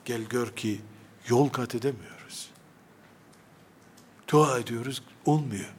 gel 0.06 0.22
gör 0.22 0.56
ki 0.56 0.82
yol 1.28 1.50
kat 1.50 1.76
edemiyoruz. 1.76 2.50
Dua 4.32 4.60
ediyoruz, 4.60 5.02
olmuyor. 5.26 5.74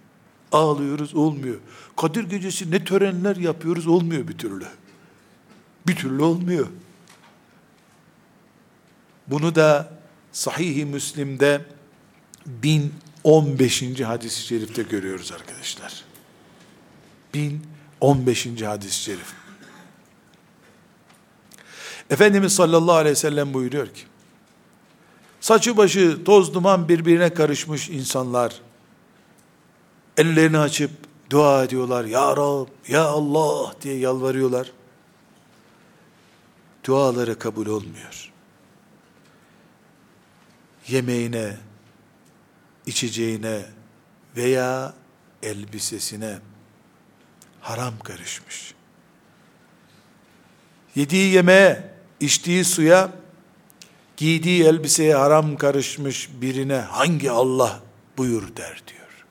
Ağlıyoruz, 0.52 1.14
olmuyor. 1.14 1.56
Kadir 1.96 2.24
gecesi 2.24 2.70
ne 2.70 2.84
törenler 2.84 3.36
yapıyoruz, 3.36 3.86
olmuyor 3.86 4.28
bir 4.28 4.38
türlü. 4.38 4.66
Bir 5.86 5.96
türlü 5.96 6.22
olmuyor. 6.22 6.66
Bunu 9.26 9.54
da 9.54 9.92
Sahih-i 10.32 10.84
Müslim'de 10.84 11.64
1015. 12.46 14.00
hadis-i 14.00 14.42
şerifte 14.42 14.82
görüyoruz 14.82 15.32
arkadaşlar. 15.32 16.04
1015. 17.34 18.62
hadis-i 18.62 19.02
şerif. 19.02 19.34
Efendimiz 22.10 22.52
sallallahu 22.54 22.94
aleyhi 22.94 23.12
ve 23.12 23.20
sellem 23.20 23.54
buyuruyor 23.54 23.86
ki, 23.86 24.02
saçı 25.40 25.76
başı 25.76 26.24
toz 26.24 26.54
duman 26.54 26.88
birbirine 26.88 27.34
karışmış 27.34 27.88
insanlar, 27.88 28.60
ellerini 30.16 30.58
açıp 30.58 30.90
dua 31.30 31.64
ediyorlar, 31.64 32.04
Ya 32.04 32.36
Rab, 32.36 32.66
Ya 32.88 33.04
Allah 33.04 33.74
diye 33.82 33.98
yalvarıyorlar. 33.98 34.72
Duaları 36.84 37.38
kabul 37.38 37.66
olmuyor 37.66 38.28
yemeğine, 40.88 41.56
içeceğine 42.86 43.62
veya 44.36 44.94
elbisesine 45.42 46.38
haram 47.60 47.98
karışmış. 47.98 48.74
Yediği 50.94 51.32
yemeğe, 51.32 51.94
içtiği 52.20 52.64
suya, 52.64 53.10
giydiği 54.16 54.64
elbiseye 54.64 55.14
haram 55.14 55.56
karışmış 55.56 56.28
birine 56.40 56.76
hangi 56.76 57.30
Allah 57.30 57.80
buyur 58.18 58.56
der 58.56 58.82
diyor. 58.88 59.26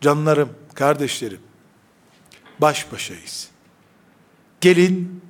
Canlarım, 0.00 0.52
kardeşlerim, 0.74 1.40
baş 2.60 2.92
başayız. 2.92 3.48
Gelin 4.60 5.22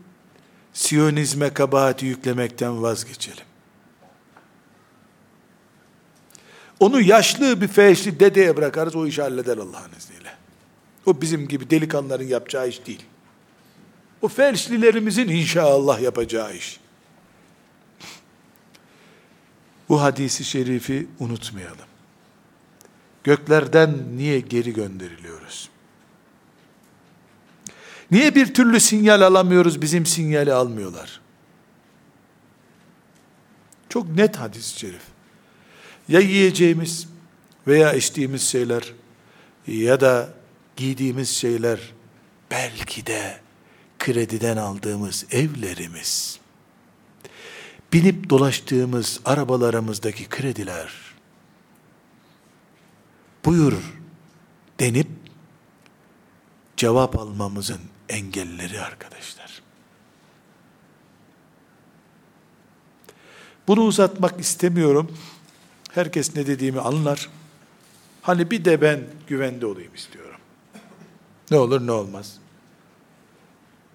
Siyonizme 0.75 1.55
kabahati 1.55 2.07
yüklemekten 2.07 2.83
vazgeçelim. 2.83 3.45
Onu 6.81 7.01
yaşlı 7.01 7.61
bir 7.61 7.69
feşli 7.69 8.21
dedeye 8.21 8.57
bırakarız, 8.57 8.97
o 8.97 9.07
işi 9.07 9.23
halleder 9.23 9.59
Allah'ın 9.59 9.93
izniyle. 9.99 10.35
O 11.07 11.21
bizim 11.21 11.49
gibi 11.49 11.71
delikanlıların 11.71 12.25
yapacağı 12.25 12.69
iş 12.69 12.87
değil. 12.87 13.03
O 14.25 14.29
felçlilerimizin 14.29 15.29
inşallah 15.29 16.01
yapacağı 16.01 16.57
iş. 16.57 16.81
Bu 19.89 20.03
hadisi 20.03 20.45
şerifi 20.45 21.07
unutmayalım. 21.19 21.87
Göklerden 23.25 24.17
niye 24.17 24.41
geri 24.41 24.73
gönderiliyoruz? 24.73 25.71
Niye 28.11 28.35
bir 28.35 28.55
türlü 28.55 28.81
sinyal 28.81 29.21
alamıyoruz, 29.21 29.83
bizim 29.83 30.07
sinyali 30.07 30.53
almıyorlar? 30.53 31.21
Çok 33.89 34.09
net 34.09 34.37
hadis-i 34.37 34.79
şerif. 34.79 35.03
Ya 36.09 36.21
yiyeceğimiz 36.21 37.09
veya 37.67 37.93
içtiğimiz 37.93 38.43
şeyler 38.43 38.93
ya 39.67 40.01
da 40.01 40.29
giydiğimiz 40.77 41.31
şeyler 41.31 41.81
belki 42.51 43.07
de 43.07 43.44
krediden 44.05 44.57
aldığımız 44.57 45.27
evlerimiz 45.31 46.41
binip 47.93 48.31
dolaştığımız 48.31 49.21
arabalarımızdaki 49.25 50.29
krediler 50.29 50.93
buyur 53.45 53.73
denip 54.81 55.09
cevap 56.77 57.19
almamızın 57.19 57.81
engelleri 58.09 58.81
arkadaşlar. 58.81 59.63
Bunu 63.69 63.81
uzatmak 63.81 64.41
istemiyorum. 64.41 65.19
Herkes 65.91 66.37
ne 66.37 66.47
dediğimi 66.47 66.81
anlar. 66.81 67.31
Hani 68.23 68.51
bir 68.51 68.65
de 68.65 68.81
ben 68.83 69.01
güvende 69.27 69.67
olayım 69.67 69.95
istiyorum. 69.95 70.41
Ne 71.51 71.57
olur 71.57 71.87
ne 71.87 71.93
olmaz. 71.93 72.44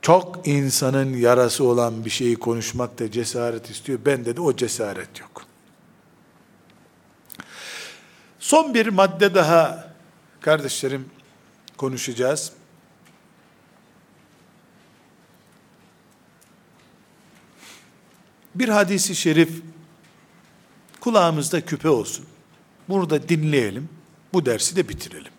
Çok 0.10 0.48
insanın 0.48 1.18
yarası 1.18 1.64
olan 1.64 2.06
bir 2.06 2.10
şeyi 2.10 2.36
konuşmak 2.36 3.00
da 3.00 3.12
cesaret 3.12 3.70
istiyor. 3.70 4.00
Bende 4.06 4.36
de 4.36 4.42
o 4.42 4.56
cesaret 4.56 5.20
yok. 5.20 5.46
Son 8.40 8.74
bir 8.74 8.88
madde 8.88 9.36
daha 9.36 9.94
kardeşlerim 10.42 11.10
konuşacağız. 11.78 12.52
Bir 18.56 18.70
hadisi 18.70 19.16
şerif 19.16 19.62
kulağımızda 21.00 21.66
küpe 21.66 21.90
olsun. 21.90 22.26
Burada 22.88 23.30
dinleyelim. 23.30 23.90
Bu 24.34 24.46
dersi 24.46 24.76
de 24.76 24.90
bitirelim. 24.90 25.34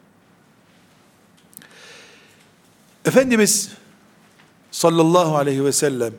Efendimiz 3.05 3.80
sallallahu 4.71 5.37
aleyhi 5.37 5.65
ve 5.65 5.73
sellem 5.73 6.13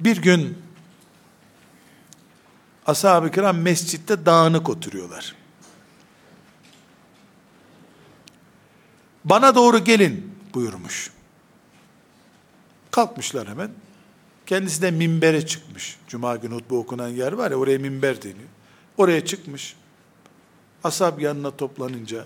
bir 0.00 0.16
gün 0.22 0.58
ashab-ı 2.86 3.30
kiram 3.30 3.58
mescitte 3.58 4.26
dağınık 4.26 4.68
oturuyorlar. 4.68 5.34
Bana 9.24 9.54
doğru 9.54 9.78
gelin 9.78 10.34
buyurmuş. 10.54 11.10
Kalkmışlar 12.90 13.48
hemen. 13.48 13.70
Kendisi 14.46 14.82
de 14.82 14.90
minbere 14.90 15.46
çıkmış. 15.46 15.98
Cuma 16.08 16.36
günü 16.36 16.54
hutbe 16.54 16.74
okunan 16.74 17.08
yer 17.08 17.32
var 17.32 17.50
ya 17.50 17.56
oraya 17.56 17.78
minber 17.78 18.22
deniyor. 18.22 18.48
Oraya 18.96 19.24
çıkmış. 19.24 19.76
Ashab 20.84 21.20
yanına 21.20 21.50
toplanınca 21.50 22.24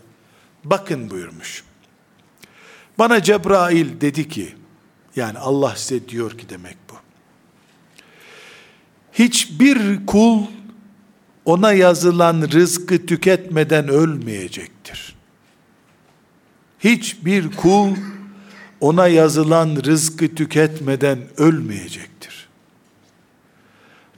bakın 0.65 1.11
buyurmuş. 1.11 1.65
Bana 2.99 3.23
Cebrail 3.23 4.01
dedi 4.01 4.29
ki, 4.29 4.55
yani 5.17 5.39
Allah 5.39 5.77
size 5.77 6.09
diyor 6.09 6.39
ki 6.39 6.49
demek 6.49 6.77
bu. 6.91 6.95
Hiçbir 9.13 10.07
kul 10.07 10.43
ona 11.45 11.73
yazılan 11.73 12.43
rızkı 12.53 13.07
tüketmeden 13.07 13.89
ölmeyecektir. 13.89 15.15
Hiçbir 16.81 17.51
kul 17.57 17.97
ona 18.81 19.09
yazılan 19.09 19.77
rızkı 19.85 20.35
tüketmeden 20.35 21.19
ölmeyecektir. 21.37 22.49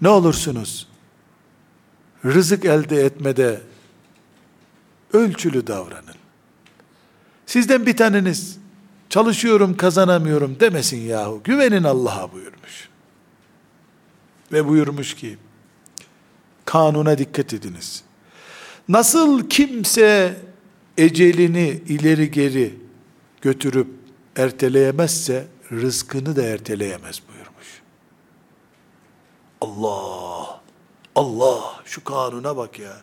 Ne 0.03 0.09
olursunuz 0.09 0.89
rızık 2.24 2.64
elde 2.64 3.05
etmede 3.05 3.61
ölçülü 5.12 5.66
davranın. 5.66 6.14
Sizden 7.47 7.87
bir 7.87 7.97
taneniz 7.97 8.59
çalışıyorum 9.16 9.76
kazanamıyorum 9.76 10.60
demesin 10.60 11.00
yahu. 11.00 11.40
Güvenin 11.44 11.84
Allah'a 11.84 12.32
buyurmuş. 12.32 12.88
Ve 14.52 14.68
buyurmuş 14.68 15.14
ki, 15.14 15.38
kanuna 16.64 17.18
dikkat 17.18 17.54
ediniz. 17.54 18.04
Nasıl 18.88 19.48
kimse 19.48 20.36
ecelini 20.98 21.82
ileri 21.88 22.30
geri 22.30 22.74
götürüp 23.40 23.88
erteleyemezse, 24.36 25.46
rızkını 25.72 26.36
da 26.36 26.42
erteleyemez 26.42 27.22
buyurmuş. 27.28 27.82
Allah, 29.60 30.60
Allah, 31.14 31.82
şu 31.84 32.04
kanuna 32.04 32.56
bak 32.56 32.78
ya. 32.78 32.96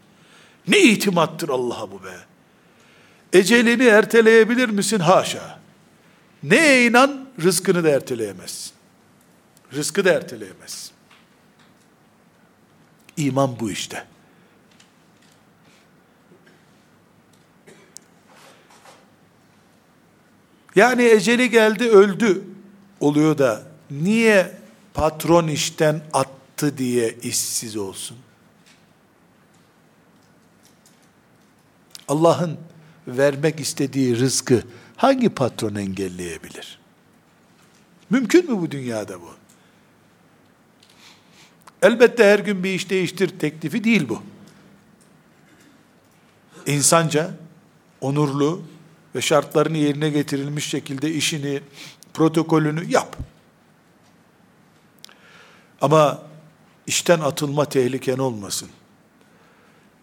Ne 0.67 0.79
itimattır 0.79 1.49
Allah'a 1.49 1.91
bu 1.91 2.03
be. 2.03 2.15
Ecelini 3.39 3.83
erteleyebilir 3.83 4.69
misin? 4.69 4.99
Haşa. 4.99 5.62
Neye 6.43 6.87
inan? 6.87 7.27
Rızkını 7.43 7.83
da 7.83 7.89
erteleyemezsin. 7.89 8.71
Rızkı 9.73 10.05
da 10.05 10.13
erteleyemezsin. 10.13 10.91
İman 13.17 13.59
bu 13.59 13.71
işte. 13.71 14.05
Yani 20.75 21.03
eceli 21.03 21.49
geldi 21.49 21.89
öldü 21.89 22.43
oluyor 22.99 23.37
da 23.37 23.63
niye 23.91 24.57
patron 24.93 25.47
işten 25.47 26.01
attı 26.13 26.77
diye 26.77 27.15
işsiz 27.21 27.77
olsun? 27.77 28.17
Allah'ın 32.07 32.57
vermek 33.07 33.59
istediği 33.59 34.19
rızkı 34.19 34.63
hangi 34.97 35.29
patron 35.29 35.75
engelleyebilir? 35.75 36.79
Mümkün 38.09 38.51
mü 38.51 38.61
bu 38.61 38.71
dünyada 38.71 39.21
bu? 39.21 39.29
Elbette 41.81 42.23
her 42.23 42.39
gün 42.39 42.63
bir 42.63 42.73
iş 42.73 42.89
değiştir 42.89 43.39
teklifi 43.39 43.83
değil 43.83 44.09
bu. 44.09 44.21
İnsanca, 46.65 47.31
onurlu 48.01 48.61
ve 49.15 49.21
şartlarını 49.21 49.77
yerine 49.77 50.09
getirilmiş 50.09 50.65
şekilde 50.65 51.13
işini, 51.13 51.61
protokolünü 52.13 52.91
yap. 52.91 53.17
Ama 55.81 56.21
işten 56.87 57.19
atılma 57.19 57.65
tehliken 57.65 58.17
olmasın. 58.17 58.69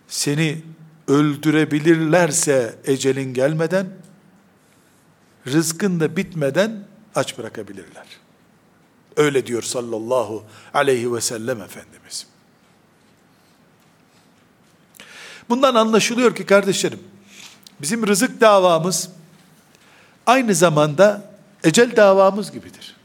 Seni 0.09 0.63
öldürebilirlerse 1.09 2.79
ecelin 2.85 3.35
gelmeden, 3.35 3.87
rızkın 5.47 6.01
da 6.01 6.17
bitmeden 6.17 6.85
aç 7.15 7.39
bırakabilirler. 7.39 8.07
Öyle 9.17 9.47
diyor 9.47 9.63
sallallahu 9.63 10.45
aleyhi 10.75 11.15
ve 11.15 11.21
sellem 11.21 11.63
Efendimiz. 11.63 12.27
Bundan 15.49 15.75
anlaşılıyor 15.75 16.35
ki 16.35 16.47
kardeşlerim, 16.47 17.01
bizim 17.81 18.07
rızık 18.07 18.41
davamız 18.41 19.09
aynı 20.27 20.55
zamanda 20.55 21.33
ecel 21.65 21.97
davamız 21.97 22.53
gibidir. 22.53 22.97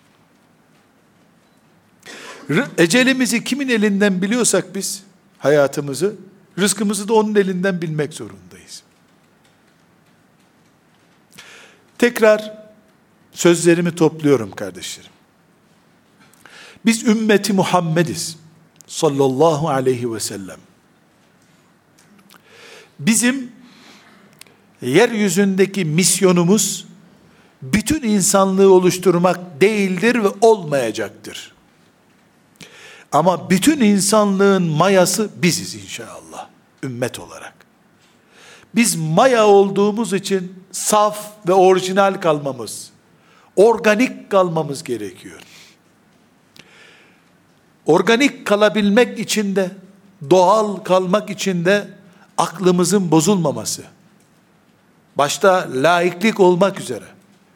Ecelimizi 2.77 3.43
kimin 3.43 3.69
elinden 3.69 4.21
biliyorsak 4.21 4.75
biz 4.75 5.03
hayatımızı, 5.37 6.15
rızkımızı 6.59 7.07
da 7.07 7.13
onun 7.13 7.35
elinden 7.35 7.81
bilmek 7.81 8.13
zorundayız. 8.13 8.83
Tekrar 11.97 12.53
sözlerimi 13.31 13.95
topluyorum 13.95 14.51
kardeşlerim. 14.51 15.11
Biz 16.85 17.03
ümmeti 17.03 17.53
Muhammediz 17.53 18.37
sallallahu 18.87 19.69
aleyhi 19.69 20.13
ve 20.13 20.19
sellem. 20.19 20.59
Bizim 22.99 23.51
yeryüzündeki 24.81 25.85
misyonumuz 25.85 26.85
bütün 27.61 28.03
insanlığı 28.03 28.73
oluşturmak 28.73 29.61
değildir 29.61 30.23
ve 30.23 30.27
olmayacaktır. 30.41 31.55
Ama 33.11 33.49
bütün 33.49 33.79
insanlığın 33.79 34.63
mayası 34.63 35.29
biziz 35.35 35.75
inşallah. 35.75 36.47
ümmet 36.83 37.19
olarak. 37.19 37.53
Biz 38.75 38.95
maya 38.95 39.47
olduğumuz 39.47 40.13
için 40.13 40.64
saf 40.75 41.17
ve 41.47 41.53
orijinal 41.53 42.13
kalmamız, 42.13 42.89
organik 43.55 44.29
kalmamız 44.29 44.83
gerekiyor. 44.83 45.39
Organik 47.85 48.45
kalabilmek 48.45 49.19
için 49.19 49.55
de, 49.55 49.71
doğal 50.29 50.75
kalmak 50.75 51.29
için 51.29 51.65
de 51.65 51.87
aklımızın 52.37 53.11
bozulmaması, 53.11 53.83
başta 55.15 55.67
laiklik 55.73 56.39
olmak 56.39 56.79
üzere, 56.79 57.05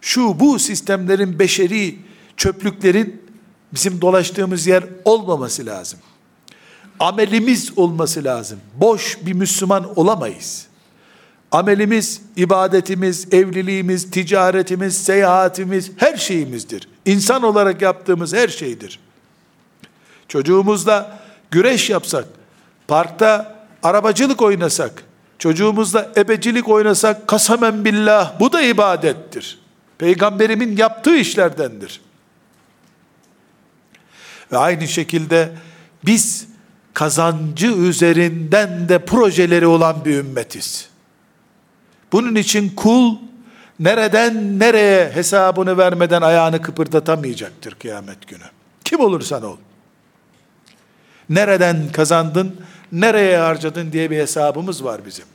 şu 0.01 0.39
bu 0.39 0.59
sistemlerin 0.59 1.39
beşeri 1.39 1.99
çöplüklerin 2.37 3.21
bizim 3.73 4.01
dolaştığımız 4.01 4.67
yer 4.67 4.83
olmaması 5.05 5.65
lazım. 5.65 5.99
Amelimiz 6.99 7.77
olması 7.77 8.23
lazım. 8.23 8.59
Boş 8.75 9.17
bir 9.25 9.33
Müslüman 9.33 9.99
olamayız. 9.99 10.68
Amelimiz, 11.51 12.21
ibadetimiz, 12.35 13.33
evliliğimiz, 13.33 14.11
ticaretimiz, 14.11 15.03
seyahatimiz, 15.03 15.91
her 15.97 16.17
şeyimizdir. 16.17 16.87
İnsan 17.05 17.43
olarak 17.43 17.81
yaptığımız 17.81 18.33
her 18.33 18.47
şeydir. 18.47 18.99
Çocuğumuzla 20.27 21.19
güreş 21.51 21.89
yapsak, 21.89 22.25
parkta 22.87 23.55
arabacılık 23.83 24.41
oynasak, 24.41 25.03
çocuğumuzla 25.39 26.11
ebecilik 26.17 26.69
oynasak, 26.69 27.27
kasamen 27.27 27.85
billah, 27.85 28.39
bu 28.39 28.53
da 28.53 28.61
ibadettir. 28.61 29.59
Peygamberimin 29.97 30.77
yaptığı 30.77 31.15
işlerdendir. 31.15 32.01
Ve 34.51 34.57
aynı 34.57 34.87
şekilde 34.87 35.51
biz 36.05 36.47
kazancı 36.93 37.67
üzerinden 37.67 38.89
de 38.89 39.05
projeleri 39.05 39.67
olan 39.67 40.05
bir 40.05 40.17
ümmetiz. 40.17 40.88
Bunun 42.11 42.35
için 42.35 42.69
kul 42.69 43.17
nereden 43.79 44.59
nereye 44.59 45.11
hesabını 45.11 45.77
vermeden 45.77 46.21
ayağını 46.21 46.61
kıpırdatamayacaktır 46.61 47.75
kıyamet 47.75 48.27
günü. 48.27 48.43
Kim 48.83 48.99
olursan 48.99 49.43
ol. 49.43 49.57
Nereden 51.29 51.91
kazandın, 51.91 52.55
nereye 52.91 53.37
harcadın 53.37 53.91
diye 53.91 54.11
bir 54.11 54.17
hesabımız 54.17 54.83
var 54.83 55.05
bizim. 55.05 55.25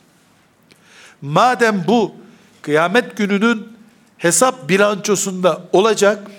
Madem 1.22 1.84
bu 1.88 2.14
kıyamet 2.62 3.16
gününün 3.16 3.68
hesap 4.18 4.68
bilançosunda 4.68 5.62
olacak, 5.72 6.30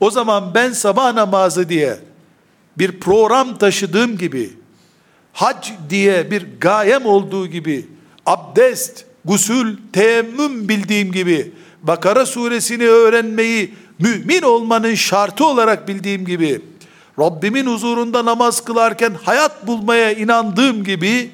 o 0.00 0.10
zaman 0.10 0.54
ben 0.54 0.72
sabah 0.72 1.14
namazı 1.14 1.68
diye 1.68 1.98
bir 2.78 3.00
program 3.00 3.58
taşıdığım 3.58 4.18
gibi, 4.18 4.52
hac 5.32 5.70
diye 5.90 6.30
bir 6.30 6.60
gayem 6.60 7.06
olduğu 7.06 7.46
gibi, 7.46 7.88
abdest, 8.26 9.04
gusül, 9.24 9.76
teyemmüm 9.92 10.68
bildiğim 10.68 11.12
gibi, 11.12 11.52
Bakara 11.82 12.26
suresini 12.26 12.88
öğrenmeyi 12.88 13.74
mümin 13.98 14.42
olmanın 14.42 14.94
şartı 14.94 15.46
olarak 15.46 15.88
bildiğim 15.88 16.24
gibi, 16.24 16.60
Rabbimin 17.18 17.66
huzurunda 17.66 18.24
namaz 18.24 18.64
kılarken 18.64 19.12
hayat 19.24 19.66
bulmaya 19.66 20.12
inandığım 20.12 20.84
gibi, 20.84 21.30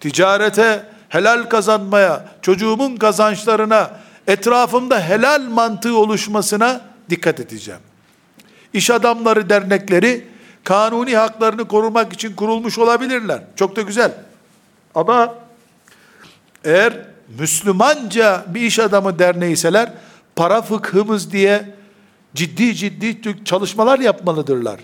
ticarete, 0.00 0.86
helal 1.08 1.42
kazanmaya, 1.42 2.28
çocuğumun 2.42 2.96
kazançlarına, 2.96 3.90
etrafımda 4.26 5.00
helal 5.00 5.42
mantığı 5.42 5.96
oluşmasına 5.96 6.80
dikkat 7.10 7.40
edeceğim. 7.40 7.80
İş 8.72 8.90
adamları 8.90 9.48
dernekleri 9.50 10.26
kanuni 10.64 11.16
haklarını 11.16 11.68
korumak 11.68 12.12
için 12.12 12.36
kurulmuş 12.36 12.78
olabilirler. 12.78 13.42
Çok 13.56 13.76
da 13.76 13.82
güzel. 13.82 14.14
Ama 14.94 15.34
eğer 16.66 17.06
Müslümanca 17.38 18.44
bir 18.48 18.60
iş 18.60 18.78
adamı 18.78 19.18
derneğiseler 19.18 19.92
para 20.36 20.62
fıkhımız 20.62 21.32
diye 21.32 21.74
ciddi 22.34 22.74
ciddi 22.74 23.44
çalışmalar 23.44 23.98
yapmalıdırlar. 23.98 24.80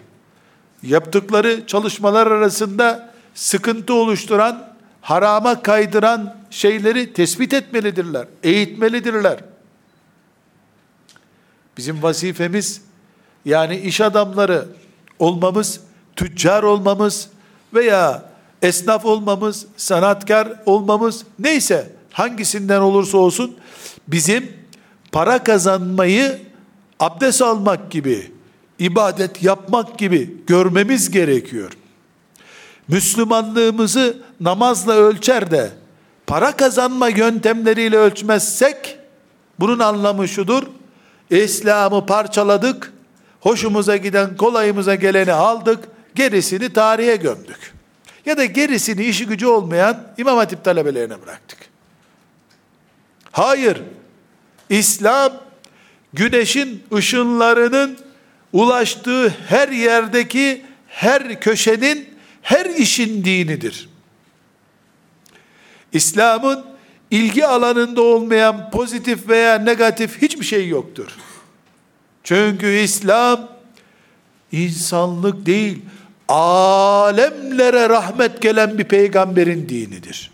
Yaptıkları 0.82 1.66
çalışmalar 1.66 2.26
arasında 2.26 3.12
sıkıntı 3.34 3.94
oluşturan, 3.94 4.74
harama 5.00 5.62
kaydıran 5.62 6.36
şeyleri 6.50 7.12
tespit 7.12 7.54
etmelidirler, 7.54 8.26
eğitmelidirler. 8.42 9.38
Bizim 11.76 12.02
vazifemiz 12.02 12.82
yani 13.44 13.76
iş 13.76 14.00
adamları 14.00 14.66
olmamız, 15.18 15.80
tüccar 16.16 16.62
olmamız 16.62 17.28
veya 17.74 18.31
esnaf 18.62 19.04
olmamız, 19.04 19.66
sanatkar 19.76 20.48
olmamız 20.66 21.24
neyse 21.38 21.92
hangisinden 22.12 22.80
olursa 22.80 23.18
olsun 23.18 23.56
bizim 24.08 24.52
para 25.12 25.44
kazanmayı 25.44 26.40
abdest 27.00 27.42
almak 27.42 27.90
gibi, 27.90 28.32
ibadet 28.78 29.42
yapmak 29.42 29.98
gibi 29.98 30.36
görmemiz 30.46 31.10
gerekiyor. 31.10 31.72
Müslümanlığımızı 32.88 34.16
namazla 34.40 34.92
ölçer 34.92 35.50
de 35.50 35.70
para 36.26 36.56
kazanma 36.56 37.08
yöntemleriyle 37.08 37.96
ölçmezsek 37.96 38.98
bunun 39.60 39.78
anlamı 39.78 40.28
şudur. 40.28 40.62
İslam'ı 41.30 42.06
parçaladık, 42.06 42.92
hoşumuza 43.40 43.96
giden, 43.96 44.36
kolayımıza 44.36 44.94
geleni 44.94 45.32
aldık, 45.32 45.88
gerisini 46.14 46.72
tarihe 46.72 47.16
gömdük. 47.16 47.81
Ya 48.26 48.36
da 48.36 48.44
gerisini 48.44 49.04
işi 49.04 49.26
gücü 49.26 49.46
olmayan 49.46 50.06
İmam 50.18 50.36
Hatip 50.36 50.64
talebelerine 50.64 51.22
bıraktık. 51.22 51.58
Hayır, 53.32 53.82
İslam 54.70 55.32
güneşin 56.12 56.82
ışınlarının 56.94 57.98
ulaştığı 58.52 59.28
her 59.28 59.68
yerdeki 59.68 60.64
her 60.88 61.40
köşenin 61.40 62.08
her 62.42 62.66
işin 62.66 63.24
dinidir. 63.24 63.88
İslam'ın 65.92 66.64
ilgi 67.10 67.46
alanında 67.46 68.02
olmayan 68.02 68.70
pozitif 68.70 69.28
veya 69.28 69.58
negatif 69.58 70.22
hiçbir 70.22 70.44
şey 70.44 70.68
yoktur. 70.68 71.08
Çünkü 72.24 72.66
İslam 72.66 73.48
insanlık 74.52 75.46
değil, 75.46 75.82
alemlere 76.32 77.88
rahmet 77.88 78.42
gelen 78.42 78.78
bir 78.78 78.84
peygamberin 78.84 79.68
dinidir. 79.68 80.30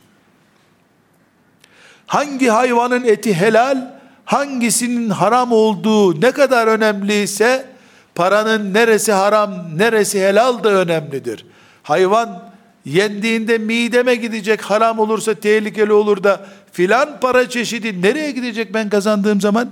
Hangi 2.07 2.49
hayvanın 2.49 3.05
eti 3.05 3.35
helal, 3.35 3.99
hangisinin 4.25 5.11
haram 5.11 5.53
olduğu 5.53 6.21
ne 6.21 6.31
kadar 6.31 6.67
önemliyse, 6.67 7.67
paranın 8.15 8.75
neresi 8.75 9.13
haram, 9.13 9.79
neresi 9.79 10.21
helal 10.21 10.65
da 10.65 10.69
önemlidir. 10.69 11.47
Hayvan 11.83 12.43
yendiğinde 12.85 13.59
mideme 13.59 14.15
gidecek 14.15 14.63
haram 14.63 14.99
olursa 14.99 15.35
tehlikeli 15.35 15.93
olur 15.93 16.23
da 16.23 16.47
filan 16.73 17.21
para 17.21 17.49
çeşidi 17.49 18.03
nereye 18.03 18.31
gidecek 18.31 18.75
ben 18.75 18.89
kazandığım 18.89 19.41
zaman? 19.41 19.71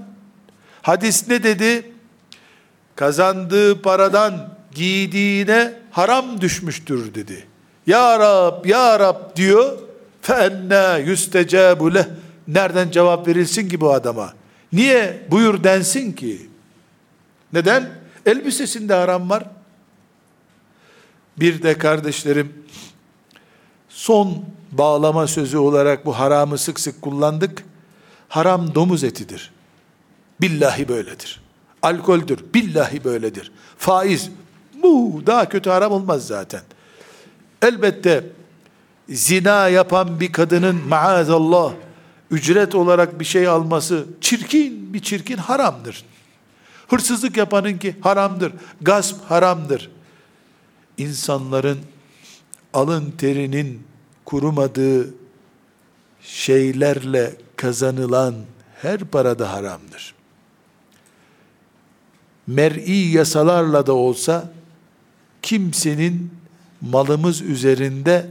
Hadis 0.82 1.28
ne 1.28 1.42
dedi? 1.42 1.92
Kazandığı 2.96 3.82
paradan 3.82 4.55
giydiğine 4.75 5.73
haram 5.91 6.41
düşmüştür 6.41 7.13
dedi. 7.15 7.47
Ya 7.87 8.19
Rab, 8.19 8.65
Ya 8.65 8.99
Rab 8.99 9.35
diyor. 9.35 9.77
فَاَنَّا 10.23 11.05
يُسْتَجَابُ 11.05 11.93
لَهِ 11.93 12.05
Nereden 12.47 12.91
cevap 12.91 13.27
verilsin 13.27 13.69
ki 13.69 13.81
bu 13.81 13.93
adama? 13.93 14.33
Niye 14.73 15.27
buyur 15.31 15.63
densin 15.63 16.11
ki? 16.11 16.49
Neden? 17.53 17.89
Elbisesinde 18.25 18.93
haram 18.93 19.29
var. 19.29 19.43
Bir 21.37 21.63
de 21.63 21.77
kardeşlerim, 21.77 22.53
son 23.89 24.45
bağlama 24.71 25.27
sözü 25.27 25.57
olarak 25.57 26.05
bu 26.05 26.19
haramı 26.19 26.57
sık 26.57 26.79
sık 26.79 27.01
kullandık. 27.01 27.63
Haram 28.29 28.75
domuz 28.75 29.03
etidir. 29.03 29.51
Billahi 30.41 30.87
böyledir. 30.87 31.41
Alkoldür. 31.81 32.39
Billahi 32.53 33.03
böyledir. 33.03 33.51
Faiz. 33.77 34.29
Bu 34.82 35.22
daha 35.26 35.48
kötü 35.48 35.70
haram 35.70 35.92
olmaz 35.92 36.26
zaten. 36.26 36.60
Elbette 37.62 38.24
zina 39.08 39.68
yapan 39.68 40.20
bir 40.20 40.32
kadının 40.32 40.76
maazallah 40.88 41.72
ücret 42.30 42.74
olarak 42.74 43.20
bir 43.20 43.24
şey 43.24 43.48
alması 43.48 44.06
çirkin 44.20 44.94
bir 44.94 45.02
çirkin 45.02 45.36
haramdır. 45.36 46.04
Hırsızlık 46.88 47.36
yapanın 47.36 47.78
ki 47.78 47.96
haramdır. 48.00 48.52
Gasp 48.80 49.16
haramdır. 49.28 49.90
İnsanların 50.98 51.78
alın 52.74 53.10
terinin 53.18 53.82
kurumadığı 54.24 55.14
şeylerle 56.22 57.34
kazanılan 57.56 58.34
her 58.82 58.98
para 58.98 59.38
da 59.38 59.52
haramdır. 59.52 60.14
Mer'i 62.46 62.96
yasalarla 62.96 63.86
da 63.86 63.92
olsa 63.92 64.50
kimsenin 65.42 66.30
malımız 66.80 67.42
üzerinde 67.42 68.26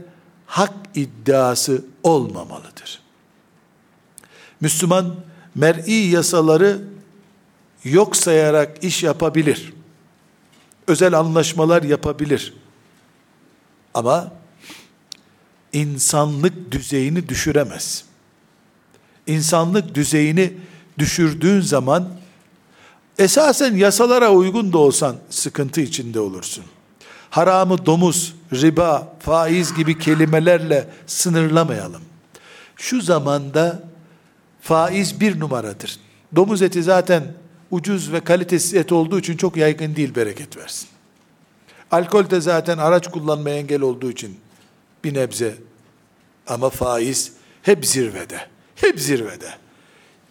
hak 0.46 0.72
iddiası 0.94 1.84
olmamalıdır. 2.02 3.00
Müslüman 4.60 5.16
mer'i 5.54 5.92
yasaları 5.92 6.82
yok 7.84 8.16
sayarak 8.16 8.84
iş 8.84 9.02
yapabilir. 9.02 9.72
Özel 10.86 11.18
anlaşmalar 11.18 11.82
yapabilir. 11.82 12.54
Ama 13.94 14.32
insanlık 15.72 16.72
düzeyini 16.72 17.28
düşüremez. 17.28 18.04
İnsanlık 19.26 19.94
düzeyini 19.94 20.52
düşürdüğün 20.98 21.60
zaman 21.60 22.08
esasen 23.18 23.76
yasalara 23.76 24.32
uygun 24.32 24.72
da 24.72 24.78
olsan 24.78 25.16
sıkıntı 25.30 25.80
içinde 25.80 26.20
olursun. 26.20 26.64
Haramı 27.36 27.86
domuz, 27.86 28.34
riba, 28.52 29.16
faiz 29.20 29.74
gibi 29.74 29.98
kelimelerle 29.98 30.88
sınırlamayalım. 31.06 32.02
Şu 32.76 33.00
zamanda 33.00 33.82
faiz 34.60 35.20
bir 35.20 35.40
numaradır. 35.40 36.00
Domuz 36.36 36.62
eti 36.62 36.82
zaten 36.82 37.24
ucuz 37.70 38.12
ve 38.12 38.20
kalitesiz 38.20 38.74
et 38.74 38.92
olduğu 38.92 39.18
için 39.18 39.36
çok 39.36 39.56
yaygın 39.56 39.96
değil 39.96 40.14
bereket 40.14 40.56
versin. 40.56 40.88
Alkol 41.90 42.30
de 42.30 42.40
zaten 42.40 42.78
araç 42.78 43.10
kullanmaya 43.10 43.56
engel 43.56 43.80
olduğu 43.80 44.10
için 44.10 44.38
bir 45.04 45.14
nebze 45.14 45.54
ama 46.46 46.70
faiz 46.70 47.32
hep 47.62 47.86
zirvede. 47.86 48.40
Hep 48.76 49.00
zirvede. 49.00 49.48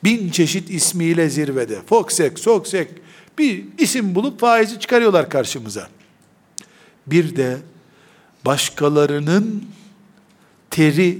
Bin 0.03 0.29
çeşit 0.29 0.69
ismiyle 0.69 1.29
zirvede. 1.29 1.81
Foksek, 1.85 2.39
soksek 2.39 2.89
bir 3.37 3.65
isim 3.77 4.15
bulup 4.15 4.39
faizi 4.39 4.79
çıkarıyorlar 4.79 5.29
karşımıza. 5.29 5.87
Bir 7.07 7.35
de 7.35 7.57
başkalarının 8.45 9.65
teri 10.71 11.19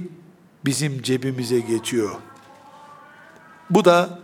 bizim 0.64 1.02
cebimize 1.02 1.60
geçiyor. 1.60 2.10
Bu 3.70 3.84
da 3.84 4.18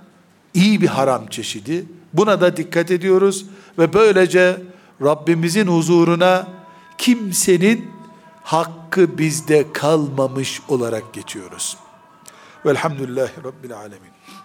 iyi 0.54 0.80
bir 0.80 0.86
haram 0.86 1.26
çeşidi. 1.26 1.86
Buna 2.12 2.40
da 2.40 2.56
dikkat 2.56 2.90
ediyoruz 2.90 3.46
ve 3.78 3.92
böylece 3.92 4.62
Rabbimizin 5.02 5.66
huzuruna 5.66 6.46
kimsenin 6.98 7.90
hakkı 8.42 9.18
bizde 9.18 9.72
kalmamış 9.72 10.60
olarak 10.68 11.14
geçiyoruz. 11.14 11.76
Velhamdülillahi 12.66 13.32
Rabbil 13.44 13.76
Alemin. 13.76 14.12